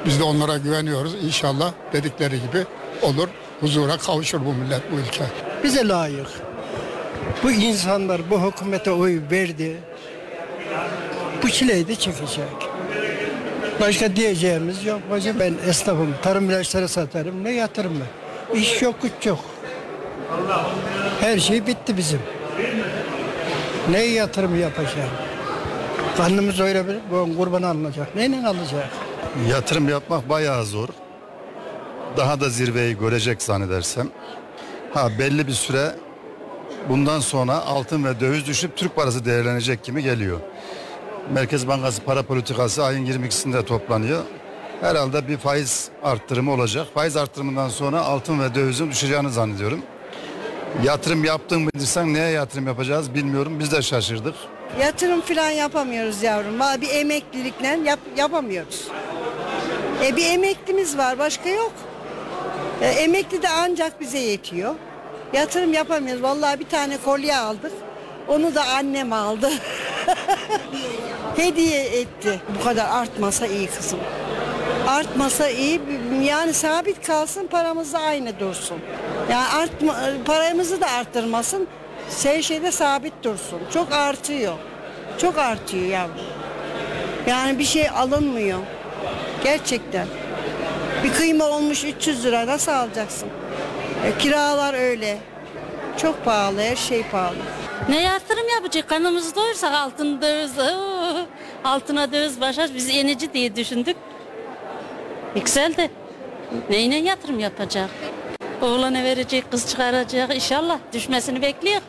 Biz 0.06 0.20
de 0.20 0.24
onlara 0.24 0.58
güveniyoruz. 0.58 1.16
İnşallah 1.24 1.72
dedikleri 1.94 2.36
gibi 2.42 2.66
olur. 3.02 3.28
Huzura 3.60 3.98
kavuşur 3.98 4.46
bu 4.46 4.54
millet, 4.54 4.92
bu 4.92 4.96
ülke. 4.96 5.24
Bize 5.64 5.88
layık. 5.88 6.28
Bu 7.44 7.52
insanlar 7.52 8.30
bu 8.30 8.42
hükümete 8.42 8.92
oy 8.92 9.20
verdi. 9.32 9.78
Bu 11.44 11.50
çileyi 11.50 11.88
de 11.88 11.96
çekecek. 11.96 12.46
Başka 13.82 14.16
diyeceğimiz 14.16 14.86
yok. 14.86 15.00
Başka 15.12 15.40
ben 15.40 15.54
esnafım. 15.70 16.16
Tarım 16.22 16.50
ilaçları 16.50 16.88
satarım. 16.88 17.44
Ne 17.44 17.52
yatırım 17.52 17.94
ben? 18.00 18.60
İş 18.60 18.82
yok, 18.82 18.96
güç 19.02 19.26
yok. 19.26 19.40
Her 21.22 21.40
şey 21.40 21.68
bitti 21.68 21.98
bizim. 21.98 22.20
Ne 23.92 24.04
yatırım 24.04 24.60
yapacağım? 24.62 25.10
Karnımız 26.18 26.60
öyle 26.60 26.84
bir 26.88 26.96
kurban 27.38 27.62
alınacak. 27.64 28.16
Neyle 28.16 28.48
alacak? 28.48 28.90
Yatırım 29.50 29.90
yapmak 29.90 30.30
bayağı 30.30 30.66
zor. 30.66 30.88
Daha 32.18 32.40
da 32.40 32.50
zirveyi 32.50 32.98
görecek 32.98 33.42
zannedersem. 33.42 34.08
Ha 34.94 35.10
belli 35.20 35.48
bir 35.48 35.54
süre 35.54 35.96
bundan 36.90 37.20
sonra 37.20 37.54
altın 37.54 38.04
ve 38.06 38.20
döviz 38.20 38.46
düşüp 38.48 38.78
Türk 38.78 38.96
parası 38.96 39.26
değerlenecek 39.26 39.84
gibi 39.84 40.04
geliyor. 40.04 40.40
Merkez 41.34 41.68
Bankası 41.68 42.04
para 42.04 42.24
politikası 42.24 42.84
ayın 42.86 43.06
22'sinde 43.06 43.66
toplanıyor. 43.66 44.24
Herhalde 44.82 45.28
bir 45.28 45.38
faiz 45.38 45.90
arttırımı 46.04 46.52
olacak. 46.54 46.88
Faiz 46.94 47.18
arttırımından 47.18 47.70
sonra 47.70 48.02
altın 48.02 48.40
ve 48.40 48.56
dövizin 48.56 48.92
düşeceğini 48.92 49.30
zannediyorum. 49.30 49.82
Yatırım 50.84 51.24
yaptın 51.24 51.62
mı 51.62 51.70
dersen 51.76 52.14
neye 52.14 52.30
yatırım 52.30 52.68
yapacağız 52.68 53.14
bilmiyorum. 53.14 53.60
Biz 53.60 53.72
de 53.72 53.82
şaşırdık. 53.82 54.36
Yatırım 54.82 55.22
falan 55.22 55.50
yapamıyoruz 55.50 56.24
yavrum. 56.24 56.60
Bir 56.82 56.90
emeklilikle 56.90 57.68
yap, 57.86 58.00
yapamıyoruz. 58.18 58.88
E 60.06 60.16
bir 60.16 60.26
emeklimiz 60.26 60.98
var, 60.98 61.20
başka 61.20 61.50
yok. 61.50 61.72
E, 62.82 62.88
emekli 62.88 63.42
de 63.42 63.50
ancak 63.50 64.02
bize 64.02 64.20
yetiyor. 64.20 64.76
Yatırım 65.34 65.74
yapamıyoruz. 65.74 66.24
Vallahi 66.24 66.60
bir 66.60 66.70
tane 66.70 66.98
kolye 66.98 67.38
aldık. 67.38 67.72
Onu 68.28 68.56
da 68.56 68.64
annem 68.64 69.14
aldı. 69.14 69.50
Hediye 71.38 71.84
etti. 71.86 72.42
Bu 72.60 72.64
kadar 72.64 72.90
artmasa 72.90 73.48
iyi 73.48 73.68
kızım. 73.68 74.00
Artmasa 74.88 75.50
iyi. 75.50 75.82
Yani 76.24 76.54
sabit 76.54 77.08
kalsın 77.08 77.48
paramız 77.48 77.94
da 77.94 78.00
aynı 78.00 78.40
dursun. 78.40 78.78
Yani 79.32 79.48
artma, 79.48 79.96
paramızı 80.26 80.82
da 80.82 80.92
arttırmasın. 80.92 81.68
Şey 82.24 82.42
şeyde 82.42 82.72
sabit 82.72 83.14
dursun. 83.24 83.60
Çok 83.74 83.92
artıyor. 83.92 84.54
Çok 85.18 85.38
artıyor 85.38 85.86
yavrum. 85.86 86.26
Yani 87.28 87.60
bir 87.60 87.66
şey 87.66 87.90
alınmıyor. 87.90 88.60
Gerçekten. 89.44 90.08
Bir 91.04 91.14
kıyma 91.14 91.46
olmuş 91.46 91.84
300 91.84 92.26
lira 92.26 92.48
nasıl 92.48 92.72
alacaksın? 92.72 93.30
E, 94.06 94.18
kiralar 94.18 94.74
öyle. 94.74 95.18
Çok 95.98 96.26
pahalı, 96.26 96.62
her 96.62 96.76
şey 96.76 97.04
pahalı. 97.04 97.36
Ne 97.90 98.02
yatırım 98.02 98.50
yapacak? 98.56 98.90
Kanımızı 98.90 99.36
doyursak 99.36 99.74
altın 99.74 100.22
döviz. 100.22 100.60
oo, 100.60 101.26
Altına 101.64 102.12
döviz 102.12 102.42
başar. 102.42 102.70
Biz 102.76 102.90
yenici 102.90 103.34
diye 103.34 103.56
düşündük. 103.56 103.96
Yükseldi. 105.36 105.92
Neyine 106.70 106.98
yatırım 107.00 107.40
yapacak? 107.40 107.90
Oğlana 108.62 109.04
verecek, 109.04 109.52
kız 109.52 109.70
çıkaracak. 109.70 110.36
İnşallah 110.36 110.80
düşmesini 110.94 111.42
bekliyor. 111.42 111.82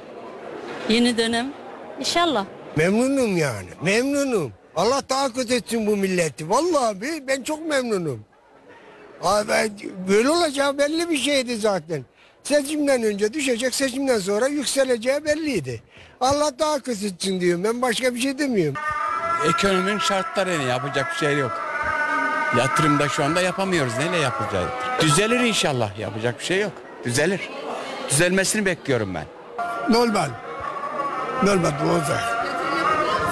Yeni 0.88 1.18
dönem. 1.18 1.52
İnşallah. 2.00 2.44
Memnunum 2.76 3.36
yani. 3.36 3.68
Memnunum. 3.82 4.52
Allah 4.78 5.02
daha 5.08 5.32
kötü 5.32 5.54
etsin 5.54 5.86
bu 5.86 5.96
milleti. 5.96 6.50
Vallahi 6.50 6.84
abi 6.86 7.28
ben 7.28 7.42
çok 7.42 7.66
memnunum. 7.66 8.24
Abi 9.22 9.48
ben- 9.48 9.70
böyle 10.08 10.30
olacağı 10.30 10.78
belli 10.78 11.10
bir 11.10 11.16
şeydi 11.18 11.56
zaten. 11.56 12.04
Seçimden 12.42 13.02
önce 13.02 13.32
düşecek, 13.32 13.74
seçimden 13.74 14.18
sonra 14.18 14.46
yükseleceği 14.46 15.24
belliydi. 15.24 15.82
Allah 16.20 16.58
daha 16.58 16.78
kötü 16.80 17.06
etsin 17.06 17.40
diyorum. 17.40 17.64
Ben 17.64 17.82
başka 17.82 18.14
bir 18.14 18.20
şey 18.20 18.38
demiyorum. 18.38 18.74
Ekonominin 19.48 19.98
şartları 19.98 20.58
ne 20.58 20.64
yapacak 20.64 21.12
bir 21.12 21.16
şey 21.26 21.38
yok. 21.38 21.52
Yatırımda 22.58 23.08
şu 23.08 23.24
anda 23.24 23.40
yapamıyoruz. 23.40 23.92
Neyle 23.98 24.16
yapacağız? 24.16 24.68
Düzelir 25.00 25.40
inşallah. 25.40 25.98
Yapacak 25.98 26.40
bir 26.40 26.44
şey 26.44 26.60
yok. 26.60 26.72
Düzelir. 27.04 27.50
Düzelmesini 28.10 28.66
bekliyorum 28.66 29.14
ben. 29.14 29.24
Normal. 29.88 30.28
Normal 31.42 31.72
olacak. 31.90 32.22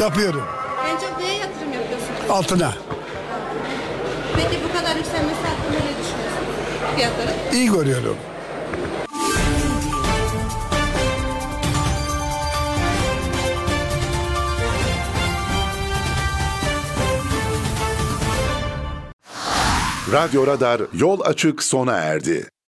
Yapıyorum. 0.01 0.44
En 0.88 0.97
çok 1.01 1.18
neye 1.20 1.34
yatırım 1.38 1.72
yapıyorsunuz? 1.72 2.16
Altına. 2.31 2.74
Peki 4.37 4.59
bu 4.68 4.79
kadar 4.79 4.97
yükselmesi 4.97 5.41
hakkında 5.43 5.79
ne 5.79 6.05
düşünüyorsunuz? 6.05 6.57
Fiyatları? 6.97 7.31
İyi 7.53 7.70
görüyorum. 7.72 8.16
Radyo 20.12 20.47
Radar 20.47 20.81
yol 20.93 21.20
açık 21.20 21.62
sona 21.62 21.93
erdi. 21.99 22.49